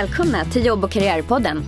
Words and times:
Välkomna 0.00 0.44
till 0.44 0.66
Jobb 0.66 0.84
och 0.84 0.90
karriärpodden. 0.90 1.62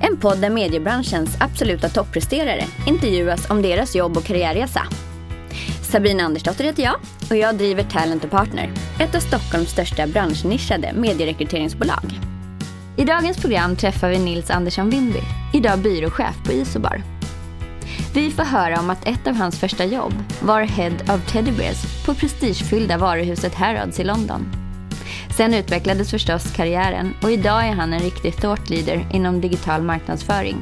En 0.00 0.16
podd 0.16 0.38
där 0.38 0.50
mediebranschens 0.50 1.36
absoluta 1.40 1.88
toppresterare 1.88 2.64
intervjuas 2.86 3.50
om 3.50 3.62
deras 3.62 3.96
jobb 3.96 4.16
och 4.16 4.24
karriärresa. 4.24 4.82
Sabina 5.82 6.22
Andersdotter 6.22 6.64
heter 6.64 6.82
jag 6.82 6.94
och 7.30 7.36
jag 7.36 7.54
driver 7.54 7.82
Talent 7.82 8.30
Partner, 8.30 8.70
ett 9.00 9.14
av 9.14 9.20
Stockholms 9.20 9.70
största 9.70 10.06
branschnischade 10.06 10.92
medierekryteringsbolag. 10.94 12.04
I 12.96 13.04
dagens 13.04 13.40
program 13.40 13.76
träffar 13.76 14.10
vi 14.10 14.18
Nils 14.18 14.50
Andersson 14.50 14.90
Windby, 14.90 15.22
idag 15.54 15.78
byråchef 15.78 16.36
på 16.44 16.52
Isobar. 16.52 17.02
Vi 18.14 18.30
får 18.30 18.44
höra 18.44 18.80
om 18.80 18.90
att 18.90 19.08
ett 19.08 19.26
av 19.26 19.34
hans 19.34 19.60
första 19.60 19.84
jobb 19.84 20.14
var 20.42 20.62
Head 20.62 21.14
of 21.14 21.32
Teddy 21.32 21.52
Bears 21.52 22.04
på 22.06 22.14
prestigefyllda 22.14 22.98
varuhuset 22.98 23.54
Harrods 23.54 24.00
i 24.00 24.04
London. 24.04 24.61
Sen 25.36 25.54
utvecklades 25.54 26.10
förstås 26.10 26.52
karriären 26.56 27.14
och 27.22 27.30
idag 27.30 27.66
är 27.66 27.72
han 27.72 27.92
en 27.92 28.00
riktig 28.00 28.36
thought 28.36 28.70
leader 28.70 29.06
inom 29.12 29.40
digital 29.40 29.82
marknadsföring. 29.82 30.56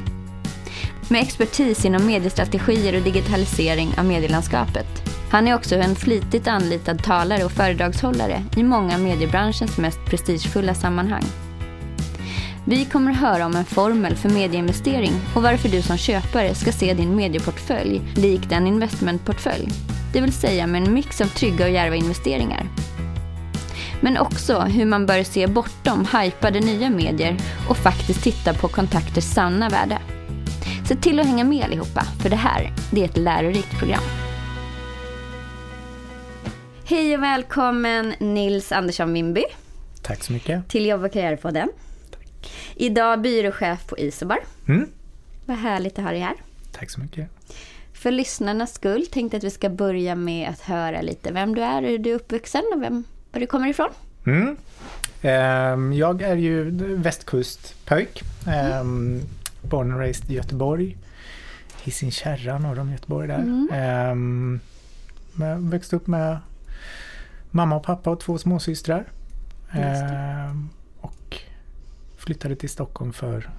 Med 1.09 1.23
expertis 1.23 1.85
inom 1.85 2.07
mediestrategier 2.07 2.97
och 2.97 3.03
digitalisering 3.03 3.95
av 3.99 4.05
medielandskapet. 4.05 4.87
Han 5.31 5.49
är 5.49 5.55
också 5.55 5.75
en 5.75 5.97
flitigt 5.97 6.49
anlitad 6.49 7.03
talare 7.03 7.45
och 7.45 7.53
föredragshållare 7.53 8.45
i 8.57 8.63
många 8.63 8.99
mediebranschens 8.99 9.79
mest 9.79 10.05
prestigefulla 10.05 10.75
sammanhang. 10.75 11.25
Vi 12.65 12.85
kommer 12.85 13.11
att 13.11 13.21
höra 13.21 13.47
om 13.47 13.57
en 13.57 13.65
formel 13.65 14.17
för 14.17 14.29
medieinvestering 14.29 15.13
och 15.35 15.43
varför 15.43 15.69
du 15.69 15.83
som 15.83 15.97
köpare 15.97 16.55
ska 16.55 16.73
se 16.73 16.95
din 16.95 17.17
medieportfölj 17.17 18.01
likt 18.17 18.53
en 18.53 18.67
investmentportfölj. 18.67 19.69
Det 20.13 20.21
vill 20.21 20.33
säga 20.33 20.67
med 20.67 20.83
en 20.83 20.95
mix 20.95 21.21
av 21.21 21.27
trygga 21.27 21.65
och 21.65 21.71
djärva 21.71 21.97
investeringar. 21.97 22.67
Men 24.01 24.19
också 24.19 24.61
hur 24.61 24.87
man 24.87 25.07
bör 25.07 25.23
se 25.23 25.47
bortom 25.47 26.07
hypade 26.07 26.61
nya 26.61 26.91
medier 26.91 27.37
och 27.69 27.77
faktiskt 27.77 28.23
titta 28.23 28.55
på 28.55 28.69
kontakters 28.69 29.25
sanna 29.25 29.69
värde. 29.69 29.99
Se 30.89 30.97
till 30.97 31.21
att 31.21 31.27
hänga 31.27 31.45
med 31.45 31.65
allihopa, 31.65 32.05
för 32.23 32.31
det 32.31 32.37
här 32.37 32.73
det 32.93 33.01
är 33.01 33.05
ett 33.05 33.17
lärorikt 33.17 33.79
program. 33.79 34.03
Hej 36.85 37.17
och 37.17 37.23
välkommen 37.23 38.15
Nils 38.19 38.73
Andersson 38.73 39.13
Wimby 39.13 39.45
Tack 40.03 40.25
så 40.25 40.33
mycket. 40.33 40.69
till 40.69 40.87
Jobb 40.87 41.05
och 41.05 41.13
karriärpodden. 41.13 41.69
Idag 42.75 43.21
byråchef 43.21 43.87
på 43.87 43.99
Isobar. 43.99 44.39
Mm. 44.69 44.89
Vad 45.47 45.57
härligt 45.57 45.99
att 45.99 46.05
ha 46.05 46.11
dig 46.11 46.21
här. 46.21 46.35
Tack 46.73 46.91
så 46.91 47.01
mycket. 47.01 47.29
För 47.93 48.11
lyssnarnas 48.11 48.75
skull 48.75 49.07
tänkte 49.07 49.37
jag 49.37 49.41
att 49.41 49.45
vi 49.45 49.51
ska 49.51 49.69
börja 49.69 50.15
med 50.15 50.49
att 50.49 50.61
höra 50.61 51.03
lite 51.03 51.33
vem 51.33 51.55
du 51.55 51.63
är, 51.63 51.83
hur 51.83 51.99
du 51.99 52.11
är 52.11 52.15
uppvuxen 52.15 52.63
och 52.75 52.83
vem, 52.83 53.05
var 53.33 53.41
du 53.41 53.47
kommer 53.47 53.69
ifrån. 53.69 53.91
Mm. 54.27 54.57
Ehm, 55.23 55.93
jag 55.93 56.23
är 56.23 56.37
ju 56.37 56.71
västkustpöjk. 56.97 58.23
Um, 58.81 59.21
born 59.63 59.91
and 59.91 60.01
raised 60.01 60.31
i 60.31 60.35
Göteborg. 60.35 60.97
Hisingen 61.83 62.13
Kärra 62.13 62.59
norr 62.59 62.79
om 62.79 62.93
Göteborg 62.93 63.29
där. 63.29 63.39
Mm. 63.39 64.61
Men 65.33 65.71
växte 65.71 65.97
upp 65.97 66.07
med 66.07 66.39
mamma 67.51 67.77
och 67.77 67.83
pappa 67.83 68.11
och 68.11 68.21
två 68.21 68.39
småsystrar. 68.39 69.05
Ehm, 69.73 70.69
och 71.01 71.39
flyttade 72.17 72.57
till 72.57 72.69
Stockholm 72.69 73.13
för 73.13 73.51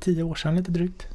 tio 0.00 0.22
år 0.22 0.34
sedan 0.34 0.56
lite 0.56 0.70
drygt. 0.70 1.06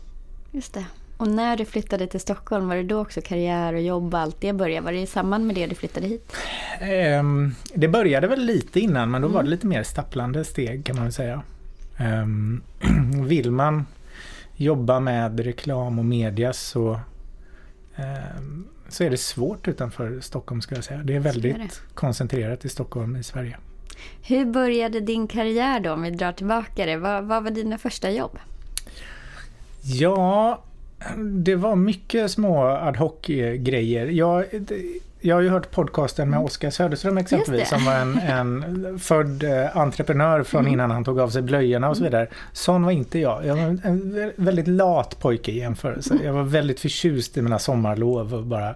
Just 0.51 0.73
det. 0.73 0.85
Och 1.17 1.27
när 1.27 1.57
du 1.57 1.65
flyttade 1.65 2.07
till 2.07 2.19
Stockholm, 2.19 2.67
var 2.67 2.75
det 2.75 2.83
då 2.83 2.99
också 3.01 3.21
karriär 3.21 3.73
och 3.73 3.81
jobb 3.81 4.13
och 4.13 4.19
allt 4.19 4.41
det 4.41 4.53
började? 4.53 4.85
Var 4.85 4.91
det 4.91 4.99
i 4.99 5.05
samband 5.05 5.45
med 5.47 5.55
det 5.55 5.65
du 5.67 5.75
flyttade 5.75 6.07
hit? 6.07 6.33
Ehm, 6.79 7.55
det 7.73 7.87
började 7.87 8.27
väl 8.27 8.45
lite 8.45 8.79
innan 8.79 9.11
men 9.11 9.21
då 9.21 9.27
var 9.27 9.33
Mm. 9.39 9.45
det 9.45 9.51
lite 9.51 9.67
mer 9.67 9.83
stapplande 9.83 10.43
steg 10.45 10.85
kan 10.85 10.95
man 10.95 11.05
väl 11.05 11.13
säga. 11.13 11.41
Um, 11.99 12.61
vill 13.27 13.51
man 13.51 13.85
jobba 14.55 14.99
med 14.99 15.39
reklam 15.39 15.99
och 15.99 16.05
media 16.05 16.53
så, 16.53 16.99
ehm, 17.95 18.67
så 18.89 19.03
är 19.03 19.09
det 19.09 19.17
svårt 19.17 19.67
utanför 19.67 20.19
Stockholm 20.21 20.61
ska 20.61 20.75
jag 20.75 20.83
säga. 20.83 20.99
Det 21.03 21.15
är 21.15 21.19
väldigt 21.19 21.55
det. 21.57 21.69
koncentrerat 21.93 22.65
i 22.65 22.69
Stockholm 22.69 23.15
i 23.15 23.23
Sverige. 23.23 23.57
Hur 24.21 24.45
började 24.45 24.99
din 24.99 25.27
karriär 25.27 25.79
då, 25.79 25.93
om 25.93 26.01
vi 26.01 26.09
drar 26.11 26.31
tillbaka 26.31 26.85
det? 26.85 26.97
Vad, 26.97 27.23
vad 27.23 27.43
var 27.43 27.51
dina 27.51 27.77
första 27.77 28.11
jobb? 28.11 28.39
Ja, 29.81 30.63
det 31.17 31.55
var 31.55 31.75
mycket 31.75 32.31
små 32.31 32.63
ad 32.67 32.97
hoc-grejer. 32.99 34.05
Jag, 34.07 34.45
jag 35.21 35.35
har 35.35 35.41
ju 35.41 35.49
hört 35.49 35.71
podcasten 35.71 36.29
med 36.29 36.39
Oskar 36.39 36.69
Söderström 36.69 37.17
exempelvis 37.17 37.71
Mm. 37.71 37.79
Som 37.83 37.85
var 37.85 37.99
en, 37.99 38.19
en 38.19 38.99
född 38.99 39.43
eh, 39.43 39.77
entreprenör 39.77 40.43
från 40.43 40.61
Mm. 40.61 40.73
innan 40.73 40.91
han 40.91 41.03
tog 41.03 41.19
av 41.19 41.29
sig 41.29 41.41
blöjorna 41.41 41.89
och 41.89 41.97
så 41.97 42.03
vidare. 42.03 42.27
Sån 42.53 42.83
var 42.83 42.91
inte 42.91 43.19
jag. 43.19 43.45
Jag 43.45 43.55
var 43.55 43.63
en- 43.63 43.81
en 43.83 44.01
vä- 44.15 44.31
väldigt 44.35 44.67
lat 44.67 45.19
pojke 45.19 45.51
i 45.51 45.57
jämförelse. 45.59 46.13
Mm. 46.13 46.25
Jag 46.25 46.33
var 46.33 46.43
väldigt 46.43 46.79
förtjust 46.79 47.37
i 47.37 47.41
mina 47.41 47.59
sommarlov 47.59 48.33
och 48.33 48.43
bara 48.43 48.75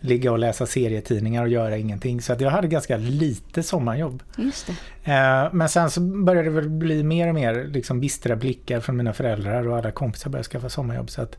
ligga 0.00 0.32
och 0.32 0.38
läsa 0.38 0.66
serietidningar 0.66 1.42
och 1.42 1.48
göra 1.48 1.76
ingenting. 1.76 2.20
Så 2.20 2.32
att 2.32 2.40
jag 2.40 2.50
hade 2.50 2.68
ganska 2.68 2.96
lite 2.96 3.62
sommarjobb. 3.62 4.22
Just 4.36 4.66
det. 4.66 5.12
Eh, 5.12 5.48
Men 5.52 5.68
sen 5.68 5.90
så 5.90 6.00
började 6.00 6.48
det 6.48 6.54
väl 6.54 6.68
bli 6.68 7.02
mer 7.02 7.28
och 7.28 7.34
mer 7.34 7.64
liksom 7.64 8.00
bistra 8.00 8.36
blickar 8.36 8.80
från 8.80 8.96
mina 8.96 9.12
föräldrar 9.12 9.68
och 9.68 9.76
alla 9.78 9.90
kompisar 9.90 10.30
började 10.30 10.48
skaffa 10.48 10.68
sommarjobb. 10.68 11.10
Så 11.10 11.22
att, 11.22 11.36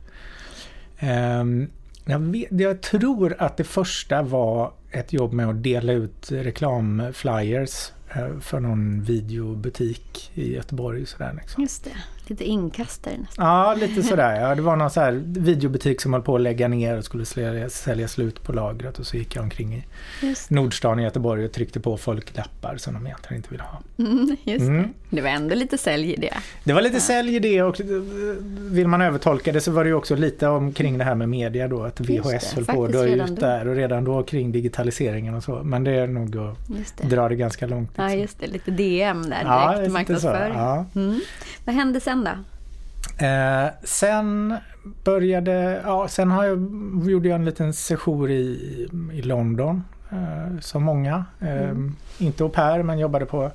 ehm, 0.99 1.67
jag, 2.05 2.19
vet, 2.19 2.47
jag 2.51 2.81
tror 2.81 3.35
att 3.39 3.57
det 3.57 3.63
första 3.63 4.21
var 4.21 4.71
ett 4.91 5.13
jobb 5.13 5.33
med 5.33 5.49
att 5.49 5.63
dela 5.63 5.93
ut 5.93 6.31
reklamflyers 6.31 7.91
eh, 8.15 8.39
för 8.39 8.59
någon 8.59 9.01
videobutik 9.03 10.31
i 10.33 10.53
Göteborg. 10.55 11.05
Sådär, 11.05 11.33
liksom. 11.41 11.63
Just 11.63 11.83
det. 11.83 11.91
Lite 12.29 12.43
inkastare 12.43 13.17
nästan. 13.17 13.45
Ja, 13.47 13.73
lite 13.73 14.03
sådär. 14.03 14.41
Ja. 14.41 14.55
Det 14.55 14.61
var 14.61 14.75
någon 14.75 14.89
så 14.89 15.01
här 15.01 15.11
videobutik 15.25 16.01
som 16.01 16.13
höll 16.13 16.21
på 16.21 16.35
att 16.35 16.41
lägga 16.41 16.67
ner 16.67 16.97
och 16.97 17.03
skulle 17.03 17.25
sälja, 17.25 17.69
sälja 17.69 18.07
slut 18.07 18.43
på 18.43 18.53
lagret 18.53 18.99
och 18.99 19.05
så 19.07 19.17
gick 19.17 19.35
jag 19.35 19.43
omkring 19.43 19.73
i 19.73 19.83
Nordstan 20.49 20.99
i 20.99 21.03
Göteborg 21.03 21.45
och 21.45 21.51
tryckte 21.51 21.79
på 21.79 21.97
folk 21.97 22.37
lappar 22.37 22.77
som 22.77 22.93
de 22.93 23.05
egentligen 23.05 23.35
inte 23.37 23.49
ville 23.49 23.63
ha. 23.63 23.81
mm, 23.99 24.35
just 24.43 24.59
Mm. 24.65 24.81
det. 24.83 24.89
Det 25.15 25.21
var 25.21 25.29
ändå 25.29 25.55
lite 25.55 25.77
sälj 25.77 26.13
i 26.13 26.15
det. 26.15 26.33
Det 26.63 26.73
var 26.73 26.81
lite 26.81 26.99
sälj 26.99 27.35
i 27.35 27.39
det 27.39 27.61
och 27.63 27.81
eh, 27.81 27.85
vill 28.71 28.87
man 28.87 29.01
övertolka 29.01 29.51
det 29.51 29.61
så 29.61 29.71
var 29.71 29.83
det 29.83 29.87
ju 29.89 29.93
också 29.95 30.15
lite 30.15 30.47
omkring 30.47 30.97
det 30.97 31.03
här 31.03 31.15
med 31.15 31.29
media 31.29 31.67
då 31.67 31.83
att 31.83 31.99
Just 31.99 32.23
det, 32.23 32.35
VHS 32.37 32.53
höll 32.53 32.65
på 32.65 32.85
att 32.85 32.91
dö 32.91 33.05
ut 33.05 33.39
där 33.39 33.67
och 33.67 33.75
redan 33.75 34.03
då 34.03 34.23
kring 34.23 34.51
digitaliseringen 34.51 35.33
och 35.35 35.43
så. 35.43 35.63
Men 35.63 35.83
det 35.83 35.91
är 35.91 36.07
nog 36.07 36.37
att 36.37 36.97
dra 37.09 37.29
det 37.29 37.35
ganska 37.35 37.67
långt. 37.67 37.91
Ja, 37.95 38.03
liksom. 38.03 38.19
just 38.21 38.39
det. 38.39 38.47
Lite 38.47 38.71
DM 38.71 39.29
där, 39.29 39.41
Ja, 39.45 39.71
direkt 39.71 39.85
så. 39.87 39.91
marknadsföring. 39.93 40.53
Ja. 40.53 40.85
Mm. 40.95 41.19
Vad 41.65 41.75
hände 41.75 41.99
sen 41.99 42.18
då? 42.23 42.31
Eh, 43.25 43.67
sen 43.83 44.57
började, 45.03 45.81
ja 45.85 46.07
sen 46.07 46.31
har 46.31 46.45
jag, 46.45 46.59
gjorde 47.09 47.29
jag 47.29 47.35
en 47.35 47.45
liten 47.45 47.73
sejour 47.73 48.31
i, 48.31 48.89
i 49.13 49.21
London 49.21 49.83
eh, 50.11 50.59
som 50.61 50.83
många. 50.83 51.25
Eh, 51.41 51.69
Mm. 51.69 51.95
Inte 52.17 52.43
au 52.43 52.49
pair 52.49 52.83
men 52.83 52.99
jobbade 52.99 53.25
på 53.25 53.51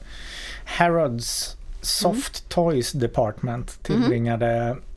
Harrods 0.64 1.56
Soft 1.84 2.48
Toys 2.48 2.92
Department 2.92 3.82
tillbringade 3.82 4.76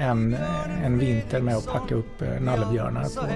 en, 0.00 0.36
en 0.84 0.98
vinter 0.98 1.40
med 1.40 1.56
att 1.56 1.66
packa 1.66 1.94
upp 1.94 2.22
eh, 2.22 2.40
nallebjörnar 2.40 3.02
på 3.04 3.26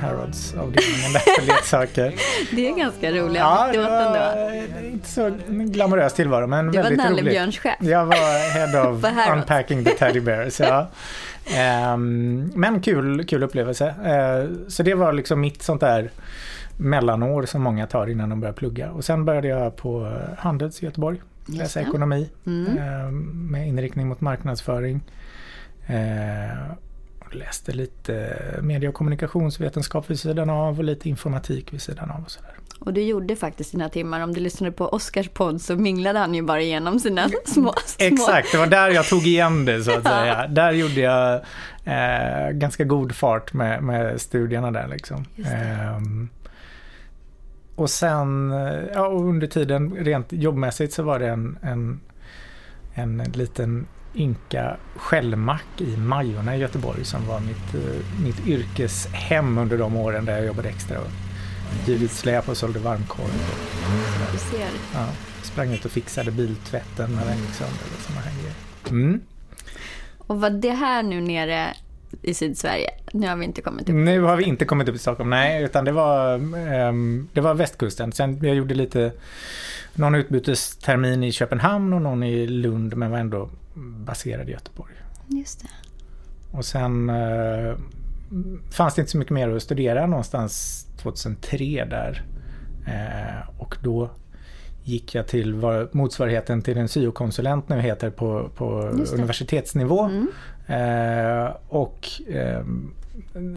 Harrods 0.00 0.54
avdelningen 0.54 1.12
där 1.12 1.40
för 1.40 1.46
leksaker. 1.46 2.14
Det 2.56 2.68
är 2.68 2.76
ganska 2.76 3.10
roliga 3.12 3.42
Ja, 3.42 3.68
det 3.72 3.78
var 3.78 4.16
eh, 4.54 4.92
inte 4.92 5.08
så 5.08 5.32
glamorös 5.48 6.14
tillvaro 6.14 6.46
men 6.46 6.66
Du 6.66 6.76
var 6.76 6.82
väldigt 6.84 7.00
roligt. 7.06 7.16
nallebjörnschef. 7.16 7.76
Jag 7.80 8.06
var 8.06 8.50
head 8.50 8.88
of 8.90 9.04
unpacking 9.32 9.84
the 9.84 9.90
teddy 9.90 10.20
bears. 10.20 10.60
Ja. 10.60 10.88
Ehm, 11.56 12.52
men 12.54 12.80
kul, 12.80 13.24
kul 13.24 13.42
upplevelse. 13.42 13.86
Eh, 13.86 14.68
så 14.68 14.82
det 14.82 14.94
var 14.94 15.12
liksom 15.12 15.40
mitt 15.40 15.62
sånt 15.62 15.80
där 15.80 16.10
mellanår 16.76 17.46
som 17.46 17.62
många 17.62 17.86
tar 17.86 18.06
innan 18.06 18.28
de 18.28 18.40
börjar 18.40 18.52
plugga. 18.54 18.90
Och 18.90 19.04
sen 19.04 19.24
började 19.24 19.48
jag 19.48 19.76
på 19.76 20.18
Handels 20.38 20.82
i 20.82 20.84
Göteborg. 20.84 21.20
Läsa 21.48 21.80
ekonomi 21.80 22.30
Mm. 22.46 22.78
eh, 22.78 23.10
med 23.50 23.68
inriktning 23.68 24.08
mot 24.08 24.20
marknadsföring. 24.20 25.00
Eh, 25.86 26.70
och 27.20 27.34
läste 27.34 27.72
lite 27.72 28.36
media 28.62 28.88
och 28.88 28.94
kommunikationsvetenskap 28.94 30.10
vid 30.10 30.20
sidan 30.20 30.50
av 30.50 30.78
och 30.78 30.84
lite 30.84 31.08
informatik 31.08 31.72
vid 31.72 31.82
sidan 31.82 32.10
av 32.10 32.22
och 32.24 32.30
sådär. 32.30 32.50
Och 32.80 32.92
du 32.92 33.02
gjorde 33.02 33.36
faktiskt 33.36 33.72
dina 33.72 33.88
timmar. 33.88 34.20
Om 34.20 34.34
du 34.34 34.40
lyssnade 34.40 34.72
på 34.72 34.88
Oscars 34.88 35.28
podd 35.28 35.60
så 35.60 35.76
minglade 35.76 36.18
han 36.18 36.34
ju 36.34 36.42
bara 36.42 36.60
igenom 36.60 36.98
sina 37.00 37.28
små... 37.44 37.74
små. 37.86 38.06
Exakt, 38.06 38.52
det 38.52 38.58
var 38.58 38.66
där 38.66 38.90
jag 38.90 39.06
tog 39.06 39.26
igen 39.26 39.64
det 39.64 39.82
så 39.82 39.90
att 39.96 40.02
säga. 40.06 40.46
Där 40.46 40.72
gjorde 40.72 41.00
jag 41.00 41.34
eh, 41.84 42.50
ganska 42.50 42.84
god 42.84 43.14
fart 43.14 43.52
med, 43.52 43.82
med 43.82 44.20
studierna 44.20 44.70
där 44.70 44.88
liksom. 44.88 45.24
Ehm, 45.46 46.28
och 47.78 47.90
sen, 47.90 48.50
ja, 48.94 49.06
och 49.06 49.28
under 49.28 49.46
tiden 49.46 49.94
rent 49.94 50.32
jobbmässigt 50.32 50.92
så 50.92 51.02
var 51.02 51.18
det 51.18 51.28
en, 51.28 51.58
en, 51.62 52.00
en 52.94 53.18
liten 53.32 53.86
ynka 54.14 54.76
skällmack 54.96 55.80
i 55.80 55.96
Majorna 55.96 56.56
i 56.56 56.58
Göteborg 56.58 57.04
som 57.04 57.26
var 57.26 57.40
mitt, 57.40 57.74
eh, 57.74 58.22
mitt 58.24 58.46
yrkeshem 58.46 59.58
under 59.58 59.78
de 59.78 59.96
åren 59.96 60.24
där 60.24 60.36
jag 60.36 60.46
jobbade 60.46 60.68
extra. 60.68 60.98
Hyrde 61.86 62.08
släp 62.08 62.48
och 62.48 62.56
sålde 62.56 62.78
varmkorv. 62.78 63.24
Och, 63.24 64.32
Du 64.32 64.38
ser. 64.38 64.68
Ja, 64.94 65.08
sprang 65.42 65.72
ut 65.72 65.84
och 65.84 65.90
fixade 65.90 66.30
biltvätten 66.30 67.10
när 67.14 67.24
den 67.24 67.38
gick 67.38 67.54
sönder 67.54 67.84
och 67.96 68.02
såna 68.02 68.20
här 68.20 68.32
grejer. 68.40 68.54
Mm. 68.90 69.20
Och 70.18 70.40
var 70.40 70.50
det 70.50 70.70
här 70.70 71.02
nu 71.02 71.20
nere 71.20 71.74
i 72.22 72.34
Sydsverige? 72.34 72.90
Nu 73.12 73.28
har 73.28 73.36
vi 73.36 73.44
inte 73.44 73.62
kommit 73.62 73.88
upp. 73.88 73.94
Nu 73.94 74.20
har 74.20 74.36
vi 74.36 74.44
inte 74.44 74.64
kommit 74.64 74.88
upp 74.88 74.94
i 74.94 74.98
Stockholm, 74.98 75.30
nej, 75.30 75.62
utan 75.62 75.84
det 75.84 75.92
var, 75.92 76.34
ehm, 76.56 77.28
det 77.32 77.40
var 77.40 77.54
västkusten. 77.54 78.12
Sen 78.12 78.38
jag 78.42 78.56
gjorde 78.56 78.74
lite, 78.74 79.12
någon 79.94 80.14
utbytestermin 80.14 81.24
i 81.24 81.32
Köpenhamn 81.32 81.92
och 81.92 82.02
någon 82.02 82.22
i 82.22 82.46
Lund, 82.46 82.96
men 82.96 83.10
var 83.10 83.18
ändå 83.18 83.50
baserad 83.74 84.48
i 84.48 84.52
Göteborg. 84.52 84.92
Just 85.28 85.60
det. 85.60 85.68
Och 86.56 86.64
sen 86.64 87.10
eh, 87.10 87.76
fanns 88.70 88.94
det 88.94 89.00
inte 89.00 89.12
så 89.12 89.18
mycket 89.18 89.34
mer 89.34 89.48
att 89.48 89.62
studera 89.62 90.06
någonstans 90.06 90.84
2003 90.96 91.84
där. 91.90 92.22
Eh, 92.86 93.60
och 93.60 93.76
då 93.82 94.10
gick 94.84 95.14
jag 95.14 95.26
till 95.26 95.54
vad 95.54 95.94
motsvarigheten 95.94 96.62
till 96.62 96.78
en 96.78 96.88
syokonsulent 96.88 97.68
nu 97.68 97.80
heter 97.80 98.10
på, 98.10 98.50
på 98.56 98.80
universitetsnivå. 99.12 100.04
Mm. 100.04 100.28
Eh, 100.68 101.48
och 101.68 102.08
eh, 102.28 102.60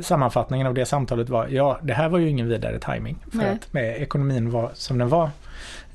sammanfattningen 0.01 0.67
av 0.67 0.73
det 0.73 0.85
samtalet 0.85 1.29
var, 1.29 1.47
ja 1.47 1.79
det 1.83 1.93
här 1.93 2.09
var 2.09 2.19
ju 2.19 2.29
ingen 2.29 2.47
vidare 2.49 2.79
timing 2.79 3.17
för 3.31 3.37
Nej. 3.37 3.49
att 3.49 3.73
med 3.73 4.01
ekonomin 4.01 4.49
var 4.51 4.71
som 4.73 4.97
den 4.97 5.09
var 5.09 5.29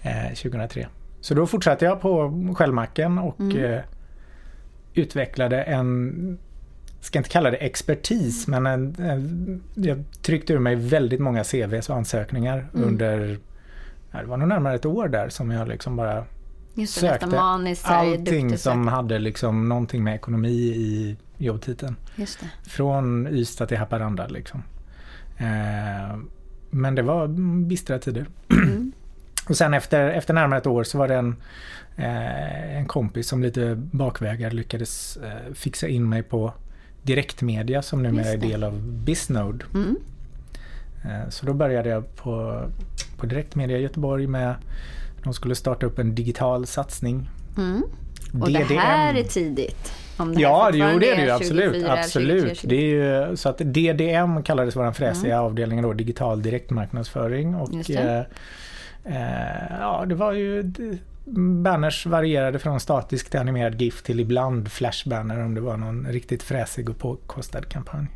eh, 0.02 0.28
2003. 0.28 0.86
Så 1.20 1.34
då 1.34 1.46
fortsatte 1.46 1.84
jag 1.84 2.00
på 2.00 2.32
Skällmacken 2.56 3.18
och 3.18 3.40
Mm. 3.40 3.64
eh, 3.64 3.80
utvecklade 4.94 5.62
en, 5.62 6.38
ska 7.00 7.18
inte 7.18 7.30
kalla 7.30 7.50
det 7.50 7.56
expertis, 7.56 8.46
men 8.46 8.66
en, 8.66 8.94
en, 8.98 9.62
jag 9.74 10.04
tryckte 10.22 10.52
ur 10.52 10.58
mig 10.58 10.74
väldigt 10.74 11.20
många 11.20 11.44
CVs 11.44 11.88
och 11.90 11.96
ansökningar 11.96 12.66
Mm. 12.74 12.88
under, 12.88 13.38
ja, 14.12 14.20
det 14.20 14.26
var 14.26 14.36
nog 14.36 14.48
närmare 14.48 14.74
ett 14.74 14.86
år 14.86 15.08
där 15.08 15.28
som 15.28 15.50
jag 15.50 15.68
liksom 15.68 15.96
bara 15.96 16.24
Just 16.76 17.00
det, 17.00 17.06
nästan 17.06 17.20
sökte 17.20 17.36
maniskt. 17.36 17.86
allting 17.86 18.58
som 18.58 18.88
hade 18.88 19.18
liksom 19.18 19.68
någonting 19.68 20.04
med 20.04 20.14
ekonomi 20.14 20.48
i 20.58 21.16
jobbtiteln. 21.38 21.96
Just 22.16 22.40
det. 22.40 22.70
Från 22.70 23.26
Ystad 23.26 23.66
till 23.66 23.78
Haparanda 23.78 24.26
liksom. 24.26 24.62
Eh, 25.36 26.16
men 26.70 26.94
det 26.94 27.02
var 27.02 27.28
bistra 27.66 27.98
tider. 27.98 28.26
Mm. 28.50 28.92
Och 29.48 29.56
sen 29.56 29.74
efter, 29.74 30.10
efter 30.10 30.34
närmare 30.34 30.58
ett 30.58 30.66
år 30.66 30.84
så 30.84 30.98
var 30.98 31.08
det 31.08 31.14
en, 31.14 31.36
eh, 31.96 32.76
en 32.76 32.86
kompis 32.86 33.28
som 33.28 33.42
lite 33.42 33.74
bakvägar 33.76 34.50
lyckades 34.50 35.16
eh, 35.16 35.54
fixa 35.54 35.88
in 35.88 36.08
mig 36.08 36.22
på 36.22 36.52
direktmedia 37.02 37.82
som 37.82 38.02
numera 38.02 38.28
är 38.28 38.36
del 38.36 38.64
av 38.64 38.82
Bisnode. 38.92 39.64
Mm. 39.74 39.96
Eh, 41.04 41.28
Så 41.28 41.46
då 41.46 41.54
började 41.54 41.88
jag 41.88 42.16
på, 42.16 42.62
på 43.16 43.26
direktmedia 43.26 43.78
i 43.78 43.82
Göteborg 43.82 44.26
med 44.26 44.54
de 45.26 45.34
skulle 45.34 45.54
starta 45.54 45.86
upp 45.86 45.98
en 45.98 46.14
digital 46.14 46.66
satsning. 46.66 47.30
Mm. 47.56 47.82
Och 48.40 48.52
det 48.52 48.64
DDM. 48.64 48.78
här 48.78 49.14
är 49.14 49.22
tidigt. 49.22 49.92
Om 50.16 50.34
det 50.34 50.40
Ja, 50.40 50.70
jo, 50.72 50.78
det 50.98 51.10
är 51.10 51.16
det 51.16 51.22
ju 51.22 51.26
24, 51.26 51.34
absolut. 51.34 51.74
23, 51.74 51.90
absolut. 51.90 52.58
24. 52.58 52.68
Det 52.68 52.76
är 52.76 53.28
ju, 53.28 53.36
så 53.36 53.48
att 53.48 53.58
DDM 53.58 54.42
kallades 54.42 54.76
vår 54.76 54.92
fräsiga 54.92 55.40
avdelning 55.40 55.82
då, 55.82 55.92
digital 55.92 56.42
direktmarknadsföring. 56.42 57.54
Och, 57.54 57.70
det. 57.86 58.26
eh, 59.04 59.16
eh, 59.16 59.78
ja, 59.80 60.04
det 60.08 60.14
var 60.14 60.32
ju 60.32 60.62
det- 60.62 60.98
banners 61.62 62.06
varierade 62.06 62.58
från 62.58 62.80
statisk 62.80 63.30
till 63.30 63.40
animerad 63.40 63.80
GIF 63.80 64.02
till 64.02 64.20
ibland 64.20 64.72
flashbanner 64.72 65.44
om 65.44 65.54
det 65.54 65.60
var 65.60 65.76
någon 65.76 66.06
riktigt 66.06 66.42
fräsig 66.42 66.90
och 66.90 66.98
påkostad 66.98 67.68
kampanj. 67.68 68.06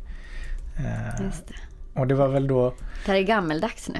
Eh, 0.77 1.21
det. 1.47 1.99
och 1.99 2.07
det 2.07 2.15
var 2.15 2.27
väl 2.27 2.47
då 2.47 2.73
det 3.05 3.11
här 3.11 3.17
är 3.17 3.21
gammeldags 3.23 3.89
nu. 3.89 3.99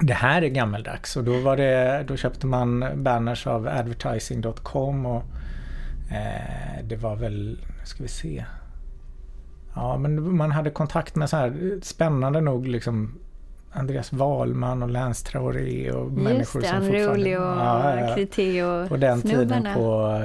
Det 0.00 0.14
här 0.14 0.42
är 0.42 0.48
gammeldags 0.48 1.16
och 1.16 1.24
då, 1.24 1.40
var 1.40 1.56
det, 1.56 2.04
då 2.08 2.16
köpte 2.16 2.46
man 2.46 2.84
banners 2.94 3.46
av 3.46 3.68
advertising.com 3.68 5.06
och 5.06 5.22
eh, 6.10 6.84
det 6.84 6.96
var 6.96 7.16
väl, 7.16 7.58
nu 7.80 7.86
ska 7.86 8.02
vi 8.02 8.08
se. 8.08 8.44
Ja 9.74 9.98
men 9.98 10.36
man 10.36 10.50
hade 10.50 10.70
kontakt 10.70 11.16
med 11.16 11.30
så 11.30 11.36
här 11.36 11.78
spännande 11.82 12.40
nog 12.40 12.66
liksom 12.68 13.18
Andreas 13.72 14.12
Wahlman 14.12 14.82
och 14.82 14.90
Lance 14.90 15.26
Traoré 15.26 15.90
och 15.90 16.12
människor 16.12 16.62
Just 16.62 16.74
det, 16.74 16.80
som 16.80 16.88
Unruly 16.88 17.34
fortfarande... 17.34 17.38
och 17.38 18.00
Ja, 18.00 18.08
ja. 18.08 18.14
Krité 18.14 18.62
och 18.62 18.88
På 18.88 18.96
den 18.96 19.22
tiden 19.22 19.48
snubbarna. 19.48 19.74
på 19.74 20.20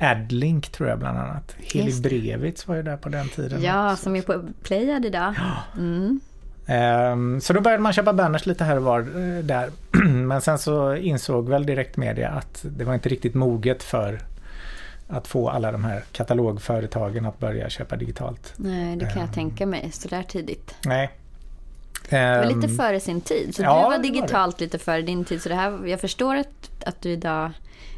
eh, 0.00 0.10
Adlink 0.10 0.68
tror 0.68 0.88
jag 0.88 0.98
bland 0.98 1.18
annat. 1.18 1.56
Heli. 1.58 2.00
Brevitz 2.00 2.68
var 2.68 2.76
ju 2.76 2.82
där 2.82 2.96
på 2.96 3.08
den 3.08 3.28
tiden. 3.28 3.62
Ja, 3.62 3.92
också. 3.92 4.02
som 4.02 4.16
är 4.16 4.22
på 4.22 4.42
Playad 4.62 5.04
idag. 5.04 5.34
Mm. 5.76 6.20
Ehm, 6.68 7.40
Så 7.40 7.52
då 7.52 7.60
började 7.60 7.82
man 7.82 7.92
köpa 7.92 8.12
banners 8.12 8.46
lite 8.46 8.64
här 8.64 8.76
och 8.76 8.82
var 8.82 9.00
eh, 9.00 9.44
där. 9.44 9.70
Men 10.08 10.40
sen 10.40 10.58
så 10.58 10.96
insåg 10.96 11.48
väl 11.48 11.66
direktmedia 11.66 12.28
att 12.28 12.64
det 12.68 12.84
var 12.84 12.94
inte 12.94 13.08
riktigt 13.08 13.34
moget 13.34 13.82
för 13.82 14.20
att 15.08 15.26
få 15.28 15.48
alla 15.48 15.72
de 15.72 15.84
här 15.84 16.02
katalogföretagen 16.12 17.26
att 17.26 17.38
börja 17.38 17.70
köpa 17.70 17.96
digitalt. 17.96 18.52
Nej, 18.56 18.96
det 18.96 19.04
kan 19.04 19.14
jag 19.20 19.28
Ehm. 19.28 19.32
tänka 19.34 19.66
mig. 19.66 19.90
Så 19.92 20.08
där 20.08 20.22
tidigt. 20.22 20.74
Nej. 20.84 21.10
Det 22.10 22.16
var 22.16 22.42
Ehm, 22.44 22.60
lite 22.60 22.68
före 22.74 23.00
sin 23.00 23.20
tid. 23.20 23.54
Så 23.54 23.62
ja, 23.62 23.76
du 23.76 23.82
var 23.82 23.90
var 23.90 23.98
digitalt 23.98 24.60
lite 24.60 24.78
före 24.78 25.02
din 25.02 25.24
tid. 25.24 25.42
Så 25.42 25.48
det 25.48 25.54
här, 25.54 25.86
jag 25.86 26.00
förstår 26.00 26.36
att, 26.36 26.70
att 26.86 27.02
du 27.02 27.10
idag 27.10 27.50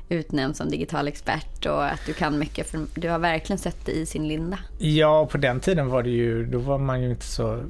utnämns 0.08 0.56
som 0.56 0.70
digital 0.70 1.08
expert 1.08 1.66
och 1.66 1.84
att 1.84 2.00
du 2.06 2.12
kan 2.12 2.38
mycket. 2.38 2.66
För 2.70 2.80
du 2.94 3.08
har 3.08 3.18
verkligen 3.18 3.58
sett 3.58 3.86
det 3.86 3.92
i 3.92 4.06
sin 4.06 4.28
linda. 4.28 4.58
Ja, 4.78 5.26
på 5.26 5.38
den 5.38 5.60
tiden 5.60 5.88
var 5.88 6.02
det 6.02 6.10
ju, 6.10 6.46
då 6.46 6.58
var 6.58 6.78
man 6.78 7.02
ju 7.02 7.10
inte 7.10 7.26
så 7.26 7.60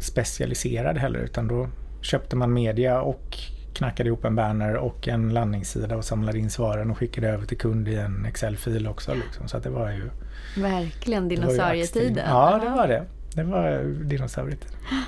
specialiserad 0.00 0.98
heller 0.98 1.18
utan 1.18 1.48
då 1.48 1.68
köpte 2.02 2.36
man 2.36 2.52
media 2.52 3.00
och 3.00 3.38
knackade 3.74 4.08
ihop 4.08 4.24
en 4.24 4.34
banner 4.34 4.76
och 4.76 5.08
en 5.08 5.34
landningssida 5.34 5.96
och 5.96 6.04
samlade 6.04 6.38
in 6.38 6.50
svaren 6.50 6.90
och 6.90 6.98
skickade 6.98 7.28
över 7.28 7.46
till 7.46 7.58
kund 7.58 7.88
i 7.88 7.94
en 7.94 8.26
Excel-fil 8.26 8.88
också. 8.88 9.14
Liksom. 9.14 9.48
Så 9.48 9.56
att 9.56 9.62
det 9.62 9.70
var 9.70 9.90
ju... 9.90 10.10
Verkligen 10.56 11.28
dinosaurietiden. 11.28 12.24
Ja, 12.28 12.60
det 12.62 12.68
var 12.68 12.88
det. 12.88 13.04
Det 13.34 13.42
var 13.42 13.82
dinosaurietiden. 14.04 14.76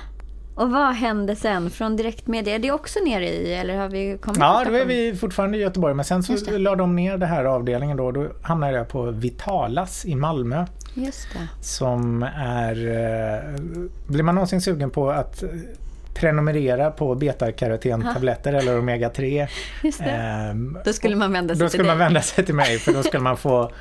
Och 0.55 0.71
vad 0.71 0.93
hände 0.93 1.35
sen 1.35 1.69
från 1.69 1.95
direktmedia? 1.95 2.55
Är 2.55 2.59
det 2.59 2.71
också 2.71 2.99
nere 2.99 3.29
i 3.29 3.53
eller 3.53 3.77
har 3.77 3.89
vi 3.89 4.17
kommit 4.21 4.39
Ja, 4.39 4.63
då 4.67 4.73
är 4.73 4.85
vi 4.85 5.15
fortfarande 5.15 5.57
i 5.57 5.61
Göteborg 5.61 5.93
men 5.93 6.05
sen 6.05 6.23
så 6.23 6.57
la 6.57 6.75
de 6.75 6.95
ner 6.95 7.17
det 7.17 7.25
här 7.25 7.45
avdelningen 7.45 7.97
då. 7.97 8.11
Då 8.11 8.27
hamnade 8.41 8.77
jag 8.77 8.87
på 8.87 9.11
Vitalas 9.11 10.05
i 10.05 10.15
Malmö. 10.15 10.65
Som 11.61 12.23
är... 12.37 12.75
eh, 12.87 13.59
Blir 14.07 14.23
man 14.23 14.35
någonsin 14.35 14.61
sugen 14.61 14.89
på 14.89 15.11
att 15.11 15.43
prenumerera 16.13 16.91
på 16.91 17.15
betakarotén-tabletter 17.15 18.53
eller 18.53 18.77
omega-3 18.81 19.47
Just 19.83 19.99
det. 19.99 20.05
ehm, 20.05 20.77
Då 20.85 20.93
skulle 20.93 21.15
man 21.15 21.31
vända 21.31 21.55
sig 21.55 21.59
då 21.59 21.65
till 21.65 21.69
skulle 21.69 21.87
man 21.87 21.97
vända 21.97 22.21
sig 22.21 22.45
till 22.45 22.55
mig 22.55 22.79
för 22.79 22.93
då 22.93 23.03
skulle 23.03 23.23
man 23.23 23.37
få 23.37 23.71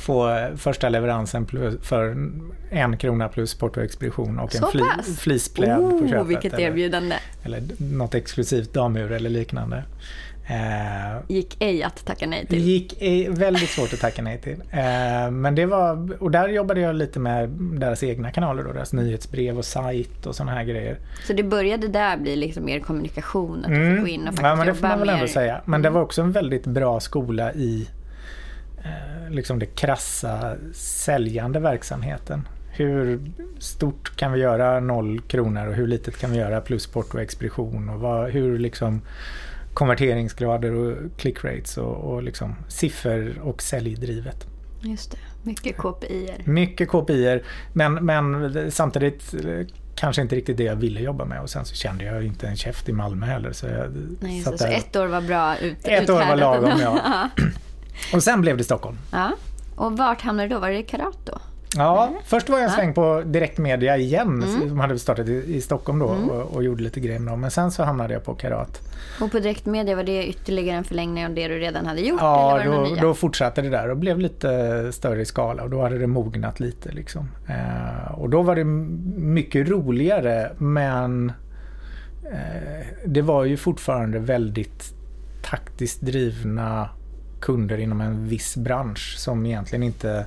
få 0.00 0.48
första 0.56 0.88
leveransen 0.88 1.46
plus, 1.46 1.74
för 1.82 2.16
en 2.70 2.96
krona 2.96 3.28
plus 3.28 3.54
portoexpedition 3.54 4.38
och 4.38 4.52
Så 4.52 4.64
en 4.66 4.72
fli, 4.72 4.80
pass? 4.96 5.18
flispläd 5.18 5.76
på 5.76 5.82
Oh, 5.82 6.08
köpet. 6.10 6.26
vilket 6.26 6.52
eller- 6.54 6.64
erbjudande. 6.66 7.14
eller 7.44 7.62
något 7.78 8.14
exklusivt 8.14 8.72
damur 8.74 9.12
eller 9.12 9.30
liknande. 9.30 9.84
Eh, 10.46 11.18
Gick 11.28 11.56
ej 11.60 11.82
att 11.82 12.04
tacka 12.06 12.26
nej 12.26 12.40
det 12.40 12.46
till. 12.46 12.58
gick 12.62 13.02
eh, 13.02 13.32
väldigt 13.32 13.70
svårt 13.70 13.92
att 13.92 14.00
tacka 14.00 14.22
nej 14.22 14.38
till. 14.40 14.62
Eh, 14.70 15.30
men 15.30 15.54
det 15.54 15.66
var, 15.66 16.22
och 16.22 16.30
där 16.30 16.48
jobbade 16.48 16.80
jag 16.80 16.94
lite 16.94 17.18
med 17.18 17.48
deras 17.50 18.02
egna 18.02 18.30
kanaler 18.30 18.62
då, 18.64 18.72
deras 18.72 18.92
nyhetsbrev 18.92 19.58
och 19.58 19.64
sajt 19.64 20.26
och 20.26 20.34
sådana 20.36 20.52
här 20.52 20.64
grejer. 20.64 20.98
Så 21.26 21.32
det 21.32 21.42
började 21.42 21.88
där 21.88 22.16
bli 22.16 22.36
liksom 22.36 22.64
mer 22.64 22.80
kommunikation, 22.80 23.64
att 23.64 23.70
du 23.70 23.90
fick 23.94 24.00
gå 24.00 24.08
in 24.08 24.20
och 24.28 24.34
faktiskt 24.34 24.40
Mm. 24.42 24.50
ja, 24.50 24.56
men 24.56 24.66
det 24.66 24.74
får 24.74 24.88
man 24.88 24.98
väl 24.98 25.06
mer. 25.06 25.14
ändå 25.14 25.26
säga. 25.28 25.60
Men 25.64 25.82
det 25.82 25.90
var 25.90 26.00
också 26.02 26.22
en 26.22 26.32
väldigt 26.32 26.66
bra 26.66 27.00
skola 27.00 27.52
i 27.52 27.88
eh, 28.84 29.30
liksom 29.30 29.58
det 29.58 29.66
krassa 29.66 30.54
säljande 30.74 31.60
verksamheten. 31.60 32.48
Hur 32.74 33.20
stort 33.58 34.16
kan 34.16 34.32
vi 34.32 34.40
göra 34.40 34.80
noll 34.80 35.20
kronor 35.20 35.66
och 35.66 35.74
hur 35.74 35.86
litet 35.86 36.18
kan 36.18 36.30
vi 36.30 36.38
göra 36.38 36.60
plus 36.60 36.86
porto 36.86 37.14
och 37.16 37.22
expedition 37.22 37.88
och 37.88 38.00
vad, 38.00 38.30
hur 38.30 38.58
liksom 38.58 39.00
konverteringsgrader 39.74 40.72
och 40.74 40.96
click 41.16 41.44
rates 41.44 41.78
och, 41.78 41.94
och 41.94 42.22
liksom 42.22 42.54
siffror 42.68 43.38
och 43.42 43.62
säljdrivet. 43.62 44.46
Just 44.80 45.10
det, 45.10 45.18
mycket 45.42 45.76
KPI-er. 45.76 46.42
Mycket 46.44 46.88
KPIer 46.88 47.42
men, 47.72 47.94
men 47.94 48.70
samtidigt 48.72 49.34
eh, 49.34 49.66
kanske 49.94 50.22
inte 50.22 50.36
riktigt 50.36 50.56
det 50.56 50.64
jag 50.64 50.76
ville 50.76 51.00
jobba 51.00 51.24
med 51.24 51.40
och 51.40 51.50
sen 51.50 51.64
så 51.64 51.74
kände 51.74 52.04
jag 52.04 52.24
inte 52.24 52.46
en 52.48 52.56
käft 52.56 52.88
i 52.88 52.92
Malmö 52.92 53.26
heller. 53.26 53.52
Så 53.52 53.66
jag 53.66 53.92
Nej, 54.20 54.42
så 54.42 54.50
där. 54.50 54.72
ett 54.72 54.96
år 54.96 55.06
var 55.06 55.20
bra 55.20 55.58
ut, 55.58 55.76
Ett 55.82 56.10
år 56.10 56.14
var 56.18 56.36
lagom, 56.36 56.72
ja. 56.80 57.28
Och 58.14 58.22
sen 58.22 58.40
blev 58.40 58.56
det 58.56 58.64
Stockholm. 58.64 58.96
ja. 59.12 59.32
Och 59.76 59.96
vart 59.98 60.20
hamnade 60.20 60.48
du 60.48 60.54
då? 60.54 60.60
Var 60.60 60.70
det 60.70 60.82
Karat 60.82 61.30
Ja, 61.76 62.12
först 62.24 62.48
var 62.48 62.58
jag 62.58 62.64
en 62.64 62.70
sväng 62.74 62.94
på 62.94 63.22
direktmedia 63.26 63.96
igen, 63.96 64.42
Mm. 64.42 64.68
som 64.68 64.80
hade 64.80 64.98
startat 64.98 65.28
i, 65.28 65.56
i 65.56 65.60
Stockholm 65.60 65.98
då 65.98 66.04
och, 66.06 66.54
och 66.56 66.62
gjorde 66.64 66.82
lite 66.82 67.00
grejer 67.00 67.18
med 67.18 67.32
dem. 67.32 67.40
Men 67.40 67.50
sen 67.50 67.70
så 67.70 67.82
hamnade 67.82 68.14
jag 68.14 68.24
på 68.24 68.34
Karat. 68.34 68.80
Och 69.20 69.30
på 69.32 69.38
direktmedia, 69.38 69.96
var 69.96 70.02
det 70.04 70.26
ytterligare 70.26 70.76
en 70.76 70.84
förlängning 70.84 71.26
av 71.26 71.34
det 71.34 71.48
du 71.48 71.58
redan 71.58 71.86
hade 71.86 72.00
gjort? 72.00 72.20
Ja, 72.20 72.60
eller 72.60 72.70
var 72.76 72.84
det 72.84 72.94
då, 72.96 73.06
då 73.06 73.14
fortsatte 73.14 73.62
det 73.62 73.68
där 73.68 73.90
och 73.90 73.96
blev 73.96 74.18
lite 74.18 74.92
större 74.92 75.20
i 75.20 75.24
skala 75.24 75.62
och 75.62 75.70
då 75.70 75.82
hade 75.82 75.98
det 75.98 76.06
mognat 76.06 76.60
lite. 76.60 76.92
Liksom. 76.92 77.28
Eh, 77.48 78.12
och 78.14 78.30
då 78.30 78.42
var 78.42 78.56
det 78.56 78.64
mycket 78.64 79.68
roligare 79.68 80.50
men 80.58 81.32
eh, 82.32 82.86
det 83.06 83.22
var 83.22 83.44
ju 83.44 83.56
fortfarande 83.56 84.18
väldigt 84.18 84.94
taktiskt 85.42 86.00
drivna 86.00 86.88
kunder 87.40 87.78
inom 87.78 88.00
en 88.00 88.28
viss 88.28 88.56
bransch 88.56 89.14
som 89.18 89.46
egentligen 89.46 89.82
inte 89.82 90.26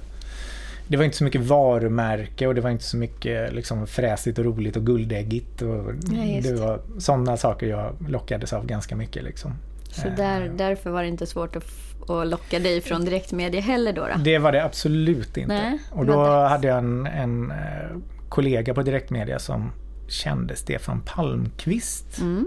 det 0.87 0.97
var 0.97 1.03
inte 1.03 1.17
så 1.17 1.23
mycket 1.23 1.41
varumärke 1.41 2.47
och 2.47 2.55
det 2.55 2.61
var 2.61 2.69
inte 2.69 2.83
så 2.83 2.97
mycket 2.97 3.53
liksom 3.53 3.87
fräsigt 3.87 4.39
och 4.39 4.45
roligt 4.45 4.75
och 4.77 4.85
guldäggigt. 4.85 5.61
Och 5.61 5.91
Ja, 6.11 6.41
det 6.43 6.55
var 6.59 6.81
sådana 6.97 7.37
saker 7.37 7.67
jag 7.67 7.95
lockades 8.09 8.53
av 8.53 8.65
ganska 8.65 8.95
mycket. 8.95 9.23
Liksom. 9.23 9.53
Så 9.89 10.07
Eh, 10.07 10.15
där, 10.15 10.51
därför 10.57 10.89
var 10.89 11.01
det 11.01 11.07
inte 11.07 11.25
svårt 11.25 11.55
att, 11.55 11.65
att 12.09 12.27
locka 12.27 12.59
dig 12.59 12.81
från 12.81 13.05
direktmedia 13.05 13.61
heller 13.61 13.93
då? 13.93 14.01
då? 14.01 14.23
Det 14.23 14.37
var 14.37 14.51
det 14.51 14.63
absolut 14.63 15.37
inte. 15.37 15.53
Nej, 15.53 15.79
och 15.91 16.05
då 16.05 16.25
hade 16.25 16.67
jag 16.67 16.77
en, 16.77 17.05
en 17.05 17.51
eh, 17.51 17.57
kollega 18.29 18.73
på 18.73 18.81
direktmedia 18.81 19.39
som 19.39 19.71
kände 20.07 20.55
Stefan 20.55 21.01
Palmqvist. 21.05 22.21
Mm. 22.21 22.45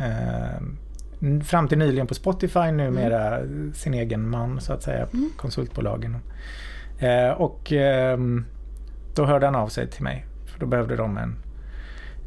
Eh, 0.00 1.42
fram 1.44 1.68
till 1.68 1.78
nyligen 1.78 2.06
på 2.06 2.14
Spotify, 2.14 2.70
numera 2.72 3.40
sin 3.74 3.94
egen 3.94 4.28
man 4.28 4.60
så 4.60 4.72
att 4.72 4.82
säga, 4.82 5.06
Mm. 5.12 5.30
konsultbolagen. 5.36 6.16
Eh, 6.98 7.30
och 7.30 7.72
ehm, 7.72 8.44
då 9.14 9.24
hörde 9.24 9.46
han 9.46 9.54
av 9.54 9.68
sig 9.68 9.90
till 9.90 10.02
mig. 10.02 10.26
För 10.46 10.60
då 10.60 10.66
behövde 10.66 10.96
de 10.96 11.16
en, 11.16 11.36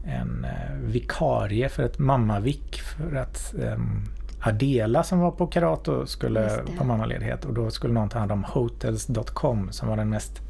en 0.06 0.46
eh, 0.46 0.76
vikarie 0.82 1.70
för 1.70 1.84
ett 1.84 2.00
mammavik 2.00 2.82
för 2.82 3.16
att 3.16 3.54
ehm, 3.64 4.04
Adela 4.42 5.04
som 5.04 5.20
var 5.20 5.32
på 5.32 5.48
Karato 5.48 6.06
skulle 6.06 6.40
det. 6.42 6.64
på 6.78 6.84
mammaledighet 6.84 7.46
och 7.46 7.54
då 7.54 7.70
skulle 7.72 7.94
någon 7.94 8.10
ta 8.10 8.20
hand 8.20 8.32
om 8.32 8.44
Hotels.com 8.44 9.72
som 9.72 9.88
var 9.90 9.98
den 9.98 10.10
mest 10.10 10.42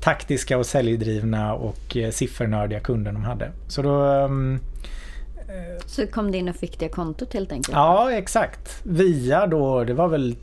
taktiska 0.00 0.58
och 0.58 0.66
säljdrivna 0.66 1.54
och 1.54 1.96
eh, 1.96 2.10
siffernördiga 2.10 2.80
kunden 2.80 3.14
de 3.14 3.24
hade. 3.24 3.50
Så 3.68 3.82
då 3.82 4.02
ehm, 4.02 4.60
Så 5.86 6.06
kom 6.06 6.32
du 6.32 6.38
in 6.38 6.48
och 6.48 6.56
fick 6.56 6.78
det 6.78 6.88
kontot 6.88 7.34
helt 7.34 7.52
enkelt? 7.52 7.76
Ja, 7.76 8.12
exakt. 8.12 8.80
Via 8.82 9.46
då, 9.46 9.84
det 9.84 9.94
var 9.94 10.08
väl 10.08 10.36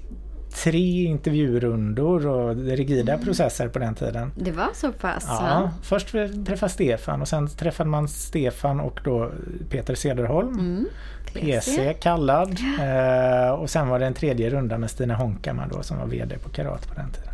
tre 0.55 1.03
intervjurundor 1.03 2.27
och 2.27 2.55
rigida 2.55 3.17
processer 3.17 3.67
på 3.67 3.79
den 3.79 3.95
tiden. 3.95 4.31
Det 4.36 4.51
var 4.51 4.69
så 4.74 4.91
pass? 4.91 5.25
Ja, 5.27 5.39
va? 5.41 5.72
först 5.81 6.12
träffade 6.45 6.72
Stefan 6.72 7.22
och 7.22 7.27
sen 7.27 7.48
träffade 7.48 7.89
man 7.89 8.07
Stefan 8.07 8.79
och 8.79 9.00
då 9.03 9.31
Peter 9.69 9.95
Cederholm. 9.95 10.60
Mm. 10.60 10.86
PC 11.33 11.93
kallad. 11.93 12.57
Eh, 12.81 13.50
och 13.50 13.69
sen 13.69 13.88
var 13.88 14.00
det 14.00 14.05
en 14.05 14.13
tredje 14.13 14.50
runda 14.50 14.77
med 14.77 14.89
Stina 14.89 15.15
Honkama 15.15 15.67
då 15.72 15.83
som 15.83 15.98
var 15.98 16.05
VD 16.05 16.38
på 16.38 16.50
Karat 16.50 16.88
på 16.88 16.93
den 16.95 17.12
tiden. 17.12 17.33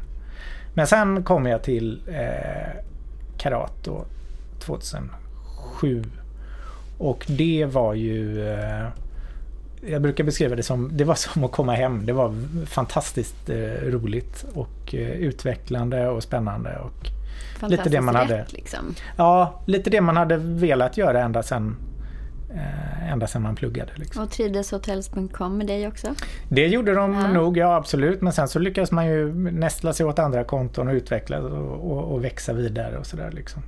Men 0.73 0.87
sen 0.87 1.23
kom 1.23 1.45
jag 1.45 1.63
till 1.63 2.01
eh, 2.07 2.83
Karat 3.37 3.73
då 3.83 4.05
2007. 4.59 6.03
Och 6.97 7.25
det 7.27 7.65
var 7.65 7.93
ju 7.93 8.49
eh, 8.49 8.87
jag 9.87 10.01
brukar 10.01 10.23
beskriva 10.23 10.55
det 10.55 10.63
som, 10.63 10.89
det 10.97 11.03
var 11.03 11.15
som 11.15 11.43
att 11.43 11.51
komma 11.51 11.73
hem. 11.73 12.05
Det 12.05 12.13
var 12.13 12.35
fantastiskt 12.65 13.49
eh, 13.49 13.55
roligt 13.85 14.45
och 14.53 14.95
eh, 14.95 15.09
utvecklande 15.11 16.07
och 16.07 16.23
spännande. 16.23 16.77
Och, 16.79 17.07
lite 17.69 17.89
det 17.89 18.01
man 18.01 18.13
Fantastiskt 18.13 18.31
hade. 18.37 18.41
rätt, 18.43 18.53
Liksom. 18.53 18.79
ja, 19.17 19.61
lite 19.65 19.89
det 19.89 20.01
man 20.01 20.17
hade 20.17 20.37
velat 20.37 20.97
göra 20.97 21.21
ända 21.23 21.43
sedan, 21.43 21.75
eh, 22.53 23.11
ända 23.11 23.27
sedan 23.27 23.41
man 23.41 23.55
pluggade. 23.55 23.91
Liksom. 23.95 24.23
Och 24.23 24.31
trivdes 24.31 24.71
Hotels.com 24.71 25.57
med 25.57 25.67
dig 25.67 25.87
också? 25.87 26.07
Det 26.49 26.67
gjorde 26.67 26.93
de 26.93 27.13
Ja. 27.13 27.27
nog, 27.27 27.57
ja 27.57 27.75
absolut. 27.75 28.21
Men 28.21 28.33
sen 28.33 28.47
så 28.47 28.59
lyckas 28.59 28.91
man 28.91 29.07
ju 29.07 29.33
nästla 29.51 29.93
sig 29.93 30.05
åt 30.05 30.19
andra 30.19 30.43
konton 30.43 30.87
och 30.87 30.93
utveckla 30.93 31.39
och, 31.39 31.91
och, 31.91 32.13
och 32.13 32.23
växa 32.23 32.53
vidare 32.53 32.97
och 32.97 33.05
sådär. 33.05 33.31
Liksom. 33.31 33.61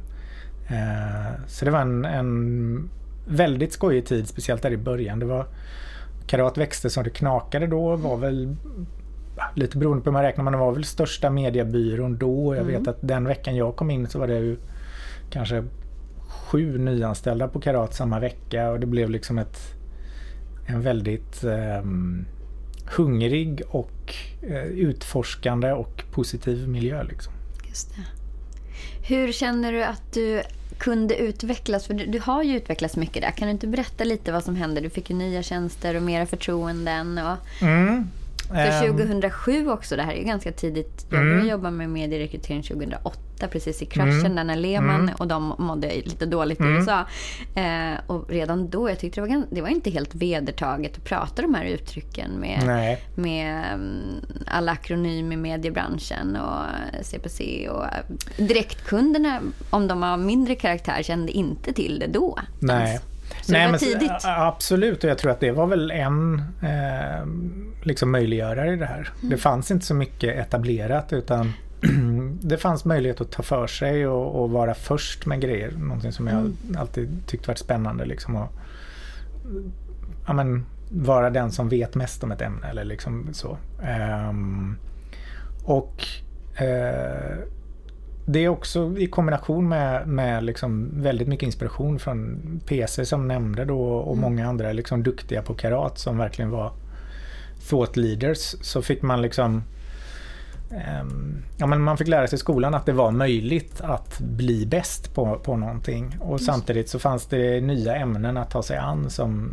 Eh, 0.69 1.31
så 1.47 1.65
det 1.65 1.71
var 1.71 1.79
en, 1.81 2.05
en 2.05 2.89
väldigt 3.27 3.73
skojig 3.73 4.05
tid, 4.05 4.27
speciellt 4.27 4.61
där 4.61 4.71
i 4.71 4.77
början. 4.77 5.19
Det 5.19 5.25
var, 5.25 5.45
Karat 6.27 6.57
växte 6.57 6.89
som 6.89 7.03
det 7.03 7.09
knakade 7.09 7.67
då, 7.67 7.95
var 7.95 8.17
väl 8.17 8.55
lite 9.55 9.77
beroende 9.77 10.03
på 10.03 10.09
hur 10.09 10.13
man 10.13 10.23
räknar, 10.23 10.43
men 10.43 10.53
det 10.53 10.59
var 10.59 10.71
väl 10.71 10.83
största 10.83 11.29
mediebyrån 11.29 12.17
då. 12.17 12.55
Jag 12.55 12.63
vet 12.63 12.87
att 12.87 12.97
den 13.01 13.25
veckan 13.25 13.55
jag 13.55 13.75
kom 13.75 13.91
in 13.91 14.07
så 14.07 14.19
var 14.19 14.27
det 14.27 14.39
ju 14.39 14.57
kanske 15.29 15.63
sju 16.27 16.77
nyanställda 16.77 17.47
på 17.47 17.59
Karat 17.59 17.93
samma 17.93 18.19
vecka 18.19 18.71
och 18.71 18.79
det 18.79 18.87
blev 18.87 19.09
liksom 19.09 19.37
ett 19.37 19.81
en 20.65 20.81
väldigt 20.81 21.43
ehm, 21.43 22.25
hungrig 22.97 23.61
och 23.67 24.15
eh, 24.41 24.65
utforskande 24.65 25.71
och 25.71 26.03
positiv 26.11 26.67
miljö. 26.67 27.03
Liksom. 27.03 27.33
Just 27.69 27.95
det. 27.95 28.05
Hur 29.07 29.31
känner 29.31 29.71
du 29.71 29.83
att 29.83 30.13
du 30.13 30.41
kunde 30.81 31.15
utvecklas? 31.15 31.87
För 31.87 31.93
du, 31.93 32.05
du 32.05 32.19
har 32.19 32.43
ju 32.43 32.57
utvecklats 32.57 32.95
mycket 32.97 33.21
där. 33.21 33.31
Kan 33.31 33.47
du 33.47 33.51
inte 33.51 33.67
berätta 33.67 34.03
lite 34.03 34.31
vad 34.31 34.43
som 34.43 34.55
hände? 34.55 34.81
Du 34.81 34.89
fick 34.89 35.09
ju 35.09 35.15
nya 35.15 35.43
tjänster 35.43 35.95
och 35.95 36.01
mera 36.03 36.25
förtroenden. 36.25 37.17
Och 37.17 37.37
Mm 37.61 38.07
för 38.51 38.85
Ehm, 38.87 38.97
2007 38.97 39.69
också, 39.69 39.95
det 39.95 40.03
här 40.03 40.13
är 40.13 40.17
ju 40.17 40.23
ganska 40.23 40.51
tidigt. 40.51 41.05
Jag 41.09 41.19
Mm. 41.19 41.29
började 41.31 41.49
jobba 41.51 41.71
med 41.71 41.89
medierekrytering 41.89 42.63
2008, 42.63 43.47
precis 43.51 43.81
i 43.81 43.85
kraschen 43.85 44.19
Mm. 44.25 44.35
där 44.35 44.43
när 44.43 44.55
Lehman 44.55 45.01
Mm. 45.01 45.15
och 45.19 45.27
de 45.27 45.55
mådde 45.57 45.87
lite 45.95 46.25
dåligt 46.25 46.59
i 46.59 46.63
Mm. 46.63 46.75
USA. 46.77 47.05
Eh, 47.55 47.99
och 48.07 48.29
redan 48.29 48.69
då, 48.69 48.89
jag 48.89 48.99
tyckte 48.99 49.21
det 49.21 49.27
var, 49.27 49.43
det 49.51 49.61
var 49.61 49.69
inte 49.69 49.89
helt 49.89 50.15
vedertaget 50.15 50.97
att 50.97 51.03
prata 51.03 51.41
de 51.41 51.53
här 51.53 51.65
uttrycken 51.65 52.31
med, 52.31 52.63
Nej. 52.65 53.03
med 53.15 53.63
mm, 53.73 54.15
alla 54.47 54.71
akronymer 54.71 55.33
i 55.33 55.37
mediebranschen 55.37 56.35
och 56.35 56.65
CPC. 57.05 57.69
Och 57.69 57.83
eh, 57.85 57.91
direktkunderna, 58.37 59.39
om 59.69 59.87
de 59.87 60.03
har 60.03 60.17
mindre 60.17 60.55
karaktär, 60.55 61.03
kände 61.03 61.31
inte 61.31 61.73
till 61.73 61.99
det 61.99 62.07
då. 62.07 62.39
Nej. 62.59 62.87
ens. 62.87 63.01
Så 63.41 63.51
det 63.51 63.59
var 63.59 63.69
men, 63.71 63.79
tidigt. 63.79 64.11
Absolut, 64.23 65.03
och 65.03 65.09
jag 65.09 65.17
tror 65.17 65.31
att 65.31 65.39
det 65.39 65.51
var 65.51 65.67
väl 65.67 65.91
en 65.91 66.41
eh, 66.61 67.25
liksom 67.83 68.11
möjliggörare 68.11 68.73
i 68.73 68.75
det 68.75 68.85
här. 68.85 69.09
Mm. 69.19 69.29
Det 69.29 69.37
fanns 69.37 69.71
inte 69.71 69.85
så 69.85 69.93
mycket 69.93 70.35
etablerat 70.37 71.13
utan 71.13 71.53
det 72.41 72.57
fanns 72.57 72.85
möjlighet 72.85 73.21
att 73.21 73.31
ta 73.31 73.43
för 73.43 73.67
sig 73.67 74.07
och, 74.07 74.41
och 74.41 74.49
vara 74.49 74.73
först 74.73 75.25
med 75.25 75.41
grejer. 75.41 75.71
Någonting 75.71 76.11
som 76.11 76.27
jag 76.27 76.37
Mm. 76.39 76.55
alltid 76.77 77.27
tyckt 77.27 77.47
varit 77.47 77.57
spännande. 77.57 78.05
Liksom, 78.05 78.35
och, 78.35 78.49
ja, 80.27 80.33
men, 80.33 80.65
vara 80.91 81.29
den 81.29 81.51
som 81.51 81.69
vet 81.69 81.95
mest 81.95 82.23
om 82.23 82.31
ett 82.31 82.41
ämne. 82.41 82.67
Eller 82.67 82.83
liksom 82.85 83.29
så. 83.33 83.57
Ehm, 83.83 84.77
och 85.63 86.05
eh, 86.61 87.37
det 88.25 88.39
är 88.39 88.49
också 88.49 88.97
i 88.97 89.07
kombination 89.07 89.69
med, 89.69 90.07
med 90.07 90.43
liksom 90.43 90.89
väldigt 91.01 91.27
mycket 91.27 91.45
inspiration 91.45 91.99
från 91.99 92.39
PC 92.65 93.05
som 93.05 93.27
nämnde 93.27 93.65
då 93.65 93.81
och 93.81 94.17
många 94.17 94.47
andra 94.47 94.71
liksom 94.71 95.03
duktiga 95.03 95.41
på 95.41 95.53
karat 95.53 95.99
som 95.99 96.17
verkligen 96.17 96.51
var 96.51 96.71
thought 97.69 97.97
leaders 97.97 98.55
så 98.61 98.81
fick 98.81 99.01
man 99.01 99.21
liksom 99.21 99.63
ehm, 100.71 101.43
Ja, 101.57 101.67
men 101.67 101.81
man 101.81 101.97
fick 101.97 102.07
lära 102.07 102.27
sig 102.27 102.35
i 102.35 102.39
skolan 102.39 102.73
att 102.73 102.85
det 102.85 102.93
var 102.93 103.11
möjligt 103.11 103.81
att 103.81 104.19
bli 104.19 104.65
bäst 104.65 105.13
på, 105.13 105.39
på 105.39 105.57
någonting. 105.57 106.17
Och 106.19 106.41
samtidigt 106.41 106.89
så 106.89 106.99
fanns 106.99 107.25
det 107.25 107.61
nya 107.61 107.95
ämnen 107.95 108.37
att 108.37 108.49
ta 108.49 108.63
sig 108.63 108.77
an 108.77 109.09
som 109.09 109.51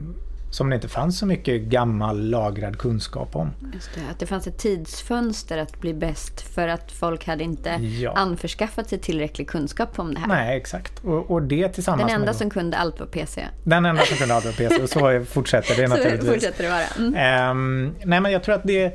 som 0.50 0.70
det 0.70 0.74
inte 0.74 0.88
fanns 0.88 1.18
så 1.18 1.26
mycket 1.26 1.62
gammal 1.62 2.20
lagrad 2.30 2.78
kunskap 2.78 3.36
om. 3.36 3.50
Det, 3.60 4.00
att 4.10 4.18
det 4.18 4.26
fanns 4.26 4.46
ett 4.46 4.58
tidsfönster 4.58 5.58
att 5.58 5.80
bli 5.80 5.94
bäst 5.94 6.40
för 6.40 6.68
att 6.68 6.92
folk 6.92 7.26
hade 7.26 7.44
inte 7.44 7.70
Ja. 7.70 8.12
anförskaffat 8.12 8.88
sig 8.88 8.98
tillräcklig 8.98 9.48
kunskap 9.48 9.98
om 9.98 10.14
det 10.14 10.20
här. 10.20 10.26
Nej, 10.28 10.56
exakt. 10.56 11.04
Och, 11.04 11.30
och 11.30 11.42
det 11.42 11.68
tillsammans 11.68 12.02
Den 12.06 12.14
enda 12.14 12.26
med... 12.26 12.36
som 12.36 12.50
kunde 12.50 12.76
allt 12.76 13.00
var 13.00 13.06
PC. 13.06 13.44
Den 13.64 13.86
enda 13.86 14.02
som 14.02 14.16
kunde 14.16 14.34
använda 14.34 14.56
PC 14.56 14.82
och 14.82 14.88
så 14.88 15.24
fortsätter 15.24 15.76
det 15.82 15.88
Så 15.88 15.94
naturligtvis. 15.96 16.30
fortsätter 16.32 16.64
det 16.64 16.70
vara. 16.70 17.06
Mm. 17.08 17.14
Ehm, 17.16 17.94
nej 18.04 18.20
men 18.20 18.32
jag 18.32 18.42
tror 18.42 18.54
att 18.54 18.64
det 18.64 18.84
är 18.84 18.92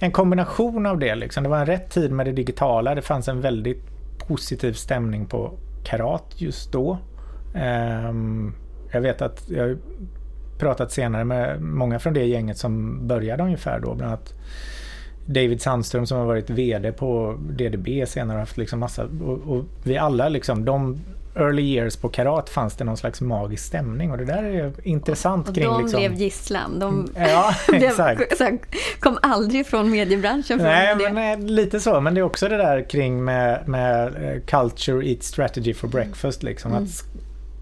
en 0.00 0.12
kombination 0.12 0.86
av 0.86 0.98
det. 0.98 1.14
Liksom. 1.14 1.42
Det 1.42 1.48
var 1.48 1.58
en 1.58 1.66
rätt 1.66 1.90
tid 1.90 2.10
med 2.12 2.26
det 2.26 2.32
digitala. 2.32 2.94
Det 2.94 3.02
fanns 3.02 3.28
en 3.28 3.40
väldigt 3.40 3.82
positiv 4.28 4.72
stämning 4.72 5.26
på 5.26 5.52
karat 5.84 6.24
just 6.36 6.72
då. 6.72 6.98
Ehm, 7.54 8.54
jag 8.92 9.00
vet 9.00 9.22
att 9.22 9.48
jag 9.50 9.78
pratat 10.60 10.92
senare 10.92 11.24
med 11.24 11.62
många 11.62 11.98
från 11.98 12.14
det 12.14 12.24
gänget 12.24 12.58
som 12.58 13.06
började 13.06 13.42
ungefär 13.42 13.80
då. 13.80 13.94
Bland 13.94 14.12
annat 14.12 14.34
David 15.26 15.62
Sandström 15.62 16.06
som 16.06 16.18
har 16.18 16.24
varit 16.26 16.50
VD 16.50 16.92
på 16.92 17.38
DDB 17.50 18.08
senare 18.08 18.36
och 18.36 18.40
haft 18.40 18.56
liksom 18.56 18.80
massa 18.80 19.04
och, 19.04 19.56
och 19.56 19.64
vi 19.84 19.98
alla 19.98 20.28
liksom 20.28 20.64
de 20.64 20.98
early 21.36 21.62
years 21.62 21.96
på 21.96 22.08
karat 22.08 22.48
fanns 22.48 22.76
det 22.76 22.84
någon 22.84 22.96
slags 22.96 23.20
magisk 23.20 23.64
stämning 23.64 24.10
och 24.10 24.18
det 24.18 24.24
där 24.24 24.42
är 24.42 24.72
intressant 24.82 25.48
Och 25.48 25.54
kring 25.54 25.64
de 25.64 25.82
liksom... 25.82 26.00
blev 26.00 26.14
gisslan. 26.14 26.78
De 26.78 27.08
Ja, 27.16 27.54
blev, 27.68 28.00
exakt. 28.20 28.74
kom 29.00 29.18
aldrig 29.22 29.66
från 29.66 29.90
mediebranschen. 29.90 30.58
Från 30.58 30.68
Nej, 30.68 30.96
det. 30.96 31.12
men 31.12 31.40
eh, 31.40 31.46
lite 31.46 31.80
så. 31.80 32.00
Men 32.00 32.14
det 32.14 32.20
är 32.20 32.22
också 32.22 32.48
det 32.48 32.56
där 32.56 32.90
kring 32.90 33.24
med, 33.24 33.68
med 33.68 34.06
eh, 34.06 34.40
culture 34.46 35.08
eat 35.10 35.22
strategy 35.22 35.74
for 35.74 35.88
breakfast. 35.88 36.42
Liksom. 36.42 36.70
Mm. 36.70 36.84
Att 36.84 37.04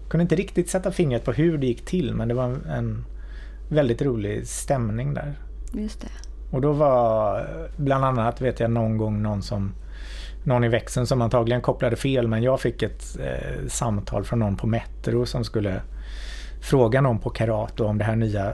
kunde 0.09 0.21
inte 0.21 0.35
riktigt 0.35 0.69
sätta 0.69 0.91
fingret 0.91 1.25
på 1.25 1.31
hur 1.31 1.57
det 1.57 1.67
gick 1.67 1.85
till 1.85 2.13
men 2.13 2.27
det 2.27 2.33
var 2.33 2.57
en, 2.69 3.05
väldigt 3.71 4.01
rolig 4.01 4.47
stämning 4.47 5.13
där. 5.13 5.39
Just 5.73 6.01
det. 6.01 6.07
Och 6.51 6.61
då 6.61 6.71
var 6.71 7.47
bland 7.77 8.05
annat 8.05 8.41
vet 8.41 8.59
jag 8.59 8.71
någon 8.71 8.97
gång 8.97 9.21
någon 9.21 9.41
som 9.41 9.73
någon 10.43 10.63
i 10.63 10.67
växeln 10.67 11.07
som 11.07 11.21
antagligen 11.21 11.61
kopplade 11.61 11.95
fel 11.95 12.27
men 12.27 12.43
jag 12.43 12.59
fick 12.59 12.83
ett 12.83 13.17
eh, 13.19 13.67
samtal 13.67 14.23
från 14.23 14.39
någon 14.39 14.57
på 14.57 14.67
Metro 14.67 15.25
som 15.25 15.43
skulle 15.43 15.81
fråga 16.61 17.01
någon 17.01 17.19
på 17.19 17.29
Karat 17.29 17.77
då 17.77 17.85
om 17.85 17.97
det 17.97 18.03
här 18.03 18.15
nya 18.15 18.53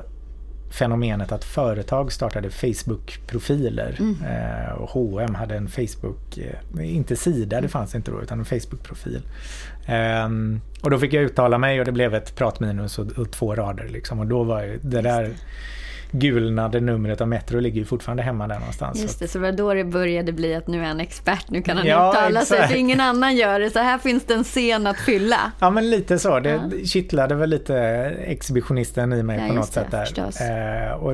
fenomenet 0.75 1.31
att 1.31 1.43
företag 1.43 2.11
startade 2.11 2.49
Facebook-profiler. 2.49 3.97
Eh, 4.25 4.73
och 4.73 4.89
H&M 4.89 5.35
hade 5.35 5.55
en 5.55 5.67
Facebook, 5.67 6.37
eh, 6.37 6.95
inte 6.95 7.15
sida 7.15 7.61
det 7.61 7.67
fanns 7.67 7.95
inte 7.95 8.11
då 8.11 8.21
utan 8.21 8.39
en 8.39 8.45
Facebook-profil. 8.45 9.21
Ehm, 9.85 10.61
och 10.81 10.89
då 10.89 10.99
fick 10.99 11.13
jag 11.13 11.23
uttala 11.23 11.57
mig 11.57 11.79
och 11.79 11.85
det 11.85 11.91
blev 11.91 12.15
ett 12.15 12.35
pratminus 12.35 12.99
och, 12.99 13.11
och 13.11 13.31
två 13.31 13.55
rader 13.55 13.87
liksom. 13.87 14.19
Och 14.19 14.27
då 14.27 14.43
var 14.43 14.77
det 14.81 15.01
där 15.01 15.29
gulnade 16.19 16.79
numret 16.81 17.21
av 17.21 17.27
Metro 17.27 17.59
ligger 17.59 17.79
ju 17.79 17.85
fortfarande 17.85 18.23
hemma 18.23 18.47
där 18.47 18.59
någonstans. 18.59 19.01
Just 19.01 19.19
det, 19.19 19.27
så 19.27 19.39
var 19.39 19.51
då 19.51 19.73
det 19.73 19.83
började 19.83 20.31
bli 20.31 20.55
att 20.55 20.67
nu 20.67 20.81
är 20.81 20.85
han 20.87 20.99
expert, 20.99 21.45
nu 21.49 21.61
kan 21.61 21.77
han 21.77 21.85
Ja, 21.87 22.09
uttala 22.11 22.41
sig 22.41 22.57
exakt. 22.57 22.71
för 22.71 22.79
ingen 22.79 23.01
annan 23.01 23.35
gör 23.35 23.59
det. 23.59 23.69
Så 23.69 23.79
här 23.79 23.97
finns 23.97 24.23
det 24.25 24.33
en 24.33 24.43
scen 24.43 24.87
att 24.87 24.97
fylla. 24.97 25.51
Ja 25.59 25.69
men 25.69 25.89
lite 25.89 26.19
så. 26.19 26.39
Det 26.39 26.49
Ja. 26.49 26.85
kittlade 26.85 27.35
väl 27.35 27.49
lite 27.49 27.77
exhibitionisten 28.25 29.13
i 29.13 29.23
mig 29.23 29.39
Ja, 29.41 29.47
på 29.47 29.53
något 29.53 29.67
det, 29.67 29.71
sätt 29.73 29.91
där. 29.91 30.05
förstås. 30.05 30.41
Eh, 30.41 30.91
och 30.91 31.13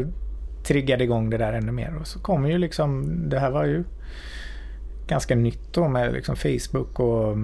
triggade 0.67 1.03
igång 1.03 1.29
det 1.29 1.37
där 1.37 1.53
ännu 1.53 1.71
mer. 1.71 1.95
Och 2.01 2.07
så 2.07 2.19
kom 2.19 2.47
ju 2.47 2.57
liksom, 2.57 3.05
det 3.29 3.39
här 3.39 3.51
var 3.51 3.65
ju 3.65 3.83
ganska 5.07 5.35
nytt 5.35 5.73
då 5.73 5.87
med 5.87 6.13
liksom 6.13 6.35
Facebook 6.35 6.99
och 6.99 7.37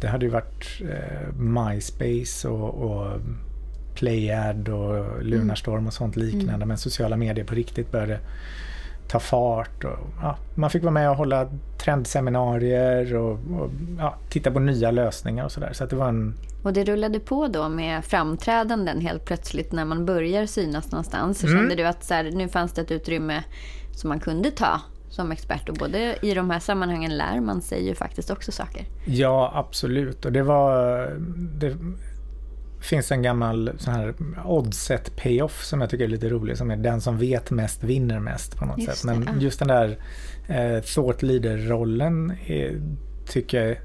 det 0.00 0.08
hade 0.08 0.24
ju 0.26 0.30
varit 0.30 0.80
eh, 0.82 1.32
MySpace 1.38 2.48
och, 2.48 2.68
och 2.74 3.20
Playad 3.96 4.68
och 4.68 5.24
Lunarstorm 5.24 5.86
och 5.86 5.92
sånt 5.92 6.16
liknande. 6.16 6.54
Mm. 6.54 6.68
Men 6.68 6.78
sociala 6.78 7.16
medier 7.16 7.44
på 7.44 7.54
riktigt 7.54 7.92
började 7.92 8.18
ta 9.08 9.18
fart. 9.20 9.84
Och, 9.84 9.98
ja, 10.22 10.36
man 10.54 10.70
fick 10.70 10.82
vara 10.82 10.92
med 10.92 11.10
och 11.10 11.16
hålla 11.16 11.48
trendseminarier 11.84 13.14
och, 13.16 13.32
och 13.32 13.70
ja, 13.98 14.14
titta 14.30 14.50
på 14.50 14.58
nya 14.58 14.90
lösningar 14.90 15.44
och 15.44 15.52
sådär. 15.52 15.72
Så 15.72 15.86
det 15.86 15.96
var 15.96 16.08
en... 16.08 16.34
Och 16.62 16.72
det 16.72 16.84
rullade 16.84 17.20
på 17.20 17.48
då 17.48 17.68
med 17.68 18.04
framträdanden 18.04 19.00
helt 19.00 19.24
plötsligt 19.24 19.72
när 19.72 19.84
man 19.84 20.06
börjar 20.06 20.46
synas 20.46 20.90
någonstans. 20.92 21.38
Så 21.38 21.46
Mm. 21.46 21.58
kände 21.58 21.74
du 21.74 21.84
att 21.84 22.04
så 22.04 22.14
här, 22.14 22.24
nu 22.30 22.48
fanns 22.48 22.72
det 22.72 22.80
ett 22.80 22.90
utrymme 22.90 23.42
som 23.92 24.08
man 24.08 24.20
kunde 24.20 24.50
ta 24.50 24.80
som 25.10 25.32
expert. 25.32 25.68
Och 25.68 25.74
både 25.74 26.16
i 26.22 26.34
de 26.34 26.50
här 26.50 26.58
sammanhangen 26.58 27.16
lär 27.16 27.40
man 27.40 27.62
sig 27.62 27.86
ju 27.88 27.94
faktiskt 27.94 28.30
också 28.30 28.52
saker. 28.52 28.84
Ja, 29.04 29.52
absolut. 29.54 30.24
Och 30.24 30.32
det 30.32 30.42
var... 30.42 31.06
Det 31.58 31.76
finns 32.86 33.12
en 33.12 33.22
gammal 33.22 33.70
sån 33.78 33.94
här 33.94 34.14
oddset 34.44 35.16
payoff 35.16 35.64
som 35.64 35.80
jag 35.80 35.90
tycker 35.90 36.04
är 36.04 36.08
lite 36.08 36.28
rolig. 36.28 36.56
Som 36.56 36.70
är 36.70 36.76
den 36.76 37.00
som 37.00 37.18
vet 37.18 37.50
mest 37.50 37.84
vinner 37.84 38.20
mest 38.20 38.56
på 38.56 38.64
något 38.64 38.78
Just 38.78 38.98
sätt. 38.98 39.10
det, 39.10 39.18
Men 39.18 39.28
ja. 39.34 39.42
just 39.42 39.58
den 39.58 39.68
där 39.68 39.98
eh, 40.48 40.82
thought 40.82 41.22
leader-rollen 41.22 42.32
tycker 43.28 43.66
jag 43.66 43.76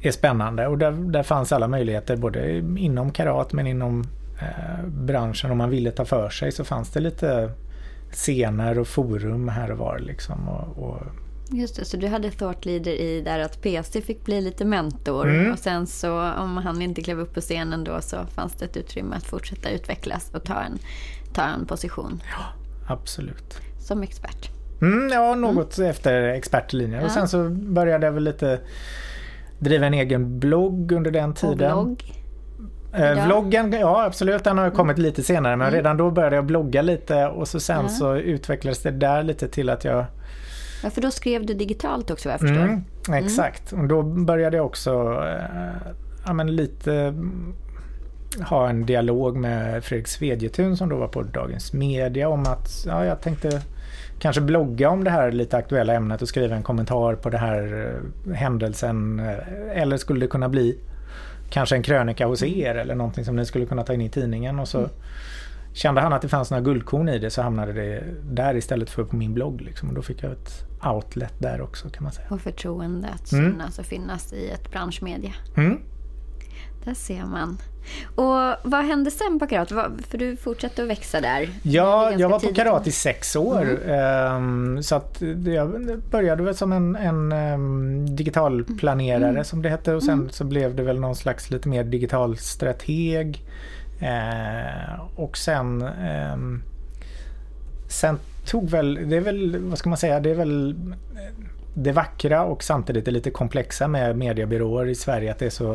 är 0.00 0.10
spännande. 0.10 0.66
Och 0.66 0.78
där, 0.78 0.92
där 0.92 1.22
fanns 1.22 1.52
alla 1.52 1.68
möjligheter 1.68 2.16
både 2.16 2.58
inom 2.58 3.10
karat 3.12 3.52
men 3.52 3.66
inom 3.66 4.04
eh, 4.40 4.86
branschen. 4.86 5.50
Om 5.50 5.58
man 5.58 5.70
ville 5.70 5.90
ta 5.90 6.04
för 6.04 6.28
sig 6.28 6.52
så 6.52 6.64
fanns 6.64 6.90
det 6.90 7.00
lite 7.00 7.50
scener 8.12 8.78
och 8.78 8.88
forum 8.88 9.48
här 9.48 9.70
och 9.70 9.78
var. 9.78 9.98
Liksom, 9.98 10.48
och, 10.48 10.84
och 10.84 11.02
Just 11.50 11.76
det, 11.76 11.84
så 11.84 11.96
du 11.96 12.06
hade 12.06 12.30
thought 12.30 12.64
leader 12.64 12.90
i 12.92 13.20
där 13.20 13.38
att 13.38 13.62
PC 13.62 14.00
fick 14.00 14.24
bli 14.24 14.40
lite 14.40 14.64
mentor. 14.64 15.28
Mm. 15.28 15.52
Och 15.52 15.58
sen 15.58 15.86
så 15.86 16.32
om 16.32 16.56
han 16.56 16.82
inte 16.82 17.02
klev 17.02 17.20
upp 17.20 17.34
på 17.34 17.40
scenen 17.40 17.84
då 17.84 18.00
så 18.00 18.16
fanns 18.26 18.52
det 18.52 18.64
ett 18.64 18.76
utrymme 18.76 19.16
att 19.16 19.24
fortsätta 19.26 19.70
utvecklas 19.70 20.30
och 20.34 20.44
ta 20.44 20.60
en, 20.62 20.78
ta 21.32 21.42
en 21.42 21.66
position 21.66 22.22
absolut. 22.86 23.58
som 23.80 24.02
expert. 24.02 24.50
Mm, 24.80 25.08
ja, 25.12 25.34
något 25.34 25.78
efter 25.78 26.22
expertlinjen. 26.22 27.00
Ja. 27.00 27.06
Och 27.06 27.10
sen 27.12 27.28
så 27.28 27.48
började 27.50 28.06
jag 28.06 28.12
väl 28.12 28.24
lite 28.24 28.60
driva 29.58 29.86
en 29.86 29.94
egen 29.94 30.38
blogg 30.38 30.92
under 30.92 31.10
den 31.10 31.30
Och 31.30 31.36
tiden. 31.36 31.56
blogg. 31.56 32.12
Eh, 32.94 33.26
vloggen, 33.26 33.72
ja 33.72 34.04
absolut, 34.04 34.44
den 34.44 34.58
har 34.58 34.64
ju 34.64 34.70
kommit 34.70 34.98
lite 34.98 35.22
senare 35.22 35.56
men 35.56 35.70
redan 35.70 35.96
då 35.96 36.10
började 36.10 36.36
jag 36.36 36.44
blogga 36.46 36.82
lite 36.82 37.26
och 37.26 37.48
så 37.48 37.60
sen 37.60 37.82
Ja. 37.82 37.88
så 37.88 38.16
utvecklades 38.16 38.82
det 38.82 38.90
där 38.90 39.22
lite 39.22 39.48
till 39.48 39.70
att 39.70 39.84
jag 39.84 40.04
Ja, 40.86 40.90
för 40.90 41.00
då 41.00 41.10
skrev 41.10 41.46
du 41.46 41.54
digitalt 41.54 42.10
också 42.10 42.28
vad 42.28 42.32
jag 42.34 42.40
förstår. 42.40 42.62
Mm, 42.62 43.24
exakt. 43.24 43.72
Och 43.72 43.88
då 43.88 44.02
började 44.02 44.56
jag 44.56 44.66
också 44.66 44.90
eh, 45.26 45.92
ja, 46.26 46.32
men 46.32 46.56
lite 46.56 46.94
mm, 46.94 47.54
ha 48.48 48.68
en 48.68 48.86
dialog 48.86 49.36
med 49.36 49.84
Fredrik 49.84 50.08
Svedjetun 50.08 50.76
som 50.76 50.88
då 50.88 50.96
var 50.96 51.08
på 51.08 51.22
Dagens 51.22 51.72
Media 51.72 52.28
om 52.28 52.40
att 52.40 52.84
ja, 52.86 53.04
jag 53.04 53.20
tänkte 53.20 53.62
kanske 54.18 54.40
blogga 54.40 54.90
om 54.90 55.04
det 55.04 55.10
här 55.10 55.32
lite 55.32 55.56
aktuella 55.56 55.94
ämnet 55.94 56.22
och 56.22 56.28
skriva 56.28 56.56
en 56.56 56.62
kommentar 56.62 57.14
på 57.14 57.30
det 57.30 57.38
här 57.38 57.92
eh, 58.26 58.34
händelsen. 58.34 59.20
eh, 59.20 59.82
Eller 59.82 59.96
skulle 59.96 60.20
det 60.20 60.28
kunna 60.28 60.48
bli 60.48 60.78
kanske 61.50 61.76
en 61.76 61.82
krönika 61.82 62.26
hos 62.26 62.42
er 62.42 62.74
eller 62.74 62.94
någonting 62.94 63.24
som 63.24 63.36
ni 63.36 63.46
skulle 63.46 63.66
kunna 63.66 63.82
ta 63.82 63.94
in 63.94 64.00
i 64.00 64.10
tidningen 64.10 64.58
och 64.58 64.68
så 64.68 64.88
Kände 65.76 66.00
han 66.00 66.12
att 66.12 66.22
det 66.22 66.28
fanns 66.28 66.50
några 66.50 66.62
guldkorn 66.62 67.08
i 67.08 67.18
det 67.18 67.30
så 67.30 67.42
hamnade 67.42 67.72
det 67.72 68.04
där 68.30 68.56
istället 68.56 68.90
för 68.90 69.04
på 69.04 69.16
min 69.16 69.34
blogg. 69.34 69.60
Liksom. 69.60 69.88
Och 69.88 69.94
då 69.94 70.02
fick 70.02 70.22
jag 70.22 70.32
ett 70.32 70.65
outlet 70.84 71.34
där 71.38 71.60
också 71.60 71.88
kan 71.90 72.02
man 72.02 72.12
säga. 72.12 72.26
Och 72.30 72.40
förtroende 72.40 73.08
att 73.08 73.32
Mm. 73.32 73.60
och 73.78 73.86
finnas 73.86 74.32
i 74.32 74.50
ett 74.50 74.70
branschmedia. 74.70 75.32
Mm. 75.56 75.80
Där 76.84 76.94
ser 76.94 77.24
man. 77.24 77.58
Och 78.14 78.70
vad 78.70 78.84
hände 78.84 79.10
sen 79.10 79.38
på 79.38 79.46
Karat? 79.46 79.68
För 80.08 80.18
du 80.18 80.36
fortsatte 80.36 80.82
att 80.82 80.88
växa 80.88 81.20
där. 81.20 81.48
Ja, 81.62 82.12
jag 82.18 82.28
var 82.28 82.38
på 82.40 82.54
karat 82.54 82.86
i 82.86 82.92
sex 82.92 83.36
år. 83.36 83.88
Ehm, 83.90 84.82
så 84.82 84.94
att 84.94 85.22
jag 85.46 86.00
började 86.10 86.42
väl 86.42 86.54
som 86.54 86.72
en, 86.72 86.96
en 86.96 87.32
um, 87.32 88.16
digital 88.16 88.64
planerare 88.64 89.30
Mm. 89.30 89.44
som 89.44 89.62
det 89.62 89.68
hette 89.68 89.94
och 89.94 90.02
sen 90.02 90.28
så 90.32 90.44
blev 90.44 90.74
det 90.74 90.82
väl 90.82 91.00
någon 91.00 91.16
slags 91.16 91.50
lite 91.50 91.68
mer 91.68 91.84
digital 91.84 92.36
strateg. 92.36 93.44
Eh, 94.00 95.00
och 95.16 95.36
sen 95.38 95.82
ehm, 95.82 96.62
Sen 97.88 98.18
tog 98.46 98.70
väl, 98.70 99.08
det 99.08 99.16
är 99.16 99.20
väl, 99.20 99.58
vad 99.58 99.78
ska 99.78 99.88
man 99.88 99.98
säga, 99.98 100.20
det 100.20 100.30
är 100.30 100.34
väl 100.34 100.74
det 101.74 101.92
vackra 101.92 102.44
och 102.44 102.62
samtidigt 102.62 103.04
det 103.04 103.10
lite 103.10 103.30
komplexa 103.30 103.88
med 103.88 104.16
mediebyråer 104.16 104.86
i 104.86 104.94
Sverige 104.94 105.30
att 105.30 105.38
det 105.38 105.46
är 105.46 105.50
så 105.50 105.72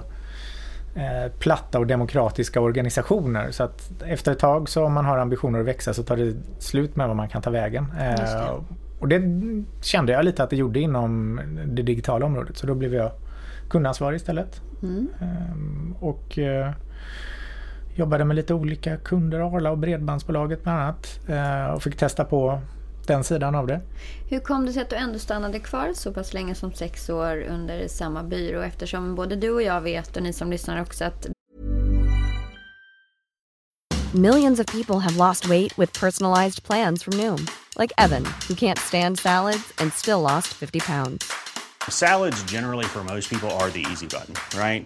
eh, 0.95 1.31
platta 1.39 1.79
och 1.79 1.87
demokratiska 1.87 2.61
organisationer. 2.61 3.51
Så 3.51 3.63
att 3.63 4.03
efter 4.03 4.31
ett 4.31 4.39
tag 4.39 4.69
så 4.69 4.85
om 4.85 4.93
man 4.93 5.05
har 5.05 5.17
ambitioner 5.17 5.59
att 5.59 5.65
växa 5.65 5.93
så 5.93 6.03
tar 6.03 6.17
det 6.17 6.33
slut 6.59 6.95
med 6.95 7.07
vad 7.07 7.17
man 7.17 7.29
kan 7.29 7.41
ta 7.41 7.49
vägen. 7.49 7.85
Det. 7.97 8.05
Eh, 8.05 8.59
och 8.99 9.07
det 9.07 9.21
kände 9.81 10.11
jag 10.11 10.25
lite 10.25 10.43
att 10.43 10.49
det 10.49 10.55
gjorde 10.55 10.79
inom 10.79 11.39
det 11.65 11.81
digitala 11.81 12.25
området. 12.25 12.57
Så 12.57 12.67
då 12.67 12.75
blev 12.75 12.93
jag 12.93 13.11
kundansvarig 13.69 14.15
istället. 14.15 14.61
Mm. 14.83 15.07
Ehm, 15.21 15.95
och 15.99 16.39
eh, 16.39 16.71
jobbade 17.95 18.25
med 18.25 18.35
lite 18.35 18.53
olika 18.53 18.97
kunder, 18.97 19.39
Arla 19.39 19.71
och 19.71 19.77
Bredbandsbolaget 19.77 20.63
bland 20.63 20.79
annat. 20.79 21.19
Eh, 21.27 21.73
och 21.73 21.83
fick 21.83 21.97
testa 21.97 22.25
på 22.25 22.61
den 23.07 23.23
sidan 23.23 23.55
av 23.55 23.67
det. 23.67 23.81
Hur 24.29 24.39
kom 24.39 24.65
det 24.65 24.73
sig 24.73 24.81
att 24.81 24.89
du 24.89 24.95
ändå 24.95 25.19
stannade 25.19 25.59
kvar 25.59 25.91
så 25.95 26.13
pass 26.13 26.33
länge 26.33 26.55
som 26.55 26.73
sex 26.73 27.09
år 27.09 27.45
under 27.49 27.87
samma 27.87 28.23
byrå? 28.23 28.61
Eftersom 28.61 29.15
både 29.15 29.35
du 29.35 29.49
och 29.49 29.61
jag 29.61 29.81
vet 29.81 30.17
och 30.17 30.23
ni 30.23 30.33
som 30.33 30.51
lyssnar 30.51 30.81
också 30.81 31.05
att 31.05 31.27
Millions 34.13 34.59
of 34.59 34.65
people 34.65 34.99
have 34.99 35.15
lost 35.15 35.45
weight 35.45 35.79
with 35.79 35.99
personalized 35.99 36.63
plans 36.63 37.03
from 37.03 37.13
Noom, 37.13 37.47
like 37.79 37.93
Evan, 37.97 38.25
who 38.47 38.55
can't 38.55 38.77
stand 38.77 39.19
salads 39.19 39.71
and 39.77 39.93
still 39.93 40.19
lost 40.19 40.47
50 40.47 40.79
pounds. 40.79 41.31
Salads, 41.89 42.43
generally, 42.43 42.85
for 42.85 43.03
most 43.03 43.29
people, 43.29 43.49
are 43.51 43.69
the 43.69 43.85
easy 43.89 44.07
button, 44.07 44.33
right? 44.59 44.85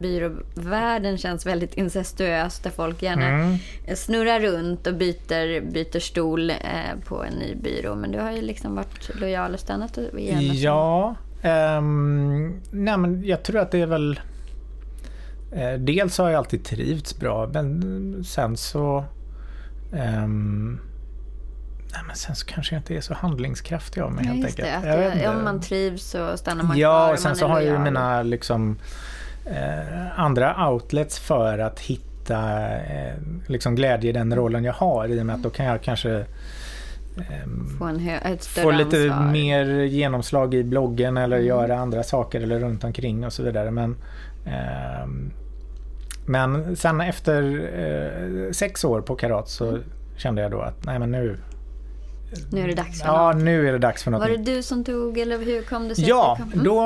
Byråvärlden 0.00 1.18
känns 1.18 1.46
väldigt 1.46 1.74
incestuös 1.74 2.58
där 2.58 2.70
folk 2.70 3.02
gärna 3.02 3.26
Mm. 3.28 3.58
snurrar 3.96 4.40
runt 4.40 4.86
och 4.86 4.94
byter, 4.94 5.60
byter 5.72 6.00
stol 6.00 6.50
eh, 6.50 6.56
på 7.04 7.24
en 7.24 7.32
ny 7.34 7.54
byrå. 7.54 7.94
Men 7.94 8.12
du 8.12 8.18
har 8.20 8.32
ju 8.32 8.40
liksom 8.42 8.74
varit 8.74 9.10
lojal 9.20 9.54
och 9.54 9.60
stannat 9.60 9.98
igen. 10.18 10.40
Ja, 10.54 11.14
ehm, 11.42 12.60
nej 12.70 12.96
men 12.98 13.24
jag 13.24 13.42
tror 13.42 13.58
att 13.60 13.70
det 13.70 13.80
är 13.80 13.86
väl... 13.86 14.20
Eh, 15.52 15.72
dels 15.72 16.18
har 16.18 16.30
jag 16.30 16.38
alltid 16.38 16.64
trivts 16.64 17.18
bra 17.18 17.46
men 17.52 18.24
sen 18.24 18.56
så... 18.56 19.04
ehm, 19.94 20.78
nej 21.92 22.02
men 22.06 22.16
sen 22.16 22.36
så 22.36 22.46
kanske 22.46 22.74
jag 22.74 22.80
inte 22.80 22.94
är 22.96 23.00
så 23.00 23.14
handlingskraftig 23.14 24.00
av 24.00 24.12
mig 24.12 24.24
Ja, 24.26 24.32
helt 24.32 24.56
det. 24.56 24.62
enkelt. 24.62 24.86
Jag 24.86 24.98
det, 24.98 25.12
inte. 25.14 25.28
om 25.28 25.44
man 25.44 25.60
trivs 25.60 26.02
så 26.10 26.36
stannar 26.36 26.62
man 26.64 26.66
kvar. 26.72 26.80
Ja, 26.82 27.12
och 27.12 27.18
sen 27.18 27.36
så 27.36 27.46
har 27.46 27.60
jag 27.60 27.72
ju 27.72 27.78
mina 27.78 28.22
liksom 28.22 28.78
eh, 29.46 30.20
andra 30.20 30.68
outlets 30.70 31.18
för 31.18 31.58
att 31.58 31.80
hitta 31.80 32.68
eh, 32.76 33.14
liksom 33.46 33.74
glädje 33.74 34.10
i 34.10 34.12
den 34.12 34.34
rollen 34.36 34.64
jag 34.64 34.72
har 34.72 35.08
i 35.08 35.20
och 35.20 35.26
med 35.26 35.34
att 35.34 35.42
då 35.42 35.50
kan 35.50 35.66
jag 35.66 35.82
kanske 35.82 36.10
ehm, 37.16 37.76
Få 37.78 38.60
få 38.62 38.70
lite 38.70 38.96
ansvar. 38.96 39.16
Mm. 39.20 39.32
mer 39.32 39.64
genomslag 39.84 40.54
i 40.54 40.64
bloggen 40.64 41.16
eller 41.16 41.38
göra 41.38 41.78
andra 41.78 42.02
saker 42.02 42.40
eller 42.40 42.58
runt 42.60 42.84
omkring 42.84 43.26
och 43.26 43.32
så 43.32 43.42
vidare. 43.42 43.70
Men, 43.70 43.96
ehm, 44.46 45.30
men 46.26 46.76
sen 46.76 47.00
efter 47.00 47.42
eh, 47.78 48.50
sex 48.52 48.84
år 48.84 49.00
på 49.00 49.16
Karat 49.16 49.48
så 49.48 49.68
Mm. 49.68 49.82
kände 50.16 50.42
jag 50.42 50.50
då 50.50 50.60
att 50.60 50.84
nej 50.84 50.98
men 50.98 51.10
nu, 51.10 51.36
Nu 52.52 52.60
är 52.60 52.68
det 52.68 52.74
dags 52.74 53.02
för 53.02 53.08
ja 53.08 53.32
något. 53.32 53.42
nu 53.42 53.68
är 53.68 53.72
det 53.72 53.78
dags 53.78 54.02
för 54.02 54.10
något 54.10 54.20
Var 54.20 54.28
det 54.28 54.36
du 54.36 54.62
som 54.62 54.84
tog 54.84 55.18
eller 55.18 55.38
hur 55.38 55.62
kom 55.62 55.88
det 55.88 55.94
sig? 55.94 56.08
Ja? 56.08 56.38
Mm. 56.52 56.64
då, 56.64 56.82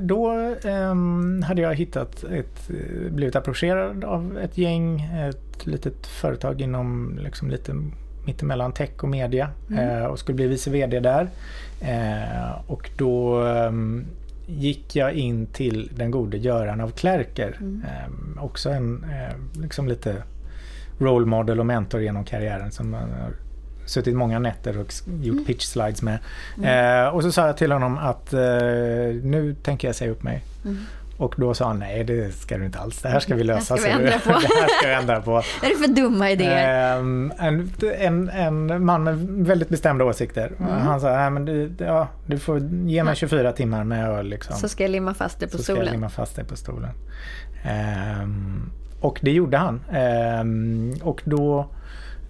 då 0.00 0.30
ehm, 0.64 1.42
hade 1.42 1.62
jag 1.62 1.74
hittat 1.74 2.24
ett, 2.24 2.70
blivit 3.10 3.36
approcherad 3.36 4.04
av 4.04 4.38
ett 4.38 4.58
gäng, 4.58 5.00
ett 5.00 5.66
litet 5.66 6.06
företag 6.06 6.60
inom 6.60 7.18
liksom 7.22 7.50
lite 7.50 7.74
mittemellan 8.26 8.72
tech 8.72 8.90
och 9.02 9.08
media 9.08 9.50
eh, 9.78 10.04
och 10.04 10.18
skulle 10.18 10.36
bli 10.36 10.46
vice 10.46 10.70
VD 10.70 11.00
där. 11.00 11.28
Eh, 11.80 12.70
och 12.70 12.90
då 12.96 13.40
ehm, 13.40 14.04
gick 14.46 14.96
jag 14.96 15.12
in 15.12 15.46
till 15.46 15.90
den 15.96 16.10
gode 16.10 16.36
Göran 16.36 16.80
av 16.80 16.90
Klerker. 16.90 17.58
Ehm, 17.60 18.38
också 18.40 18.70
en 18.70 19.04
eh, 19.04 19.60
liksom 19.62 19.88
lite 19.88 20.22
role 20.98 21.26
model 21.26 21.60
och 21.60 21.66
mentor 21.66 22.00
genom 22.00 22.24
karriären 22.24 22.70
som 22.70 22.90
man 22.90 23.10
har 23.10 23.32
suttit 23.86 24.14
många 24.14 24.38
nätter 24.38 24.78
och 24.78 24.92
gjort 25.22 25.46
pitch 25.46 25.64
slides 25.64 26.02
med. 26.02 26.18
Eh, 26.62 27.08
och 27.08 27.22
så 27.22 27.32
sa 27.32 27.46
jag 27.46 27.56
till 27.56 27.72
honom 27.72 27.98
att 27.98 28.32
eh, 28.32 28.40
nu 29.22 29.56
tänker 29.62 29.88
jag 29.88 29.94
säga 29.94 30.10
upp 30.10 30.22
mig. 30.22 30.44
Och 31.16 31.34
då 31.38 31.54
sa 31.54 31.66
han 31.66 31.78
nej 31.78 32.04
det 32.04 32.34
ska 32.34 32.58
du 32.58 32.64
inte 32.64 32.78
alls, 32.78 33.02
det 33.02 33.08
här 33.08 33.20
ska 33.20 33.34
vi 33.34 33.44
lösa. 33.44 33.76
ska 33.76 33.86
vi 33.86 33.92
ändra 33.92 34.18
på." 34.18 34.28
det 34.28 34.34
här 34.34 34.78
ska 34.78 34.88
vi 34.88 34.94
ändra 34.94 35.20
på. 35.20 35.36
Är 35.62 35.68
det 35.68 35.76
för 35.76 35.94
dumma 35.94 36.30
idéer? 36.30 36.96
Ehm, 36.98 37.32
en, 37.38 37.70
en, 37.98 38.30
en 38.30 38.84
man 38.84 39.04
med 39.04 39.18
väldigt 39.46 39.68
bestämda 39.68 40.04
åsikter. 40.04 40.52
Mm. 40.58 40.70
Han 40.70 41.00
sa, 41.00 41.16
nej 41.16 41.30
men 41.30 41.44
du, 41.44 41.72
ja, 41.78 42.08
du 42.26 42.38
får 42.38 42.60
ge 42.86 43.04
mig 43.04 43.16
24 43.16 43.52
timmar 43.52 43.84
med 43.84 44.08
öl 44.08 44.26
liksom. 44.26 44.56
Så 44.56 44.68
ska 44.68 44.84
jag 44.84 44.90
limma 44.90 45.14
fast 45.14 45.40
det 45.40 45.46
på 45.46 45.56
så 45.56 45.62
ska 45.62 45.72
jag 45.72 45.76
stolen. 45.76 45.92
limma 45.92 46.08
fast 46.08 46.36
dig 46.36 46.44
på 46.44 46.56
stolen. 46.56 46.90
Ehm, 47.64 48.70
och 49.00 49.18
det 49.22 49.30
gjorde 49.30 49.56
han. 49.56 49.80
Ehm, 49.92 50.94
och 51.02 51.22
då 51.24 51.68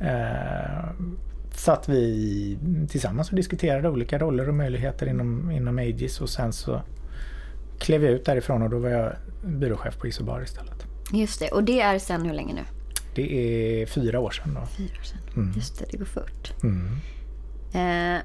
eh, 0.00 0.84
satt 1.56 1.88
vi 1.88 2.58
tillsammans 2.90 3.30
och 3.30 3.36
diskuterade 3.36 3.88
olika 3.88 4.18
roller 4.18 4.48
och 4.48 4.54
möjligheter 4.54 5.06
inom, 5.06 5.50
inom 5.50 5.78
Aegis 5.78 6.20
och 6.20 6.28
sen 6.28 6.52
så 6.52 6.82
klev 7.78 8.04
jag 8.04 8.12
ut 8.12 8.24
därifrån 8.24 8.62
och 8.62 8.70
då 8.70 8.78
var 8.78 8.88
jag 8.88 9.12
byråchef 9.44 9.98
på 9.98 10.06
Isobar 10.06 10.42
istället. 10.42 10.86
Just 11.12 11.40
det, 11.40 11.48
och 11.48 11.64
det 11.64 11.80
är 11.80 11.98
sen 11.98 12.22
hur 12.22 12.34
länge 12.34 12.54
nu? 12.54 12.60
Det 13.14 13.34
är 13.82 13.86
fyra 13.86 14.20
år 14.20 14.30
sedan 14.30 14.54
då. 14.54 14.66
Fyra 14.66 14.98
år 14.98 15.02
sedan. 15.04 15.52
Just 15.56 15.78
det, 15.78 15.84
det 15.90 15.96
går 15.96 16.04
fort. 16.04 16.52
Mm. 16.62 16.96
Eh, 17.74 18.22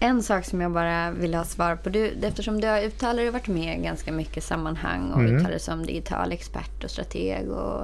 en 0.00 0.22
sak 0.22 0.44
som 0.44 0.60
jag 0.60 0.72
bara 0.72 1.10
vill 1.10 1.34
ha 1.34 1.44
svar 1.44 1.76
på. 1.76 1.88
Du, 1.88 2.06
eftersom 2.22 2.60
du 2.60 2.66
har 2.66 2.80
uttalat 2.82 3.16
dig 3.16 3.26
och 3.28 3.32
varit 3.32 3.48
med 3.48 3.78
i 3.78 3.82
ganska 3.82 4.12
mycket 4.12 4.44
sammanhang 4.44 5.10
och 5.12 5.20
Mm. 5.20 5.34
uttalat 5.34 5.50
dig 5.50 5.60
som 5.60 5.86
digital 5.86 6.32
expert 6.32 6.84
och 6.84 6.90
strateg 6.90 7.48
och, 7.50 7.80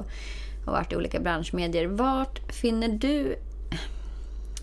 och 0.65 0.71
varit 0.73 0.91
i 0.91 0.95
olika 0.95 1.19
branschmedier. 1.19 1.87
Vart 1.87 2.51
finner 2.53 2.87
du 2.89 3.35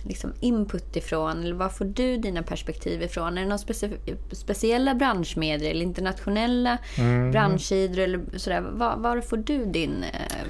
liksom 0.04 0.32
input 0.40 0.96
ifrån? 0.96 1.42
Eller 1.44 1.54
var 1.54 1.68
får 1.68 1.84
du 1.84 2.16
dina 2.16 2.42
perspektiv 2.42 3.02
ifrån? 3.02 3.38
Är 3.38 3.42
det 3.42 3.48
några 3.48 3.56
speci- 3.56 4.16
speciella 4.32 4.94
branschmedier 4.94 5.70
eller 5.70 5.82
internationella 5.82 6.78
Mm. 6.98 7.30
branschsidor 7.30 7.98
eller 7.98 8.20
sådär? 8.36 8.60
Var, 8.72 8.96
var 8.96 9.20
får 9.20 9.36
du 9.36 9.64
din, 9.64 10.04
eh, 10.12 10.46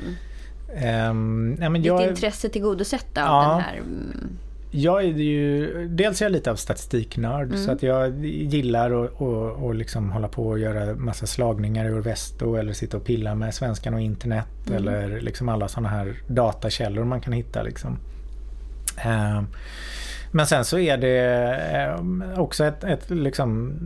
Ehm, 0.76 1.50
men 1.58 1.72
ditt 1.72 1.84
jag, 1.86 2.08
intresse 2.08 2.48
tillgodosett 2.48 3.18
av 3.18 3.24
Ja. 3.24 3.50
den 3.52 3.60
här? 3.60 3.76
mm, 3.76 4.28
jag 4.70 5.02
är 5.04 5.08
ju, 5.08 5.88
dels 5.88 6.20
är 6.20 6.24
jag 6.24 6.32
lite 6.32 6.50
av 6.50 6.56
statistiknörd 6.56 7.46
Mm. 7.48 7.64
så 7.64 7.72
att 7.72 7.82
jag 7.82 8.24
gillar 8.26 9.04
att 9.04 9.20
och, 9.20 9.64
och 9.64 9.74
liksom 9.74 10.10
hålla 10.10 10.28
på 10.28 10.48
och 10.48 10.58
göra 10.58 10.94
massa 10.94 11.26
slagningar 11.26 11.84
ur 11.86 12.00
Vesto 12.00 12.54
eller 12.54 12.72
sitta 12.72 12.96
och 12.96 13.04
pilla 13.04 13.34
med 13.34 13.54
svenskan 13.54 13.94
och 13.94 14.00
internet 14.00 14.46
Mm. 14.66 14.76
eller 14.78 15.20
liksom 15.20 15.48
alla 15.48 15.68
sådana 15.68 15.88
här 15.88 16.14
datakällor 16.26 17.04
man 17.04 17.20
kan 17.20 17.32
hitta 17.32 17.62
liksom. 17.62 17.98
Ehm, 19.04 19.46
men 20.30 20.46
sen 20.46 20.64
så 20.64 20.78
är 20.78 20.96
det 20.96 21.18
ehm, 21.72 22.24
också 22.36 22.64
ett, 22.64 22.84
ett 22.84 23.10
liksom 23.10 23.78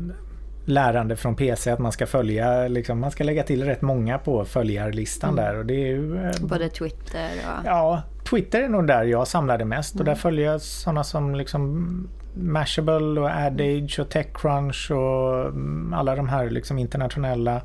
lärande 0.65 1.17
från 1.17 1.37
PC 1.37 1.71
att 1.71 1.79
man 1.79 1.93
ska 1.93 2.07
följa, 2.07 2.69
liksom, 2.69 3.01
man 3.01 3.11
ska 3.11 3.25
lägga 3.25 3.43
till 3.43 3.65
rätt 3.65 3.83
många 3.83 4.19
på 4.19 4.45
följarlistan 4.45 5.31
Mm. 5.31 5.45
där 5.45 5.59
och 5.59 5.67
det 5.67 5.75
är 5.75 5.87
ju 5.87 6.25
eh, 6.25 6.33
Både 6.41 6.69
Twitter 6.69 7.31
och... 7.47 7.67
Ja, 7.67 8.03
Twitter 8.31 8.63
är 8.63 8.69
nog 8.69 8.87
där 8.87 9.05
jag 9.05 9.29
samlade 9.29 9.65
mest 9.65 10.01
och 10.01 10.05
där 10.05 10.15
följer 10.15 10.53
jag 10.53 10.61
sådana 10.61 11.05
som 11.05 11.35
liksom 11.35 12.09
Mashable 12.35 13.21
och 13.21 13.31
AdAge 13.31 13.99
och 14.01 14.09
Techcrunch 14.09 14.91
och 14.91 15.41
mm, 15.41 15.95
alla 15.95 16.17
de 16.17 16.29
här 16.29 16.51
liksom 16.51 16.79
internationella. 16.79 17.61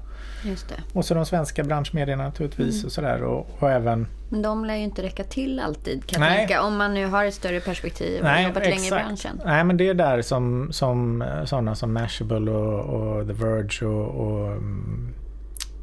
Och 0.94 1.06
så 1.06 1.14
de 1.14 1.26
svenska 1.26 1.64
branschmedierna 1.64 2.24
naturligtvis 2.24 2.84
och 2.84 2.92
sådär 2.92 3.24
och, 3.24 3.48
och 3.60 3.72
även 3.72 4.08
Men 4.30 4.42
de 4.42 4.66
lär 4.66 4.76
ju 4.76 4.84
inte 4.84 5.04
räcka 5.04 5.24
till 5.24 5.60
alltid 5.60 6.06
kan 6.06 6.22
jag 6.22 6.30
Nej. 6.30 6.38
tänka. 6.38 6.62
Om 6.62 6.78
man 6.78 6.94
nu 6.94 7.06
har 7.06 7.26
ett 7.26 7.34
större 7.34 7.60
perspektiv 7.60 8.24
och 8.24 8.42
jobbat 8.42 8.64
länge 8.64 8.88
i 8.88 8.92
branschen. 8.92 9.42
Nej 9.46 9.64
men 9.64 9.78
det 9.78 9.90
är 9.90 9.94
där 9.94 10.22
som, 10.22 10.68
som 10.72 11.22
eh, 11.22 11.46
sådana 11.46 11.76
som 11.76 11.94
Mashable 11.94 12.52
och, 12.52 12.80
och 12.80 13.28
The 13.28 13.34
Verge 13.34 13.86
och, 13.86 14.28
och 14.28 14.52
mm, 14.52 15.14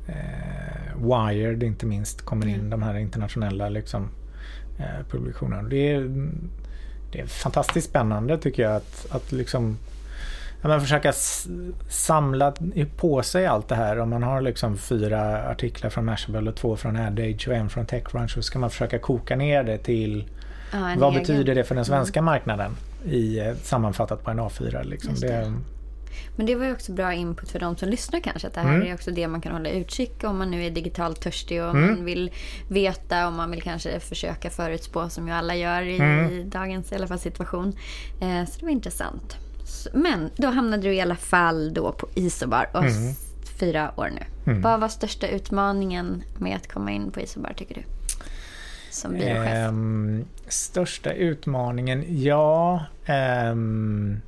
eh, 0.09 0.97
Wired 0.97 1.62
inte 1.62 1.87
minst 1.87 2.23
kommer 2.23 2.47
in. 2.47 2.71
De 2.71 2.83
här 2.83 2.97
internationella 2.97 3.69
liksom, 3.69 4.09
eh, 4.79 5.07
publikationerna. 5.11 5.62
Det 5.62 5.92
är, 5.92 6.29
det 7.12 7.21
är 7.21 7.27
fantastiskt 7.27 7.88
spännande 7.88 8.38
tycker 8.38 8.62
jag 8.62 8.77
att, 8.77 9.07
att 9.11 9.33
liksom 9.33 9.77
ja, 10.62 10.69
men 10.69 10.81
försöka 10.81 11.12
samla 11.88 12.55
på 12.97 13.23
sig 13.23 13.47
allt 13.47 13.69
det 13.69 13.75
här. 13.75 13.99
Om 13.99 14.11
man 14.11 14.23
har 14.23 14.40
liksom 14.40 14.79
fyra 14.79 15.49
artiklar 15.51 15.90
från 15.90 16.05
Mashable 16.05 16.51
och 16.51 16.57
två 16.57 16.77
från 16.77 16.97
AdAge 16.97 17.49
och 17.49 17.55
en 17.55 17.69
från 17.69 17.87
Techcrunch 17.87 18.31
så 18.35 18.42
ska 18.42 18.59
man 18.59 18.71
försöka 18.71 18.99
koka 18.99 19.37
ner 19.37 19.62
det 19.64 19.79
till 19.79 20.25
Ja, 20.73 20.79
vad 20.99 21.11
egen. 21.11 21.23
betyder 21.23 21.55
det 21.55 21.64
för 21.64 21.75
den 21.75 21.85
svenska 21.85 22.23
marknaden 22.23 22.77
i 23.05 23.38
eh, 23.38 23.55
sammanfattat 23.62 24.25
på 24.25 24.31
en 24.31 24.40
A4? 24.40 24.85
Liksom. 24.85 25.14
Det. 25.21 25.27
det. 25.27 25.53
Men 26.37 26.47
det 26.47 26.55
var 26.55 26.64
ju 26.66 26.73
också 26.73 26.92
bra 26.92 27.12
input 27.14 27.51
för 27.51 27.59
de 27.59 27.77
som 27.77 27.88
lyssnar 27.88 28.21
kanske. 28.21 28.49
Att 28.49 28.55
det 28.55 28.61
här 28.61 28.75
Mm. 28.75 28.88
är 28.88 28.95
också 28.95 29.11
det 29.11 29.29
man 29.29 29.40
kan 29.40 29.53
hålla 29.53 29.69
utkik 29.71 30.25
om 30.25 30.38
man 30.38 30.51
nu 30.51 30.64
är 30.64 30.71
digitalt 30.71 31.21
törstig 31.21 31.62
och 31.62 31.71
Mm. 31.71 31.87
man 31.90 32.05
vill 32.05 32.31
veta 32.69 33.27
och 33.27 33.33
man 33.33 33.51
vill 33.51 33.62
kanske 33.62 34.01
försöka 34.01 34.51
förutspå 34.51 35.09
som 35.09 35.29
ju 35.29 35.35
alla 35.35 35.55
gör 35.55 35.83
i, 35.83 35.97
Mm. 35.99 36.51
dagens 36.51 36.92
i 36.92 36.95
alla 36.95 37.07
fall, 37.07 37.19
situation. 37.19 37.69
Eh, 38.21 38.45
så 38.45 38.59
det 38.61 38.64
var 38.66 38.71
intressant. 38.73 39.37
Men 39.92 40.31
då 40.37 40.48
hamnade 40.48 40.83
du 40.83 40.94
i 40.94 41.00
alla 41.00 41.16
fall 41.16 41.74
då 41.74 41.92
på 41.92 42.09
Isobar 42.14 42.68
och 42.72 42.85
Mm. 42.85 43.14
fyra 43.61 43.92
år 43.96 44.11
nu. 44.14 44.55
Vad 44.61 44.81
var 44.81 44.88
största 44.88 45.29
utmaningen 45.29 46.22
med 46.38 46.57
att 46.57 46.72
komma 46.72 46.90
in 46.90 47.11
på 47.11 47.20
Isobar 47.20 47.52
tycker 47.57 47.74
du? 47.74 47.83
Som 48.90 49.12
byråchef. 49.12 49.48
Ehm, 49.55 50.24
största 50.48 51.12
utmaningen? 51.12 52.05
Ja... 52.22 52.85
ehm, 53.07 54.20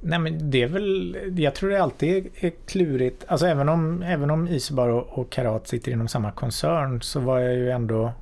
nej 0.00 0.18
men 0.18 0.50
det 0.50 0.62
är 0.62 0.66
väl... 0.68 1.16
Jag 1.36 1.54
tror 1.54 1.70
det 1.70 1.82
alltid 1.82 2.28
är 2.34 2.52
klurigt. 2.66 3.24
Alltså 3.28 3.46
även 3.46 3.68
om, 3.68 4.02
även 4.02 4.30
om 4.30 4.48
Isbar 4.48 4.88
och, 4.88 5.18
och 5.18 5.30
Karat 5.30 5.68
sitter 5.68 5.92
inom 5.92 6.08
samma 6.08 6.32
koncern 6.32 7.02
så 7.02 7.20
var 7.20 7.38
jag 7.38 7.54
ju 7.54 7.70
ändå... 7.70 8.12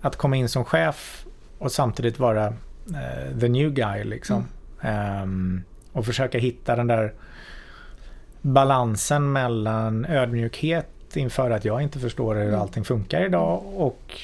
Att 0.00 0.16
komma 0.16 0.36
in 0.36 0.48
som 0.48 0.64
chef 0.64 1.26
och 1.58 1.72
samtidigt 1.72 2.18
vara 2.18 2.46
eh, 2.46 3.38
the 3.40 3.48
new 3.48 3.70
guy 3.70 4.04
liksom. 4.04 4.44
Ehm, 4.82 5.62
och 5.92 6.06
försöka 6.06 6.38
hitta 6.38 6.76
den 6.76 6.86
där 6.86 7.12
balansen 8.42 9.32
mellan 9.32 10.04
ödmjukhet 10.06 10.86
inför 11.14 11.50
att 11.50 11.64
jag 11.64 11.82
inte 11.82 11.98
förstår 11.98 12.34
hur 12.34 12.52
allting 12.54 12.84
funkar 12.84 13.24
idag 13.24 13.62
och 13.76 14.14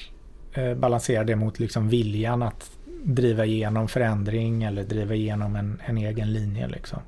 eh, 0.52 0.74
balansera 0.74 1.24
det 1.24 1.36
mot 1.36 1.58
liksom 1.58 1.88
viljan 1.88 2.42
att 2.42 2.70
driva 3.04 3.44
igenom 3.44 3.88
förändring 3.88 4.62
eller 4.62 4.82
driva 4.84 5.14
igenom 5.14 5.56
en, 5.56 5.80
en 5.86 5.98
egen 5.98 6.32
linje. 6.32 6.68
Liksom. 6.68 6.98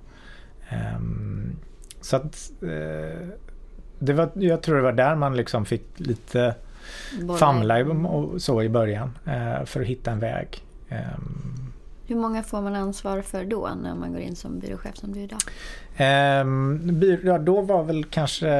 Ehm, 0.68 1.56
så 2.00 2.16
att 2.16 2.50
eh, 2.62 3.28
det 3.98 4.12
var, 4.12 4.30
jag 4.34 4.62
tror 4.62 4.76
det 4.76 4.82
var 4.82 4.92
där 4.92 5.14
man 5.14 5.36
liksom 5.36 5.64
fick 5.64 5.84
lite 5.96 6.54
Bollar. 7.20 7.38
famla 7.38 7.80
i- 7.80 7.84
och 7.84 8.42
så 8.42 8.62
i 8.62 8.68
början 8.68 9.18
eh, 9.26 9.64
för 9.64 9.80
att 9.80 9.86
hitta 9.86 10.10
en 10.10 10.18
väg. 10.20 10.48
Ehm, 10.88 11.67
Hur 12.08 12.16
många 12.16 12.42
får 12.42 12.60
man 12.60 12.74
ansvar 12.74 13.22
för 13.22 13.44
då 13.44 13.68
när 13.82 13.94
man 13.94 14.12
går 14.12 14.20
in 14.20 14.36
som 14.36 14.58
byråchef 14.58 14.96
som 14.96 15.12
du 15.12 15.20
idag? 15.20 15.38
Ja, 17.24 17.38
då 17.38 17.60
var 17.60 17.84
väl 17.84 18.04
kanske 18.04 18.50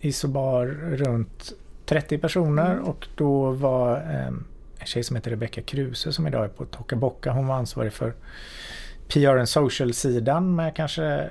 Isobar 0.00 0.66
runt 0.96 1.52
30 1.86 2.18
personer 2.18 2.78
och 2.78 3.08
då 3.14 3.50
var 3.50 3.96
ehm, 3.96 4.44
en 4.78 4.86
tjej 4.86 5.04
som 5.04 5.16
heter 5.16 5.30
Rebecca 5.30 5.62
Kruse 5.62 6.12
som 6.12 6.26
idag 6.26 6.44
är 6.44 6.48
på 6.48 6.64
Tockabocka. 6.64 7.32
Hon 7.32 7.46
var 7.46 7.54
ansvarig 7.54 7.92
för 7.92 8.14
PR 9.08 9.36
and 9.36 9.48
social-sidan 9.48 10.54
med 10.54 10.76
kanske 10.76 11.30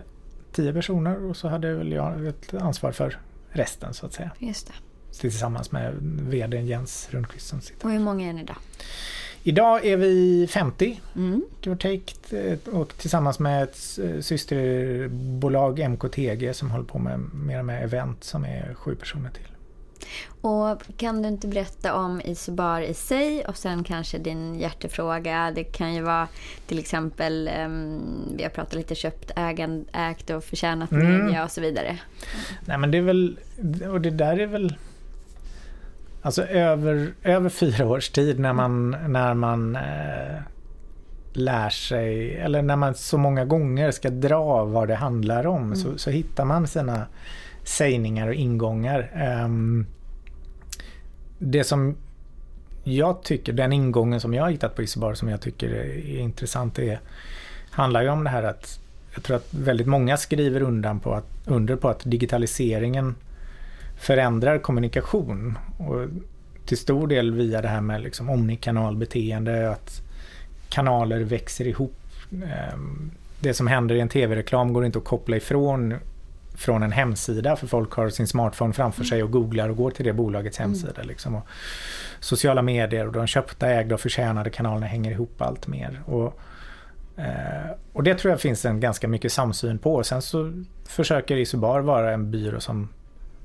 10 0.52 0.74
personer 0.74 1.30
och 1.30 1.38
så 1.38 1.48
hade 1.48 1.74
väl 1.74 1.92
jag 1.92 2.26
ett 2.26 2.54
ansvar 2.54 2.92
för 2.92 3.20
resten 3.50 3.94
så 3.94 4.06
att 4.06 4.14
säga. 4.14 4.32
Just 4.40 4.68
det. 4.68 4.74
Tillsammans 5.20 5.72
med 5.72 5.94
VD 6.02 6.62
Jens 6.62 7.08
Rundqvist 7.12 7.48
som 7.48 7.62
sitter. 7.62 7.86
Och 7.86 7.92
hur 7.92 8.00
många 8.00 8.30
är 8.30 8.34
ni 8.34 8.42
idag? 8.42 8.58
Idag 9.44 9.86
är 9.86 9.98
vi 9.98 10.48
50 10.52 11.02
Mm. 11.16 11.42
give 11.62 11.76
or 11.76 11.78
take 11.80 12.38
eh, 12.38 12.74
och 12.74 12.98
tillsammans 12.98 13.40
med 13.40 13.64
ett 13.64 14.00
eh, 14.04 14.22
systerbolag 14.22 15.80
MKTG 15.80 16.54
som 16.54 16.72
håller 16.72 16.86
på 16.86 17.00
med 17.00 17.20
mer 17.34 17.64
med 17.64 17.84
event 17.84 18.24
som 18.24 18.46
är 18.46 18.74
sju 18.74 18.96
personer 18.96 19.30
till. 19.30 19.44
Och 20.42 20.82
kan 20.98 21.22
du 21.22 21.28
inte 21.30 21.48
berätta 21.48 21.96
om 21.96 22.22
Isobar 22.22 22.82
i 22.82 22.94
sig 22.94 23.46
och 23.46 23.58
sen 23.58 23.84
kanske 23.84 24.18
din 24.18 24.60
hjärtefråga? 24.60 25.52
Det 25.56 25.64
kan 25.64 25.94
ju 25.94 26.02
vara 26.02 26.28
till 26.68 26.80
exempel, 26.80 27.48
ehm, 27.54 28.00
vi 28.38 28.44
har 28.44 28.50
pratat 28.50 28.74
lite 28.74 28.96
köpt, 28.96 29.32
ägand, 29.36 29.88
ägt 29.94 30.30
och 30.30 30.44
förtjänat 30.44 30.92
Mm. 30.92 31.26
media 31.26 31.44
och 31.44 31.52
så 31.52 31.62
vidare. 31.62 31.98
Nej 32.66 32.78
men 32.78 32.92
det 32.92 32.98
är 32.98 33.02
väl, 33.02 33.40
och 33.92 34.02
det 34.02 34.10
där 34.10 34.40
är 34.40 34.48
väl 34.48 34.76
Alltså 36.28 36.44
över, 36.44 37.14
över 37.24 37.50
fyra 37.50 37.88
års 37.88 38.10
tid 38.10 38.40
när 38.40 38.54
man, 38.54 38.96
när 39.08 39.34
man 39.34 39.76
eh, 39.76 40.42
lär 41.34 41.70
sig, 41.70 42.36
eller 42.36 42.62
när 42.62 42.76
man 42.76 42.96
så 42.96 43.18
många 43.18 43.46
gånger 43.46 43.92
ska 43.92 44.10
dra 44.10 44.66
vad 44.66 44.88
det 44.88 44.96
handlar 44.96 45.48
om 45.48 45.76
så, 45.76 45.98
så 45.98 46.10
hittar 46.10 46.46
man 46.46 46.68
sina 46.68 47.06
sägningar 47.64 48.28
och 48.28 48.34
ingångar. 48.34 49.12
Ehm, 49.16 49.86
det 51.38 51.64
som 51.64 51.96
jag 52.84 53.24
tycker, 53.24 53.54
den 53.54 53.74
ingången 53.74 54.20
som 54.20 54.34
jag 54.34 54.44
har 54.44 54.50
hittat 54.50 54.76
på 54.76 54.84
Isobar 54.84 55.14
som 55.14 55.30
jag 55.30 55.42
tycker 55.42 55.70
är, 55.70 55.86
är 55.86 56.20
intressant 56.20 56.80
är, 56.80 57.00
handlar 57.72 58.02
ju 58.02 58.10
om 58.10 58.24
det 58.24 58.30
här 58.30 58.44
att 58.44 58.80
jag 59.14 59.24
tror 59.24 59.38
att 59.38 59.54
väldigt 59.54 59.88
många 59.88 60.18
skriver 60.18 60.62
undan 60.62 61.00
på 61.00 61.14
att, 61.14 61.28
under 61.46 61.76
på 61.76 61.90
att 61.90 62.02
digitaliseringen 62.04 63.16
förändrar 63.98 64.58
kommunikation. 64.58 65.58
Och 65.78 66.08
till 66.66 66.78
stor 66.78 67.08
del 67.08 67.34
via 67.34 67.62
det 67.62 67.68
här 67.68 67.82
med 67.82 68.02
liksom 68.02 68.30
omnikanalbeteende, 68.30 69.72
att 69.72 70.02
kanaler 70.70 71.20
växer 71.20 71.68
ihop. 71.68 71.96
Ehm, 72.32 73.12
Det 73.40 73.54
som 73.54 73.68
händer 73.68 73.96
i 73.96 74.00
en 74.00 74.10
tv-reklam 74.10 74.74
går 74.74 74.86
inte 74.86 74.98
att 74.98 75.06
koppla 75.06 75.38
ifrån 75.38 75.96
från 76.56 76.84
en 76.84 76.92
hemsida 76.92 77.56
för 77.56 77.68
folk 77.68 77.92
har 77.92 78.10
sin 78.10 78.28
smartphone 78.28 78.74
framför 78.74 79.04
sig 79.04 79.24
och 79.24 79.32
googlar 79.32 79.70
och 79.70 79.78
går 79.78 79.92
till 79.92 80.06
det 80.06 80.14
bolagets 80.14 80.58
hemsida. 80.58 81.04
Liksom. 81.04 81.36
Och 81.36 81.48
sociala 82.20 82.62
medier 82.62 83.08
och 83.08 83.14
de 83.14 83.28
köpta, 83.28 83.68
ägda 83.68 83.96
och 83.96 84.02
förtjänade 84.02 84.50
kanalerna 84.50 84.86
hänger 84.86 85.12
ihop 85.12 85.42
allt 85.42 85.68
mer. 85.68 86.02
Och, 86.06 86.40
eh, 87.18 87.72
och 87.94 88.04
det 88.04 88.16
tror 88.16 88.32
jag 88.32 88.42
finns 88.42 88.66
en 88.66 88.80
ganska 88.80 89.08
mycket 89.08 89.32
samsyn 89.32 89.80
på. 89.80 90.04
Sen 90.04 90.22
så 90.22 90.64
försöker 90.88 91.38
Isobar 91.38 91.80
vara 91.80 92.14
en 92.14 92.32
byrå 92.32 92.60
som, 92.60 92.90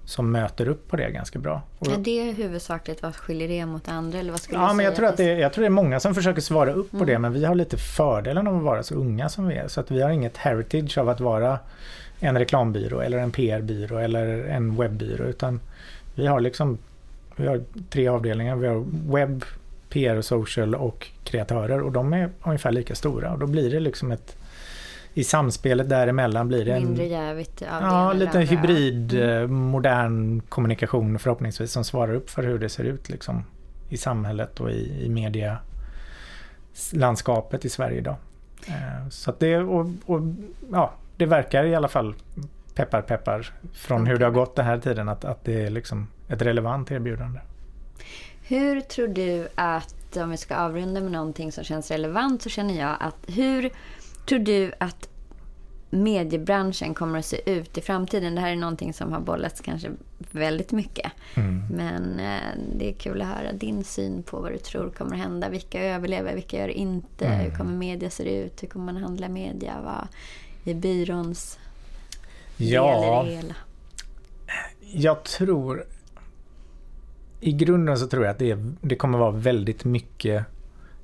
som 0.04 0.32
möter 0.32 0.68
upp 0.68 0.88
på 0.88 0.96
det 0.96 1.10
ganska 1.10 1.38
bra. 1.38 1.62
Och, 1.78 1.86
Är 1.86 1.96
det 1.96 2.32
huvudsakligt 2.32 3.02
vad 3.02 3.16
skiljer 3.16 3.48
det 3.48 3.66
mot 3.66 3.88
andra? 3.88 4.18
Eller 4.18 4.30
vad 4.30 4.40
skulle 4.40 4.58
Ja, 4.58 4.72
men 4.72 4.84
jag 4.84 4.96
tror, 4.96 5.06
att 5.06 5.16
det, 5.16 5.38
jag 5.38 5.52
tror 5.52 5.62
det 5.62 5.68
är 5.68 5.70
många 5.70 6.00
som 6.00 6.14
försöker 6.14 6.40
svara 6.40 6.72
upp 6.72 6.90
på 6.90 7.04
det 7.04 7.18
men 7.18 7.32
vi 7.32 7.44
har 7.44 7.54
lite 7.54 7.76
fördelen 7.76 8.46
av 8.46 8.56
att 8.56 8.62
vara 8.62 8.82
så 8.82 8.94
unga 8.94 9.28
som 9.28 9.48
vi 9.48 9.54
är. 9.54 9.68
Så 9.68 9.80
att 9.80 9.90
vi 9.90 10.02
har 10.02 10.10
inget 10.10 10.36
heritage 10.36 10.98
av 10.98 11.08
att 11.08 11.20
vara 11.20 11.58
en 12.20 12.38
reklambyrå 12.38 13.00
eller 13.00 13.18
en 13.18 13.30
PR-byrå 13.30 13.98
eller 13.98 14.44
en 14.44 14.76
webbyrå 14.76 15.24
utan 15.24 15.60
vi 16.14 16.26
har 16.26 16.40
liksom 16.40 16.78
vi 17.36 17.46
har 17.46 17.62
tre 17.90 18.08
avdelningar. 18.08 18.56
Vi 18.56 18.66
har 18.66 18.84
webb, 19.12 19.44
PR 19.88 20.16
och 20.16 20.24
social 20.24 20.74
och 20.74 21.08
kreatörer 21.24 21.80
och 21.80 21.92
de 21.92 22.12
är 22.12 22.30
ungefär 22.42 22.72
lika 22.72 22.94
stora 22.94 23.32
och 23.32 23.38
då 23.38 23.46
blir 23.46 23.70
det 23.70 23.80
liksom 23.80 24.12
ett 24.12 24.36
i 25.14 25.24
samspelet 25.24 25.88
däremellan 25.88 26.48
blir 26.48 26.64
det 26.64 26.72
en 26.72 26.84
Mindre 26.84 27.06
jävigt 27.06 27.62
Ja, 27.70 28.12
lite 28.12 28.38
hybrid, 28.40 29.12
Mm. 29.14 29.42
eh, 29.42 29.46
modern 29.48 30.40
kommunikation 30.48 31.18
förhoppningsvis 31.18 31.72
som 31.72 31.84
svarar 31.84 32.14
upp 32.14 32.30
för 32.30 32.42
hur 32.42 32.58
det 32.58 32.68
ser 32.68 32.84
ut 32.84 33.08
liksom, 33.08 33.44
i 33.88 33.96
samhället 33.96 34.60
och 34.60 34.70
i, 34.70 35.04
i 35.04 35.08
medialandskapet 35.08 37.64
i 37.64 37.68
Sverige 37.68 37.98
idag. 37.98 38.16
Eh, 38.68 39.08
Så 39.10 39.32
det, 39.38 39.56
och, 39.56 39.86
och, 40.06 40.20
ja, 40.72 40.92
det 41.16 41.26
verkar 41.26 41.64
i 41.64 41.74
alla 41.74 41.88
fall 41.88 42.14
peppar 42.74 43.02
peppar 43.02 43.52
från 43.72 44.06
hur 44.06 44.18
det 44.18 44.24
har 44.24 44.32
gått 44.32 44.56
den 44.56 44.66
här 44.66 44.78
tiden 44.78 45.08
att, 45.08 45.24
att 45.24 45.44
det 45.44 45.64
är 45.64 45.70
liksom 45.70 46.06
ett 46.28 46.42
relevant 46.42 46.90
erbjudande. 46.90 47.40
Hur 48.42 48.80
tror 48.80 49.08
du 49.08 49.48
att, 49.54 50.16
om 50.16 50.30
vi 50.30 50.36
ska 50.36 50.56
avrunda 50.56 51.00
med 51.00 51.12
någonting 51.12 51.52
som 51.52 51.64
känns 51.64 51.90
relevant, 51.90 52.42
så 52.42 52.48
känner 52.48 52.80
jag 52.80 52.96
att 53.00 53.16
hur 53.26 53.70
tror 54.26 54.38
du 54.38 54.72
att 54.80 55.08
mediebranschen 55.90 56.94
kommer 56.94 57.18
att 57.18 57.24
se 57.26 57.50
ut 57.50 57.78
i 57.78 57.80
framtiden? 57.80 58.34
Det 58.34 58.40
här 58.40 58.52
är 58.52 58.56
någonting 58.56 58.92
som 58.92 59.12
har 59.12 59.20
bollats 59.20 59.60
kanske 59.60 59.90
väldigt 60.30 60.72
mycket. 60.72 61.12
Mm. 61.34 61.66
Men 61.68 62.20
eh, 62.20 62.58
det 62.78 62.88
är 62.88 62.92
kul 62.92 63.22
att 63.22 63.28
höra 63.28 63.52
din 63.52 63.84
syn 63.84 64.22
på 64.22 64.40
vad 64.40 64.52
du 64.52 64.58
tror 64.58 64.90
kommer 64.90 65.12
att 65.12 65.22
hända. 65.22 65.48
Vilka 65.48 65.82
överlever, 65.82 66.34
vilka 66.34 66.58
gör 66.58 66.68
inte? 66.68 67.26
Mm. 67.26 67.40
Hur 67.40 67.50
kommer 67.56 67.72
media 67.72 68.10
se 68.10 68.40
ut? 68.44 68.62
Hur 68.62 68.68
kommer 68.68 68.92
man 68.92 69.02
handla 69.02 69.28
media? 69.28 69.74
Vad 69.84 70.08
är 70.64 70.78
byråns 70.80 71.58
Ja, 72.56 73.22
del 73.24 73.26
i 73.26 73.30
det 73.30 73.36
hela? 73.36 73.54
jag 74.94 75.24
tror 75.24 75.84
i 77.40 77.52
grunden 77.52 77.98
så 77.98 78.06
tror 78.06 78.24
jag 78.24 78.32
att 78.32 78.38
det, 78.38 78.50
är, 78.50 78.72
det 78.80 78.96
kommer 78.96 79.18
vara 79.18 79.30
väldigt 79.30 79.84
mycket 79.84 80.44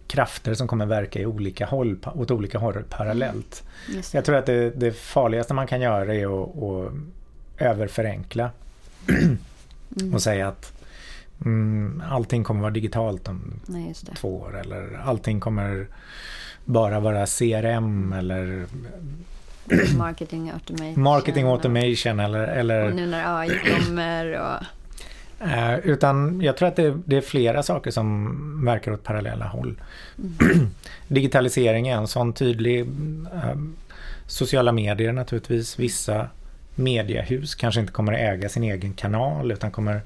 krafter 0.09 0.55
som 0.55 0.69
kommer 0.69 0.87
verka 0.87 1.21
i 1.21 1.27
olika 1.27 1.67
håll, 1.67 1.99
åt 2.15 2.31
olika 2.31 2.59
håll 2.59 2.85
parallellt. 2.89 3.65
Det. 3.87 4.15
Jag 4.15 4.25
tror 4.25 4.37
att 4.37 4.47
det, 4.47 4.71
det 4.71 4.93
farligaste 4.93 5.55
man 5.55 5.67
kan 5.67 5.81
göra 5.81 6.15
är 6.15 6.43
att, 6.43 6.63
att 6.63 6.93
överförenkla 7.59 8.51
och 10.15 10.23
säga 10.23 10.49
att 10.49 10.73
mm, 11.45 12.03
allting 12.11 12.45
kommer 12.45 12.61
vara 12.61 12.71
digitalt 12.71 13.29
om 13.29 13.61
Nej, 13.67 13.95
två 14.17 14.37
år 14.37 14.61
eller 14.61 15.01
allting 15.05 15.41
kommer 15.41 15.87
bara 16.65 17.01
vara 17.01 17.27
CRM 17.27 18.13
eller 18.13 18.67
Marketing 19.99 20.51
automation. 20.51 21.03
marketing 21.03 21.47
automation 21.47 22.21
eller, 22.21 22.47
eller 22.47 22.85
Och 22.85 22.97
nu 22.97 23.07
när 23.07 23.41
AI 23.41 23.49
kommer 23.49 24.41
och... 24.41 24.65
Eh, 25.41 25.79
utan 25.79 26.41
jag 26.41 26.57
tror 26.57 26.69
att 26.69 26.77
det, 26.77 26.99
det 27.05 27.17
är 27.17 27.21
flera 27.21 27.63
saker 27.63 27.91
som 27.91 28.65
verkar 28.65 28.93
åt 28.93 29.05
parallella 29.05 29.47
håll. 29.47 29.81
Digitalisering 31.09 31.89
är 31.89 31.97
en 31.97 32.09
sån 32.09 32.33
tydlig 32.33 32.81
eh, 32.81 33.55
Sociala 34.27 34.73
medier 34.73 35.13
naturligtvis. 35.13 35.79
Vissa 35.79 36.29
mediehus 36.75 37.55
kanske 37.55 37.81
inte 37.81 37.93
kommer 37.93 38.13
att 38.13 38.19
äga 38.19 38.49
sin 38.49 38.65
egen 38.65 38.93
kanal 38.93 39.53
utan 39.53 39.71
kommer 39.71 40.01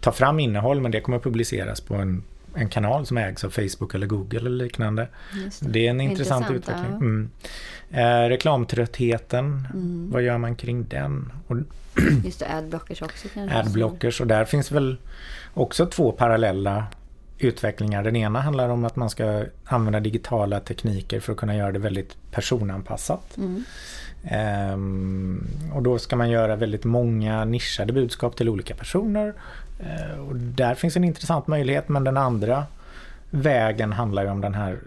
ta 0.00 0.12
fram 0.12 0.40
innehåll 0.40 0.80
men 0.80 0.90
det 0.90 1.00
kommer 1.00 1.18
att 1.18 1.24
publiceras 1.24 1.80
på 1.80 1.94
en, 1.94 2.22
en 2.54 2.68
kanal 2.68 3.06
som 3.06 3.18
ägs 3.18 3.44
av 3.44 3.50
Facebook 3.50 3.94
eller 3.94 4.06
Google 4.06 4.38
eller 4.38 4.50
liknande. 4.50 5.08
Just 5.44 5.62
Det 5.72 5.86
är 5.86 5.90
en 5.90 6.00
intressant, 6.00 6.50
Intressant, 6.50 6.78
utveckling. 6.80 6.96
Mm. 6.96 7.30
Eh, 7.90 8.28
reklamtröttheten, 8.28 9.66
Mm. 9.74 10.10
vad 10.12 10.22
gör 10.22 10.38
man 10.38 10.56
kring 10.56 10.84
den? 10.88 11.32
Och 11.46 11.56
Just 12.24 12.40
det, 12.40 12.54
adblockers 12.54 13.02
också 13.02 13.28
kanske. 13.34 13.56
adblockers 13.58 14.20
och 14.20 14.26
där 14.26 14.44
finns 14.44 14.72
väl 14.72 14.96
också 15.54 15.86
två 15.86 16.12
parallella 16.12 16.86
utvecklingar. 17.38 18.02
Den 18.04 18.16
ena 18.16 18.40
handlar 18.40 18.68
om 18.68 18.84
att 18.84 18.96
man 18.96 19.10
ska 19.10 19.44
använda 19.64 20.00
digitala 20.00 20.60
tekniker 20.60 21.20
för 21.20 21.32
att 21.32 21.38
kunna 21.38 21.56
göra 21.56 21.72
det 21.72 21.78
väldigt 21.78 22.16
personanpassat. 22.30 23.36
Mm. 23.36 23.64
Ehm, 24.24 25.46
och 25.72 25.82
då 25.82 25.98
ska 25.98 26.16
man 26.16 26.30
göra 26.30 26.56
väldigt 26.56 26.84
många 26.84 27.44
nischade 27.44 27.92
budskap 27.92 28.36
till 28.36 28.48
olika 28.48 28.74
personer. 28.74 29.34
Eh, 29.82 30.18
och 30.28 30.36
där 30.36 30.74
finns 30.74 30.96
en 30.96 31.04
intressant 31.04 31.46
möjlighet 31.46 31.88
men 31.88 32.04
den 32.04 32.16
andra 32.16 32.66
vägen 33.30 33.92
handlar 33.92 34.24
ju 34.24 34.30
om 34.30 34.40
den 34.40 34.54
här 34.54 34.78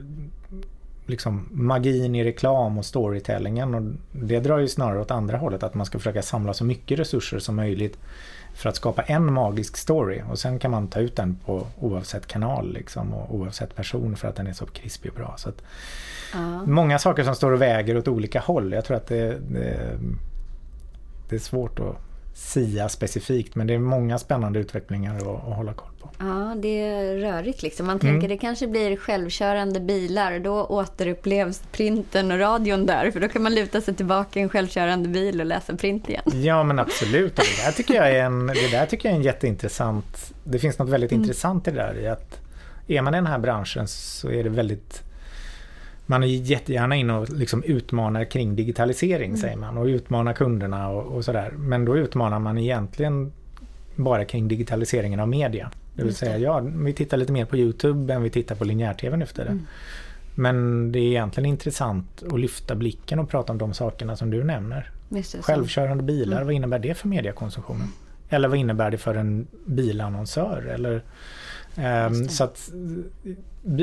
liksom 1.05 1.49
magin 1.51 2.15
i 2.15 2.23
reklam 2.23 2.77
och 2.77 2.85
storytellingen 2.85 3.75
och 3.75 3.81
det 4.11 4.39
drar 4.39 4.57
ju 4.57 4.67
snarare 4.67 5.01
åt 5.01 5.11
andra 5.11 5.37
hållet 5.37 5.63
att 5.63 5.73
man 5.73 5.85
ska 5.85 5.97
försöka 5.97 6.21
samla 6.21 6.53
så 6.53 6.63
mycket 6.65 6.99
resurser 6.99 7.39
som 7.39 7.55
möjligt 7.55 7.97
för 8.53 8.69
att 8.69 8.75
skapa 8.75 9.01
en 9.01 9.33
magisk 9.33 9.77
story 9.77 10.21
och 10.29 10.39
sen 10.39 10.59
kan 10.59 10.71
man 10.71 10.87
ta 10.87 10.99
ut 10.99 11.15
den 11.15 11.35
på 11.45 11.67
oavsett 11.79 12.27
kanal 12.27 12.73
liksom 12.73 13.13
och 13.13 13.35
oavsett 13.35 13.75
person 13.75 14.15
för 14.15 14.27
att 14.27 14.35
den 14.35 14.47
är 14.47 14.53
så 14.53 14.65
krispig 14.65 15.11
och 15.11 15.17
bra. 15.17 15.33
Så 15.37 15.49
att 15.49 15.63
Ja. 16.33 16.65
Många 16.65 16.99
saker 16.99 17.23
som 17.23 17.35
står 17.35 17.51
och 17.51 17.61
väger 17.61 17.97
åt 17.97 18.07
olika 18.07 18.39
håll. 18.39 18.73
Jag 18.73 18.85
tror 18.85 18.97
att 18.97 19.07
det, 19.07 19.39
det, 19.49 19.99
det 21.29 21.35
är 21.35 21.39
svårt 21.39 21.79
att 21.79 21.95
sia 22.37 22.89
specifikt 22.89 23.55
men 23.55 23.67
det 23.67 23.73
är 23.73 23.79
många 23.79 24.17
spännande 24.17 24.59
utvecklingar 24.59 25.15
att, 25.15 25.21
att 25.27 25.55
hålla 25.55 25.73
koll 25.73 25.89
på. 26.01 26.09
Ja, 26.19 26.53
det 26.57 26.81
är 26.81 27.17
rörigt 27.17 27.61
liksom. 27.63 27.85
Man 27.85 27.99
Mm. 27.99 28.13
tänker 28.13 28.29
det 28.29 28.37
kanske 28.37 28.67
blir 28.67 28.97
självkörande 28.97 29.79
bilar. 29.79 30.39
Då 30.39 30.63
återupplevs 30.65 31.61
printen 31.71 32.31
och 32.31 32.39
radion 32.39 32.85
där. 32.85 33.11
För 33.11 33.19
då 33.19 33.27
kan 33.27 33.43
man 33.43 33.55
luta 33.55 33.81
sig 33.81 33.93
tillbaka 33.95 34.39
i 34.39 34.43
en 34.43 34.49
självkörande 34.49 35.09
bil 35.09 35.39
och 35.39 35.45
läsa 35.45 35.75
print 35.75 36.09
igen. 36.09 36.23
Ja 36.33 36.63
men 36.63 36.79
absolut. 36.79 37.39
Och 37.39 37.45
det, 37.57 37.65
där 37.65 37.71
tycker 37.71 37.93
jag 37.93 38.11
är 38.11 38.23
en, 38.23 38.47
det 38.47 38.71
där 38.71 38.85
tycker 38.85 39.09
jag 39.09 39.13
är 39.13 39.19
en 39.19 39.23
jätteintressant... 39.25 40.33
Det 40.43 40.59
finns 40.59 40.79
något 40.79 40.89
väldigt 40.89 41.11
intressant 41.11 41.67
i 41.67 41.71
det 41.71 41.77
där 41.77 41.99
i 41.99 42.07
att 42.07 42.39
är 42.87 43.01
man 43.01 43.13
i 43.13 43.17
den 43.17 43.27
här 43.27 43.39
branschen 43.39 43.87
så 43.87 44.31
är 44.31 44.43
det 44.43 44.49
väldigt 44.49 45.01
man 46.05 46.23
är 46.23 46.27
jättegärna 46.27 46.95
in 46.95 47.09
och 47.09 47.29
liksom 47.29 47.63
utmanar 47.63 48.25
kring 48.25 48.55
digitalisering 48.55 49.37
säger 49.37 49.57
man 49.57 49.77
och 49.77 49.85
utmanar 49.85 50.33
kunderna 50.33 50.89
och, 50.89 51.15
och 51.15 51.25
sådär. 51.25 51.51
Men 51.57 51.85
då 51.85 51.97
utmanar 51.97 52.39
man 52.39 52.57
egentligen 52.57 53.31
bara 53.95 54.25
kring 54.25 54.47
digitaliseringen 54.47 55.19
av 55.19 55.27
media. 55.29 55.71
Det 55.95 56.03
vill 56.03 56.15
säga, 56.15 56.37
ja, 56.37 56.59
vi 56.59 56.93
tittar 56.93 57.17
lite 57.17 57.31
mer 57.31 57.45
på 57.45 57.57
Youtube 57.57 58.13
än 58.13 58.23
vi 58.23 58.29
tittar 58.29 58.55
på 58.55 58.63
linjär-tv 58.65 59.17
nu 59.17 59.25
för 59.25 59.35
tiden. 59.35 59.67
Men 60.35 60.91
det 60.91 60.99
är 60.99 61.03
egentligen 61.03 61.45
intressant 61.49 62.23
att 62.31 62.39
lyfta 62.39 62.75
blicken 62.75 63.19
och 63.19 63.29
prata 63.29 63.51
om 63.51 63.57
de 63.57 63.73
sakerna 63.73 64.15
som 64.15 64.29
du 64.31 64.43
nämner. 64.43 64.91
Självkörande 65.43 66.03
bilar, 66.03 66.35
Mm. 66.37 66.45
vad 66.45 66.55
innebär 66.55 66.79
det 66.79 66.93
för 66.93 67.07
mediekonsumtionen? 67.07 67.87
Eller 68.29 68.47
vad 68.47 68.57
innebär 68.57 68.91
det 68.91 68.97
för 68.97 69.15
en 69.15 69.47
bilannonsör? 69.65 70.65
Eller. 70.73 71.01
Så 72.29 72.43
att 72.43 72.71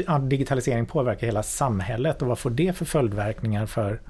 ja, 0.07 0.19
digitalisering 0.19 0.87
påverkar 0.87 1.27
hela 1.27 1.43
samhället 1.43 2.23
och 2.23 2.29
vad 2.29 2.39
får 2.39 2.51
det 2.51 2.77
för 2.77 2.85
följdverkningar 2.85 3.67
för, 3.67 4.01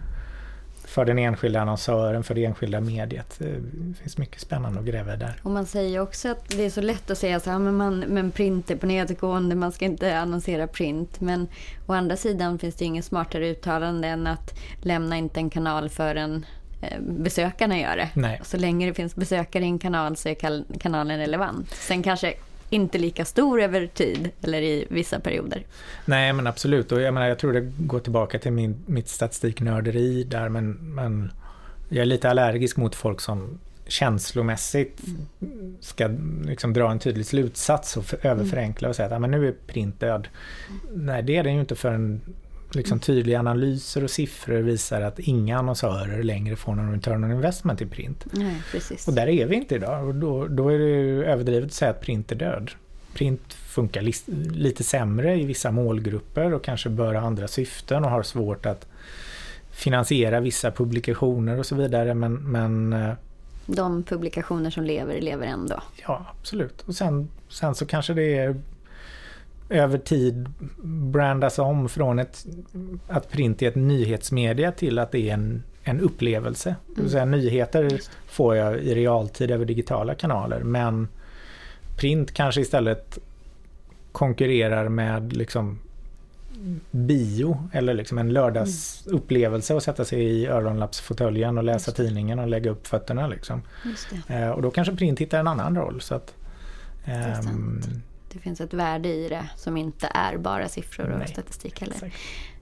för 0.85 1.05
den 1.05 1.19
enskilda 1.19 1.61
annonsören, 1.61 2.25
för 2.25 2.35
det 2.35 2.45
enskilda 2.45 2.81
mediet? 2.81 3.37
Det 3.39 3.95
finns 4.03 4.19
mycket 4.19 4.41
spännande 4.41 4.81
att 4.81 4.87
gräva 4.87 5.17
där. 5.17 5.41
Och 5.43 5.51
man 5.51 5.67
säger 5.67 6.01
också 6.01 6.29
att 6.29 6.49
det 6.49 6.65
är 6.65 6.71
så 6.71 6.81
lätt 6.81 7.11
att 7.11 7.19
säga 7.19 7.41
så 7.41 7.51
här, 7.51 7.59
men, 7.59 7.77
man, 7.77 7.99
men 7.99 8.31
print 8.31 8.71
är 8.71 8.77
på 8.77 8.87
nedgående, 8.87 9.55
man 9.55 9.73
ska 9.73 9.85
inte 9.85 10.19
annonsera 10.19 10.67
print. 10.67 11.21
Men 11.21 11.49
å 11.87 11.93
andra 11.93 12.17
sidan 12.17 12.59
finns 12.59 12.75
det 12.75 12.85
inget 12.85 13.05
smartare 13.05 13.51
uttalande 13.51 14.09
än 14.09 14.27
att 14.27 14.59
lämna 14.83 15.17
inte 15.17 15.41
en 15.41 15.51
kanal 15.51 15.89
förrän 15.89 16.47
eh, 16.83 17.01
besökarna 17.01 17.79
gör 17.79 17.97
det. 17.97 18.09
Nej. 18.15 18.41
Så 18.45 18.57
länge 18.57 18.87
det 18.87 18.95
finns 18.95 19.15
besökare 19.15 19.65
i 19.65 19.67
en 19.67 19.79
kanal 19.79 20.17
så 20.17 20.29
är 20.29 20.79
kanalen 20.79 21.19
relevant. 21.19 21.71
Sen 21.71 22.03
kanske 22.03 22.35
inte 22.73 22.99
lika 22.99 23.25
stor 23.25 23.63
över 23.63 23.87
tid 23.87 24.31
eller 24.43 24.63
i 24.63 24.87
vissa 24.91 25.21
perioder. 25.21 25.67
Nej 26.05 26.33
men 26.33 26.47
absolut 26.47 26.93
och 26.93 27.01
jag 27.01 27.15
menar 27.15 27.29
jag 27.29 27.39
tror 27.39 27.53
det 27.53 27.73
går 27.79 28.01
tillbaka 28.01 28.39
till 28.39 28.53
min, 28.53 28.77
mitt 28.87 29.09
statistiknörderi 29.09 30.25
där 30.25 30.49
men, 30.49 30.73
men 30.73 31.33
jag 31.89 32.03
är 32.03 32.07
lite 32.07 32.31
allergisk 32.31 32.77
mot 32.77 32.95
folk 32.95 33.21
som 33.21 33.59
känslomässigt 33.87 35.01
ska 35.81 36.11
liksom 36.45 36.73
dra 36.73 36.91
en 36.91 36.99
tydlig 36.99 37.27
slutsats 37.27 37.97
och 37.97 38.05
för, 38.05 38.27
överförenkla 38.27 38.89
och 38.89 38.97
säga 38.97 39.15
att 39.15 39.21
men 39.21 39.31
nu 39.31 39.49
är 39.49 39.55
print 39.67 40.01
död. 40.01 40.29
Nej 40.95 41.23
det 41.23 41.37
är 41.37 41.45
den 41.45 41.55
ju 41.55 41.61
inte 41.61 41.75
förrän 41.75 42.21
liksom 42.75 42.99
tydliga 43.01 43.39
analyser 43.39 44.05
och 44.05 44.11
siffror 44.11 44.59
visar 44.59 45.01
att 45.01 45.19
inga 45.19 45.59
annonsörer 45.59 46.23
längre 46.23 46.57
får 46.57 46.75
någon 46.75 46.93
return 46.93 47.25
on 47.25 47.31
investment 47.31 47.81
i 47.83 47.87
print. 47.87 48.27
Nej, 48.33 48.63
precis. 48.73 49.09
Och 49.09 49.15
där 49.15 49.27
är 49.29 49.47
vi 49.47 49.57
inte 49.57 49.75
idag 49.75 50.09
och 50.09 50.15
då, 50.15 50.47
då 50.49 50.69
är 50.69 50.79
det 50.79 50.85
ju 50.85 51.25
överdrivet 51.25 51.65
att 51.67 51.73
säga 51.73 51.91
att 51.91 52.01
print 52.01 52.33
är 52.33 52.37
död. 52.37 52.71
Print 53.15 53.55
funkar 53.55 54.03
lis- 54.03 54.25
lite 54.53 54.85
sämre 54.85 55.41
i 55.41 55.45
vissa 55.45 55.71
målgrupper 55.71 56.55
och 56.55 56.65
kanske 56.65 56.89
bör 56.89 57.15
ha 57.15 57.21
andra 57.27 57.49
syften 57.49 58.05
och 58.05 58.11
har 58.11 58.23
svårt 58.23 58.67
att 58.67 58.87
finansiera 59.71 60.41
vissa 60.41 60.71
publikationer 60.71 61.59
och 61.59 61.67
så 61.67 61.75
vidare 61.75 62.15
men, 62.15 62.35
men 62.35 62.93
eh, 62.93 63.13
De 63.67 64.03
publikationer 64.03 64.71
som 64.71 64.85
lever, 64.85 65.21
lever 65.21 65.47
ändå. 65.47 65.83
ja 66.07 66.27
absolut. 66.41 66.83
Och 66.87 66.95
sen, 66.95 67.29
sen 67.49 67.75
så 67.75 67.87
kanske 67.87 68.15
det 68.15 68.39
är 68.39 68.57
över 69.73 69.99
tid 69.99 70.49
brandas 70.85 71.59
om 71.59 71.89
från 71.89 72.19
ett, 72.19 72.47
att 73.09 73.31
print 73.31 73.63
är 73.63 73.69
ett 73.69 73.75
nyhetsmedia 73.75 74.73
till 74.73 74.99
att 74.99 75.13
det 75.13 75.29
är 75.31 75.35
en, 75.35 75.63
en 75.83 76.01
upplevelse. 76.01 76.77
Det 76.95 77.03
vill 77.03 77.11
säga 77.11 77.25
nyheter 77.25 78.01
får 78.27 78.57
jag 78.57 78.79
i 78.79 78.95
realtid 78.95 79.51
över 79.51 79.65
digitala 79.65 80.15
kanaler 80.15 80.61
men 80.63 81.09
print 81.97 82.35
kanske 82.35 82.61
istället 82.61 83.19
konkurrerar 84.13 84.89
med 84.89 85.33
liksom 85.33 85.79
bio 86.91 87.69
eller 87.73 87.95
liksom 87.95 88.19
en 88.19 88.33
lördagsupplevelse 88.33 89.77
att 89.77 89.83
sätta 89.83 90.05
sig 90.05 90.23
i 90.23 90.47
öronlappsfåtöljen 90.47 91.59
och 91.59 91.65
läsa 91.65 91.93
tidningen 91.93 92.39
och 92.39 92.49
lägga 92.49 92.71
upp 92.71 92.87
fötterna 92.87 93.27
liksom. 93.27 93.63
Eh, 94.29 94.49
och 94.49 94.63
då 94.63 94.71
kanske 94.71 94.97
print 94.97 95.19
hittar 95.19 95.41
en 95.41 95.49
annan 95.49 95.77
roll. 95.77 96.01
Så 96.01 96.15
att, 96.15 96.35
ehm. 97.05 97.81
Det 98.33 98.39
finns 98.39 98.61
ett 98.61 98.75
värde 98.75 99.09
i 99.09 99.29
det 99.29 99.49
som 99.57 99.77
inte 99.77 100.11
är 100.15 100.37
bara 100.37 100.69
siffror 100.69 101.11
och 101.11 101.19
Nej, 101.19 101.29
statistik 101.29 101.81
heller. 101.81 101.95
exakt. 101.95 102.17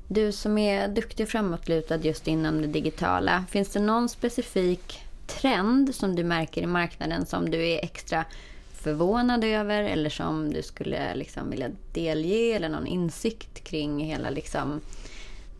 Du 0.08 0.32
som 0.32 0.58
är 0.58 0.88
duktig 0.88 1.24
och 1.24 1.30
framåtlutad 1.30 1.96
just 1.96 2.28
inom 2.28 2.62
det 2.62 2.68
digitala. 2.68 3.44
Finns 3.50 3.68
det 3.68 3.80
någon 3.80 4.08
specifik 4.08 5.00
trend 5.26 5.94
som 5.94 6.16
du 6.16 6.24
märker 6.24 6.62
i 6.62 6.66
marknaden 6.66 7.26
som 7.26 7.50
du 7.50 7.68
är 7.68 7.84
extra 7.84 8.24
förvånad 8.72 9.44
över 9.44 9.82
eller 9.82 10.10
som 10.10 10.52
du 10.52 10.62
skulle 10.62 11.14
liksom 11.14 11.50
vilja 11.50 11.70
delge 11.92 12.56
eller 12.56 12.68
någon 12.68 12.86
insikt 12.86 13.64
kring 13.64 14.04
hela 14.04 14.30
liksom 14.30 14.80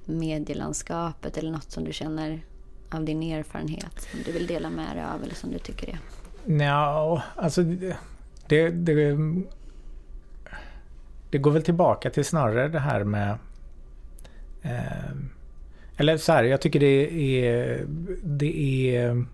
medielandskapet 0.05 1.39
eller 1.39 1.51
något 1.51 1.71
som 1.71 1.85
du 1.85 1.93
känner 1.93 2.41
av 2.91 3.05
din 3.05 3.23
erfarenhet 3.23 4.09
som 4.11 4.21
du 4.25 4.33
vill 4.33 4.47
dela 4.47 4.71
med 4.71 4.97
dig 4.97 5.05
av 5.05 5.23
eller 5.23 5.35
som 5.35 5.51
du 5.51 5.59
tycker 5.59 5.89
är 5.89 5.99
Ja, 6.65 7.23
alltså 7.37 7.63
det, 7.63 7.97
det, 8.71 9.17
det, 11.31 11.39
går 11.39 11.51
väl 11.51 11.63
tillbaka 11.63 12.11
till 12.11 12.25
snarare 12.25 12.69
det 12.69 12.79
här 12.79 13.05
med 13.05 13.39
eh, 14.63 15.11
eller 15.97 16.17
så 16.17 16.33
här, 16.33 16.45
jag 16.45 16.61
tycker 16.61 16.81
det 16.81 17.47
är 17.47 17.85
det 18.23 18.87
är 18.97 19.25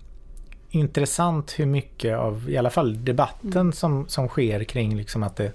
intressant 0.70 1.58
hur 1.58 1.66
mycket 1.66 2.16
av 2.16 2.50
i 2.50 2.56
alla 2.56 2.70
fall 2.70 3.04
debatten 3.04 3.72
som, 3.72 4.08
som 4.08 4.28
sker 4.28 4.64
kring 4.64 4.96
liksom 4.96 5.22
att 5.22 5.36
det 5.36 5.52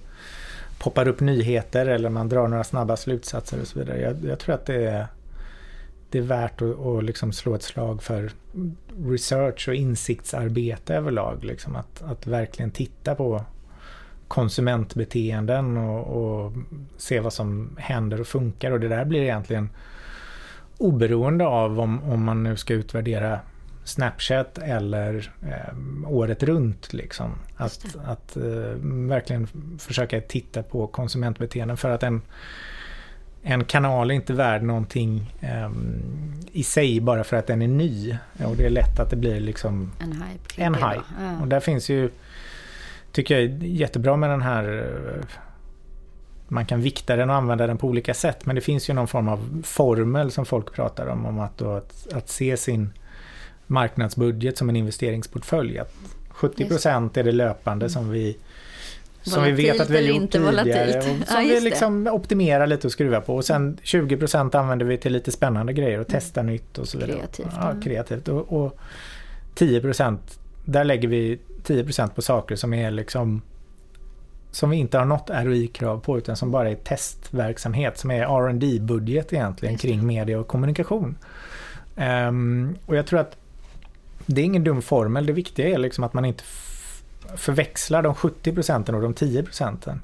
poppar 0.80 1.08
upp 1.08 1.19
nyheter 1.19 1.86
eller 1.86 2.10
man 2.10 2.30
drar 2.30 2.47
några 2.47 2.63
snabba 2.63 2.97
slutsatser 2.97 3.62
och 3.62 3.67
så 3.67 3.80
vidare. 3.80 4.01
Jag, 4.01 4.25
jag 4.25 4.39
tror 4.39 4.56
att 4.56 4.65
det 4.65 4.86
är 4.86 5.08
det 6.10 6.17
är 6.17 6.21
värt 6.21 6.62
att, 6.62 6.80
att 6.80 7.04
liksom 7.04 7.34
slå 7.34 7.56
ett 7.56 7.63
slag 7.63 8.04
för 8.04 8.32
research 9.07 9.68
och 9.68 9.76
insiktsarbete 9.76 10.95
överlag. 10.95 11.43
Liksom 11.43 11.76
att, 11.76 12.01
att 12.01 12.28
verkligen 12.28 12.72
titta 12.72 13.15
på 13.15 13.45
konsumentbeteenden 14.32 15.77
och, 15.77 16.21
och 16.21 16.53
se 16.97 17.19
vad 17.19 17.34
som 17.34 17.77
händer 17.79 18.21
och 18.21 18.27
funkar. 18.27 18.71
Och 18.71 18.79
det 18.79 18.88
där 18.88 19.05
blir 19.05 19.21
egentligen 19.21 19.69
oberoende 20.77 21.45
av 21.45 21.79
om, 21.79 22.03
om 22.03 22.23
man 22.23 22.43
nu 22.43 22.57
ska 22.57 22.73
utvärdera 22.73 23.39
Snapchat 23.84 24.57
eller 24.57 25.32
eh, 25.41 25.75
året 26.11 26.43
runt. 26.43 26.93
Liksom. 26.93 27.32
Att, 27.57 27.95
att 28.05 28.38
eh, 28.38 28.43
verkligen 29.07 29.47
försöka 29.79 30.21
titta 30.21 30.63
på 30.63 30.88
konsumentbeteenden 30.88 31.77
för 31.77 31.89
att 31.89 32.03
en 32.03 32.21
en 33.43 33.65
kanal 33.65 34.11
är 34.11 34.15
inte 34.15 34.34
värd 34.34 34.63
någonting 34.63 35.36
ehm, 35.39 36.01
i 36.51 36.63
sig 36.63 37.01
bara 37.01 37.23
för 37.23 37.38
att 37.38 37.47
den 37.47 37.61
är 37.61 37.67
ny. 37.67 38.17
Och 38.45 38.55
det 38.55 38.65
är 38.65 38.69
lätt 38.69 38.99
att 38.99 39.09
det 39.09 39.15
blir 39.15 39.39
liksom 39.39 39.91
En 39.99 40.11
hype. 40.11 40.61
en 40.63 40.75
hype. 40.75 41.03
Och 41.41 41.47
där 41.47 41.59
finns 41.59 41.89
ju, 41.89 42.09
tycker 43.12 43.39
jag, 43.39 43.43
är 43.43 43.57
jättebra 43.64 44.16
med 44.16 44.30
den 44.30 44.41
här 44.41 44.84
eh, 45.18 45.26
man 46.47 46.66
kan 46.66 46.82
vikta 46.82 47.16
den 47.16 47.30
och 47.30 47.36
använda 47.36 47.68
den 47.68 47.78
på 47.78 47.88
olika 47.88 48.14
sätt 48.14 48.45
men 48.45 48.55
det 48.55 48.62
finns 48.62 48.89
ju 48.89 48.93
någon 48.93 49.07
form 49.07 49.28
av 49.28 49.62
formel 49.64 50.32
som 50.32 50.45
folk 50.45 50.74
pratar 50.74 51.07
om, 51.07 51.26
om 51.26 51.39
att, 51.39 51.57
då, 51.57 51.72
att, 51.72 52.07
att 52.14 52.30
se 52.30 52.57
sin 52.57 52.89
marknadsbudget 53.68 54.57
som 54.57 54.70
en 54.70 54.76
investeringsportfölj. 54.76 55.80
Att 55.80 55.93
70% 56.34 57.18
är 57.18 57.24
det 57.24 57.32
löpande 57.32 57.89
som 57.89 58.09
vi 58.09 58.38
som 59.24 59.43
vi 59.43 59.51
vet 59.51 59.59
Volatilt 59.59 59.82
att 59.82 59.89
vi 59.89 59.95
har 59.95 60.03
gjort 60.20 60.32
tidigare 60.32 60.51
volatilt. 60.51 60.95
och 60.95 61.03
Ja, 61.20 61.26
som 61.26 61.39
vi 61.43 61.49
just 61.49 61.64
det. 61.64 61.70
liksom 61.70 62.07
optimerar 62.07 62.68
lite 62.68 62.88
och 62.88 62.91
skruvar 62.91 63.22
på. 63.22 63.36
Och 63.36 63.45
sen 63.45 63.78
20% 63.84 64.55
använder 64.55 64.86
vi 64.86 64.97
till 64.97 65.14
lite 65.14 65.32
spännande 65.32 65.74
grejer 65.74 65.99
och 65.99 66.07
testa 66.07 66.41
nytt 66.41 66.78
och 66.78 66.88
så 66.88 66.97
vidare. 66.97 67.18
Kreativt, 67.18 67.47
Ja, 67.51 67.74
ja. 67.76 67.82
kreativt. 67.82 68.28
Och, 68.28 68.53
och 68.64 68.78
10% 69.55 70.18
där 70.66 70.84
lägger 70.84 71.07
vi 71.07 71.39
10% 71.64 72.16
på 72.16 72.22
saker 72.22 72.55
som 72.55 72.74
är 72.74 72.91
liksom 72.91 73.41
som 74.51 74.70
vi 74.70 74.78
inte 74.78 74.97
har 74.97 75.05
något 75.05 75.30
ROI-krav 75.30 75.99
på 75.99 76.18
utan 76.18 76.36
som 76.36 76.51
bara 76.51 76.70
är 76.70 76.76
testverksamhet 76.76 77.97
som 77.97 78.12
är 78.12 78.26
rd 78.26 78.82
budget 78.82 79.34
egentligen 79.34 79.78
kring 79.78 80.05
media 80.05 80.39
och 80.39 80.47
kommunikation. 80.47 81.18
Ehm, 81.95 82.76
och 82.86 82.95
jag 82.95 83.05
tror 83.05 83.20
att 83.20 83.38
det 84.26 84.41
är 84.41 84.45
ingen 84.45 84.64
dum 84.64 84.82
formel. 84.82 85.26
Det 85.26 85.34
viktiga 85.34 85.70
är 85.70 85.78
liksom 85.78 86.03
att 86.03 86.14
man 86.14 86.26
inte 86.26 86.43
förväxlar 87.36 88.01
de 88.01 88.16
70 88.16 88.53
procenten 88.53 88.95
och 88.95 89.01
de 89.01 89.14
10 89.14 89.43
procenten. 89.43 90.01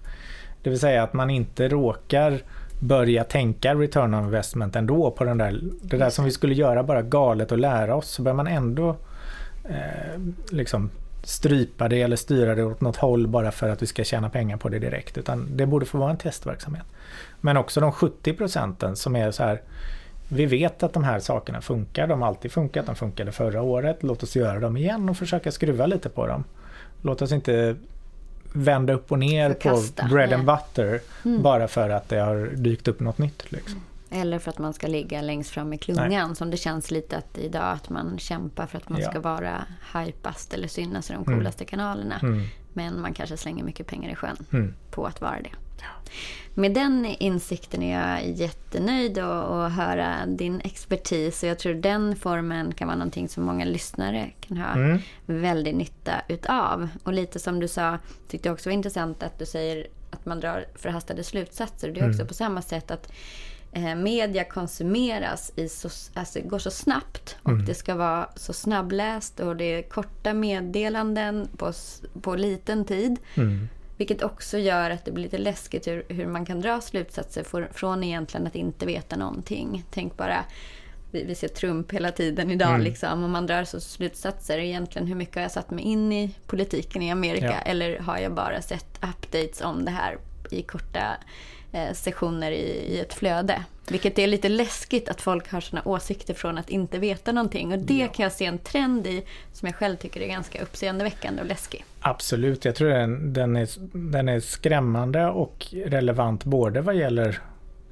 Det 0.61 0.69
vill 0.69 0.79
säga 0.79 1.03
att 1.03 1.13
man 1.13 1.29
inte 1.29 1.67
råkar 1.67 2.41
börja 2.79 3.23
tänka 3.23 3.75
return 3.75 4.13
on 4.13 4.23
investment 4.23 4.75
ändå 4.75 5.11
på 5.11 5.23
den 5.23 5.37
där, 5.37 5.59
det 5.81 5.97
där 5.97 6.09
som 6.09 6.25
vi 6.25 6.31
skulle 6.31 6.55
göra 6.55 6.83
bara 6.83 7.01
galet 7.01 7.51
och 7.51 7.57
lära 7.57 7.95
oss 7.95 8.09
så 8.09 8.21
bör 8.21 8.33
man 8.33 8.47
ändå 8.47 8.95
eh, 9.63 10.21
liksom 10.49 10.89
strypa 11.27 11.87
det 11.87 12.01
eller 12.01 12.15
styra 12.15 12.55
det 12.55 12.63
åt 12.63 12.81
något 12.81 12.95
håll 12.95 13.27
bara 13.27 13.51
för 13.51 13.69
att 13.69 13.81
vi 13.81 13.85
ska 13.85 14.03
tjäna 14.03 14.29
pengar 14.29 14.57
på 14.57 14.69
det 14.69 14.79
direkt. 14.79 15.17
Utan 15.17 15.57
det 15.57 15.65
borde 15.65 15.85
få 15.85 15.97
vara 15.97 16.11
en 16.11 16.17
testverksamhet. 16.17 16.85
Men 17.41 17.57
också 17.57 17.79
de 17.79 17.91
70 17.91 18.33
procenten 18.33 18.95
som 18.95 19.15
är 19.15 19.31
så 19.31 19.43
här 19.43 19.61
vi 20.29 20.45
vet 20.45 20.83
att 20.83 20.93
de 20.93 21.03
här 21.03 21.19
sakerna 21.19 21.61
funkar. 21.61 22.07
De 22.07 22.21
har 22.21 22.27
alltid 22.27 22.51
funkat. 22.51 22.85
De 22.85 22.95
funkade 22.95 23.31
förra 23.31 23.61
året. 23.61 24.03
Låt 24.03 24.23
oss 24.23 24.35
göra 24.35 24.59
dem 24.59 24.77
igen 24.77 25.09
och 25.09 25.17
försöka 25.17 25.51
skruva 25.51 25.85
lite 25.85 26.09
på 26.09 26.27
dem. 26.27 26.43
Låt 27.01 27.21
oss 27.21 27.31
inte 27.31 27.75
vända 28.53 28.93
upp 28.93 29.11
och 29.11 29.19
ner 29.19 29.49
Förkasta, 29.49 30.03
på 30.03 30.09
bread 30.09 30.33
and 30.33 30.45
butter 30.45 30.99
Mm. 31.25 31.41
bara 31.41 31.67
för 31.67 31.89
att 31.89 32.09
det 32.09 32.19
har 32.19 32.49
dykt 32.55 32.87
upp 32.87 32.99
något 32.99 33.17
nytt. 33.17 33.51
Liksom. 33.51 33.81
Eller 34.11 34.39
för 34.39 34.49
att 34.51 34.57
man 34.59 34.73
ska 34.73 34.87
ligga 34.87 35.21
längst 35.21 35.49
fram 35.49 35.73
i 35.73 35.77
klungan. 35.77 36.35
Som 36.35 36.51
det 36.51 36.57
känns 36.57 36.91
lite 36.91 37.17
att 37.17 37.37
idag 37.37 37.71
att 37.71 37.89
man 37.89 38.19
kämpar 38.19 38.65
för 38.67 38.77
att 38.77 38.89
man 38.89 39.01
Ja. 39.01 39.09
ska 39.09 39.19
vara 39.19 39.65
hypast 39.93 40.53
eller 40.53 40.67
synas 40.67 41.09
i 41.09 41.13
de 41.13 41.23
Mm. 41.23 41.37
coolaste 41.39 41.65
kanalerna. 41.65 42.19
Mm. 42.21 42.43
Men 42.73 43.01
man 43.01 43.13
kanske 43.13 43.37
slänger 43.37 43.63
mycket 43.63 43.87
pengar 43.87 44.11
i 44.11 44.15
sjön 44.15 44.37
Mm. 44.53 44.73
på 44.91 45.05
att 45.05 45.21
vara 45.21 45.41
det. 45.41 45.49
Med 46.53 46.73
den 46.73 47.05
insikten 47.05 47.83
är 47.83 47.99
jag 48.01 48.29
jättenöjd 48.29 49.17
att 49.17 49.49
att 49.49 49.71
höra 49.73 50.25
din 50.25 50.61
expertis. 50.63 51.43
Och 51.43 51.49
jag 51.49 51.59
tror 51.59 51.73
den 51.73 52.15
formen 52.15 52.73
kan 52.73 52.87
vara 52.87 52.97
någonting 52.97 53.29
som 53.29 53.43
många 53.43 53.65
lyssnare 53.65 54.31
kan 54.41 54.57
ha 54.57 54.73
Mm. 54.73 54.99
väldigt 55.25 55.75
nytta 55.75 56.11
utav. 56.27 56.87
Och 57.03 57.13
lite 57.13 57.39
som 57.39 57.59
du 57.59 57.67
sa, 57.67 57.97
tyckte 58.27 58.49
jag 58.49 58.53
också 58.53 58.69
var 58.69 58.73
intressant 58.73 59.23
att 59.23 59.39
du 59.39 59.45
säger 59.45 59.87
att 60.11 60.25
man 60.25 60.39
drar 60.39 60.65
förhastade 60.75 61.23
slutsatser. 61.23 61.91
Det 61.91 61.99
är 61.99 62.09
också 62.09 62.19
Mm. 62.21 62.27
på 62.27 62.33
samma 62.33 62.61
sätt 62.61 62.91
att 62.91 63.11
eh, 63.71 63.95
media 63.95 64.43
konsumeras 64.43 65.51
i 65.55 65.69
så, 65.69 65.89
alltså, 66.13 66.39
går 66.41 66.59
så 66.59 66.71
snabbt 66.71 67.37
och 67.43 67.51
Mm. 67.51 67.65
det 67.65 67.73
ska 67.73 67.95
vara 67.95 68.29
så 68.35 68.53
snabbläst 68.53 69.39
och 69.39 69.55
det 69.55 69.65
är 69.65 69.81
korta 69.81 70.33
meddelanden 70.33 71.47
på, 71.57 71.71
på 72.21 72.35
liten 72.35 72.85
tid. 72.85 73.19
Mm. 73.35 73.67
Vilket 73.97 74.23
också 74.23 74.57
gör 74.57 74.89
att 74.89 75.05
det 75.05 75.11
blir 75.11 75.23
lite 75.23 75.37
läskigt 75.37 75.87
hur, 75.87 76.05
hur 76.09 76.27
man 76.27 76.45
kan 76.45 76.61
dra 76.61 76.81
slutsatser 76.81 77.43
för, 77.43 77.69
från 77.73 78.03
egentligen 78.03 78.47
att 78.47 78.55
inte 78.55 78.85
veta 78.85 79.15
någonting. 79.15 79.83
Tänk 79.91 80.17
bara, 80.17 80.45
vi, 81.11 81.23
vi 81.23 81.35
ser 81.35 81.47
Trump 81.47 81.91
hela 81.91 82.11
tiden 82.11 82.51
idag 82.51 82.69
Mm. 82.69 82.81
liksom. 82.81 83.23
Och 83.23 83.29
man 83.29 83.47
drar 83.47 83.63
så 83.63 83.79
slutsatser. 83.79 84.57
Egentligen 84.57 85.07
hur 85.07 85.15
mycket 85.15 85.35
har 85.35 85.41
jag 85.41 85.51
satt 85.51 85.69
mig 85.71 85.83
in 85.85 86.11
i 86.13 86.35
politiken 86.47 87.01
i 87.01 87.11
Amerika? 87.11 87.45
Ja. 87.45 87.71
Eller 87.71 87.99
har 87.99 88.17
jag 88.17 88.33
bara 88.33 88.61
sett 88.61 88.97
updates 88.97 89.61
om 89.61 89.85
det 89.85 89.91
här 89.91 90.17
i 90.51 90.61
korta 90.61 91.17
sessioner 91.93 92.51
i, 92.51 92.99
ett 92.99 93.13
flöde? 93.13 93.63
Vilket 93.89 94.19
är 94.19 94.27
lite 94.27 94.49
läskigt 94.49 95.09
att 95.09 95.21
folk 95.21 95.51
har 95.51 95.61
sina 95.61 95.81
åsikter 95.85 96.33
från 96.33 96.57
att 96.57 96.69
inte 96.69 96.99
veta 96.99 97.31
någonting. 97.31 97.73
Och 97.73 97.79
det 97.79 98.07
kan 98.13 98.23
jag 98.23 98.31
se 98.31 98.45
en 98.45 98.57
trend 98.57 99.07
i 99.07 99.23
som 99.53 99.65
jag 99.65 99.75
själv 99.75 99.95
tycker 99.95 100.21
är 100.21 100.27
ganska 100.27 100.61
uppseendeväckande 100.61 101.41
och 101.41 101.47
läskig. 101.47 101.85
Absolut, 101.99 102.65
jag 102.65 102.75
tror 102.75 102.89
den, 102.89 103.33
den, 103.33 103.55
är, 103.55 103.69
den 104.11 104.29
är 104.29 104.39
skrämmande 104.39 105.25
och 105.25 105.67
relevant 105.85 106.43
både 106.43 106.81
vad 106.81 106.95
gäller 106.95 107.39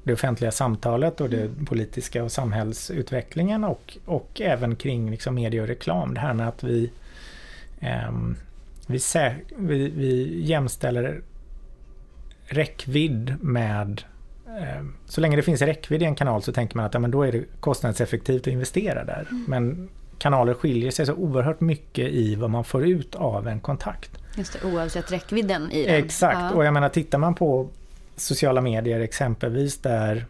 det 0.02 0.12
offentliga 0.12 0.50
samtalet 0.50 1.20
och 1.20 1.30
det 1.30 1.50
politiska 1.66 2.24
och 2.24 2.32
samhällsutvecklingen 2.32 3.64
och, 3.64 3.98
och 4.04 4.40
även 4.40 4.76
kring 4.76 5.10
liksom 5.10 5.34
media 5.34 5.62
och 5.62 5.68
reklam. 5.68 6.14
Det 6.14 6.20
här 6.20 6.34
med 6.34 6.48
att 6.48 6.64
vi, 6.64 6.90
ehm, 7.80 8.36
vi, 8.86 8.98
vi, 9.56 9.88
vi 9.88 10.40
jämställer 10.42 11.20
räckvidd 12.46 13.36
med 13.40 14.02
ehm, 14.60 14.94
så 15.06 15.20
länge 15.20 15.36
det 15.36 15.42
finns 15.42 15.62
räckvidd 15.62 16.02
i 16.02 16.04
en 16.04 16.14
kanal 16.14 16.42
så 16.42 16.52
tänker 16.52 16.76
man 16.76 16.86
att 16.86 16.94
ja, 16.94 17.00
men 17.00 17.10
då 17.10 17.22
är 17.22 17.32
det 17.32 17.44
kostnadseffektivt 17.60 18.40
att 18.42 18.46
investera 18.46 19.04
där. 19.04 19.26
Men 19.48 19.88
kanaler 20.18 20.54
skiljer 20.54 20.90
sig 20.90 21.06
så 21.06 21.12
oerhört 21.14 21.60
mycket 21.60 22.08
i 22.08 22.34
vad 22.34 22.50
man 22.50 22.64
får 22.64 22.86
ut 22.86 23.14
av 23.14 23.48
en 23.48 23.60
kontakt. 23.60 24.10
Just 24.36 24.52
det, 24.52 24.68
oavsett 24.68 25.12
räckvidden 25.12 25.72
i 25.72 25.86
den. 25.86 25.94
Exakt, 25.94 26.38
Ja. 26.40 26.50
och 26.52 26.64
jag 26.64 26.74
menar 26.74 26.88
tittar 26.88 27.18
man 27.18 27.34
på 27.34 27.68
sociala 28.16 28.60
medier 28.60 29.00
exempelvis 29.00 29.78
där 29.78 30.26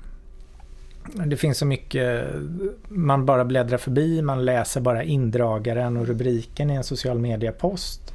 det 1.27 1.37
finns 1.37 1.59
så 1.59 1.67
mycket, 1.67 2.25
man 2.89 3.27
bara 3.27 3.45
bläddrar 3.45 3.79
förbi, 3.79 4.23
man 4.23 4.45
läser 4.45 4.81
bara 4.81 5.03
indragaren 5.03 5.97
och 5.97 6.07
rubriken 6.07 6.71
i 6.71 6.75
en 6.75 6.85
social 6.85 7.19
media-post. 7.19 8.13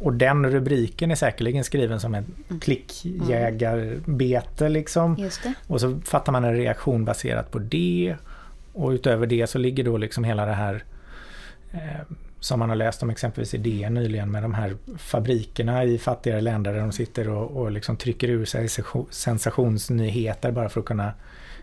Och 0.00 0.12
den 0.12 0.50
rubriken 0.50 1.10
är 1.10 1.14
säkerligen 1.14 1.64
skriven 1.64 2.00
som 2.00 2.14
ett 2.14 2.24
klickjägarbete 2.60 4.68
liksom. 4.68 5.16
Och 5.66 5.80
så 5.80 6.00
fattar 6.04 6.32
man 6.32 6.44
en 6.44 6.56
reaktion 6.56 7.04
baserat 7.04 7.50
på 7.50 7.58
det. 7.58 8.16
Och 8.72 8.90
utöver 8.90 9.26
det 9.26 9.46
så 9.46 9.58
ligger 9.58 9.84
då 9.84 9.96
liksom 9.96 10.24
hela 10.24 10.46
det 10.46 10.52
här 10.52 10.84
eh, 11.72 12.00
som 12.40 12.58
man 12.58 12.68
har 12.68 12.76
läst 12.76 13.02
om 13.02 13.10
exempelvis 13.10 13.54
i 13.54 13.58
DN 13.58 13.94
nyligen 13.94 14.30
med 14.30 14.42
de 14.42 14.54
här 14.54 14.76
fabrikerna 14.98 15.84
i 15.84 15.98
fattigare 15.98 16.40
länder 16.40 16.72
där 16.72 16.80
de 16.80 16.92
sitter 16.92 17.28
och, 17.28 17.62
och 17.62 17.72
liksom 17.72 17.96
trycker 17.96 18.28
ur 18.28 18.44
sig 18.44 18.66
sensation- 18.68 19.06
sensationsnyheter 19.10 20.52
bara 20.52 20.68
för 20.68 20.80
att 20.80 20.86
kunna 20.86 21.12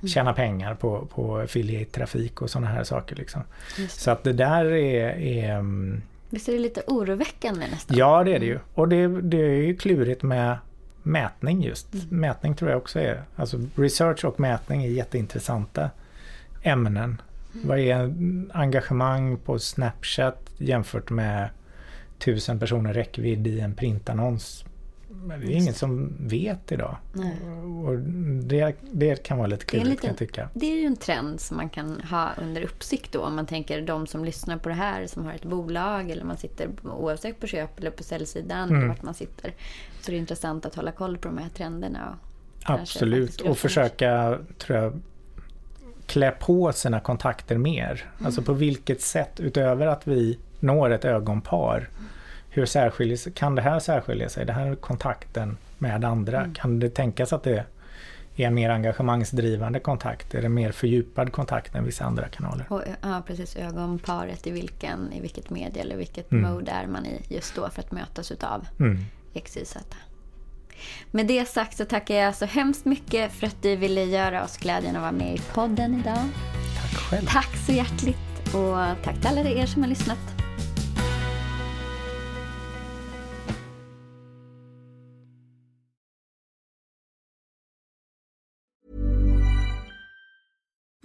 tjäna 0.08 0.34
pengar 0.34 0.76
på, 0.76 1.06
på 1.06 1.38
affiliate-trafik 1.38 2.41
och 2.41 2.50
sådana 2.50 2.68
här 2.68 2.84
saker. 2.84 3.16
Liksom. 3.16 3.41
Så 3.89 4.12
att 4.12 4.24
det 4.24 4.34
där 4.34 4.66
är, 4.66 5.10
är 5.20 5.52
mm, 5.52 6.02
Visst 6.30 6.50
är 6.50 6.54
det 6.54 6.60
lite 6.60 6.82
oroväckande 6.88 7.68
nästan? 7.72 7.98
Ja, 7.98 8.24
det 8.24 8.36
är 8.36 8.40
det 8.40 8.46
ju. 8.46 8.60
Och 8.74 8.88
det, 8.88 9.22
det 9.22 9.38
är 9.38 9.62
ju 9.62 9.76
klurigt 9.78 10.24
med 10.24 10.58
mätning 11.04 11.64
just. 11.64 11.88
Mätning 12.10 12.56
tror 12.56 12.72
jag 12.72 12.78
också 12.78 13.00
är, 13.00 13.24
alltså 13.36 13.58
research 13.76 14.26
och 14.26 14.40
mätning 14.40 14.84
är 14.84 14.90
jätteintressanta 14.90 15.90
ämnen. 16.62 17.22
Vad 17.52 17.80
är 17.80 18.14
engagemang 18.54 19.38
på 19.38 19.60
Snapchat 19.60 20.52
jämfört 20.58 21.10
med 21.10 21.50
tusen 22.20 22.60
personer 22.60 22.94
räckvidd 22.94 23.48
i 23.48 23.60
en 23.60 23.76
printannons? 23.76 24.66
Men 25.24 25.39
Det 25.39 25.45
är 25.47 25.55
ingen 25.55 25.74
som 25.74 26.13
vet 26.28 26.72
idag. 26.72 26.97
Nej. 27.13 27.39
Och 27.86 27.99
det, 28.43 28.76
det 28.91 29.24
kan 29.24 29.38
vara 29.38 29.47
lite 29.47 29.65
klurigt 29.65 30.01
kan 30.01 30.07
jag 30.07 30.17
tycka. 30.17 30.49
det 30.53 30.65
är 30.65 30.76
ju 30.80 30.86
en 30.86 30.95
trend 30.95 31.39
som 31.39 31.57
man 31.57 31.70
kan 31.70 32.01
ha 32.01 32.30
under 32.41 32.61
uppsikt 32.61 33.11
då. 33.11 33.20
Om 33.22 33.36
man 33.36 33.45
tänker 33.45 33.82
de 33.82 34.07
som 34.07 34.26
lyssnar 34.26 34.57
på 34.57 34.70
det 34.70 34.76
här 34.76 35.07
som 35.07 35.26
har 35.26 35.34
ett 35.34 35.45
bolag 35.45 36.09
eller 36.09 36.24
man 36.24 36.38
sitter 36.38 36.70
oavsett 36.84 37.39
på 37.39 37.47
köp 37.47 37.80
eller 37.80 37.91
på 37.91 38.03
säljsidan 38.03 38.70
Mm. 38.70 38.78
eller 38.78 38.88
vart 38.88 39.03
man 39.03 39.13
sitter. 39.13 39.53
Så 40.01 40.11
det 40.11 40.17
är 40.17 40.20
intressant 40.20 40.65
att 40.65 40.76
hålla 40.76 40.91
koll 40.91 41.17
på 41.17 41.28
de 41.28 41.38
här 41.38 41.49
trenderna. 41.49 42.17
Och 42.63 42.70
Absolut, 42.70 43.41
och 43.41 43.57
försöka 43.57 44.39
tror 44.57 44.78
jag, 44.80 44.99
klä 46.05 46.32
på 46.32 46.72
sina 46.72 46.99
kontakter 46.99 47.57
mer. 47.57 48.11
Alltså 48.24 48.41
på 48.41 48.53
vilket 48.53 49.01
sätt, 49.01 49.39
utöver 49.39 49.88
att 49.88 50.07
vi 50.07 50.39
når 50.59 50.89
ett 50.89 51.05
ögonpar, 51.05 51.89
hur 52.50 52.66
särskiljer, 52.66 53.32
kan 53.32 53.56
det 53.56 53.62
här 53.62 53.80
särskilja 53.80 54.30
sig? 54.30 54.45
Det 54.45 54.54
här 54.54 54.66
är 54.68 54.76
kontakten 54.76 55.58
med 55.78 56.06
andra. 56.06 56.47
Kan 56.56 56.80
det 56.80 56.89
tänkas 56.89 57.34
att 57.34 57.43
det 57.43 57.66
är 58.36 58.45
en 58.47 58.54
mer 58.54 58.70
engagemangsdrivande 58.70 59.80
kontakt? 59.80 60.36
Är 60.36 60.41
det 60.41 60.50
mer 60.50 60.72
fördjupad 60.72 61.32
kontakt 61.32 61.76
än 61.76 61.84
vissa 61.86 62.06
andra 62.06 62.28
kanaler? 62.28 62.66
Och, 62.70 62.84
ja, 63.02 63.24
precis. 63.28 63.56
Ögonparet 63.56 64.47
i, 64.47 64.52
vilken, 64.52 65.14
i 65.14 65.22
vilket 65.22 65.50
medie 65.50 65.82
eller 65.82 65.95
vilket 65.97 66.32
Mm. 66.32 66.52
mode 66.52 66.72
är 66.72 66.88
man 66.88 67.06
i 67.06 67.22
just 67.28 67.56
då 67.56 67.70
för 67.70 67.82
att 67.82 67.91
mötas 67.91 68.32
utav 68.32 68.68
Mm. 68.80 68.97
XYZ. 69.45 69.78
Med 71.12 71.28
det 71.28 71.45
sagt 71.47 71.78
så 71.78 71.86
tackar 71.86 72.16
jag 72.16 72.36
så 72.36 72.45
hemskt 72.45 72.86
mycket 72.86 73.32
för 73.32 73.47
att 73.47 73.62
du 73.62 73.76
ville 73.76 74.04
göra 74.04 74.43
oss 74.43 74.58
glädjen 74.58 74.95
att 74.95 75.02
vara 75.02 75.12
med 75.12 75.36
i 75.36 75.41
podden 75.54 76.00
idag. 76.00 76.24
Tack 76.82 76.91
själv. 76.93 77.26
Tack 77.28 77.58
så 77.66 77.72
hjärtligt 77.72 78.39
och 78.54 79.04
tack 79.04 79.16
till 79.20 79.28
alla 79.28 79.41
er 79.50 79.66
som 79.66 79.82
har 79.82 79.89
lyssnat. 79.89 80.39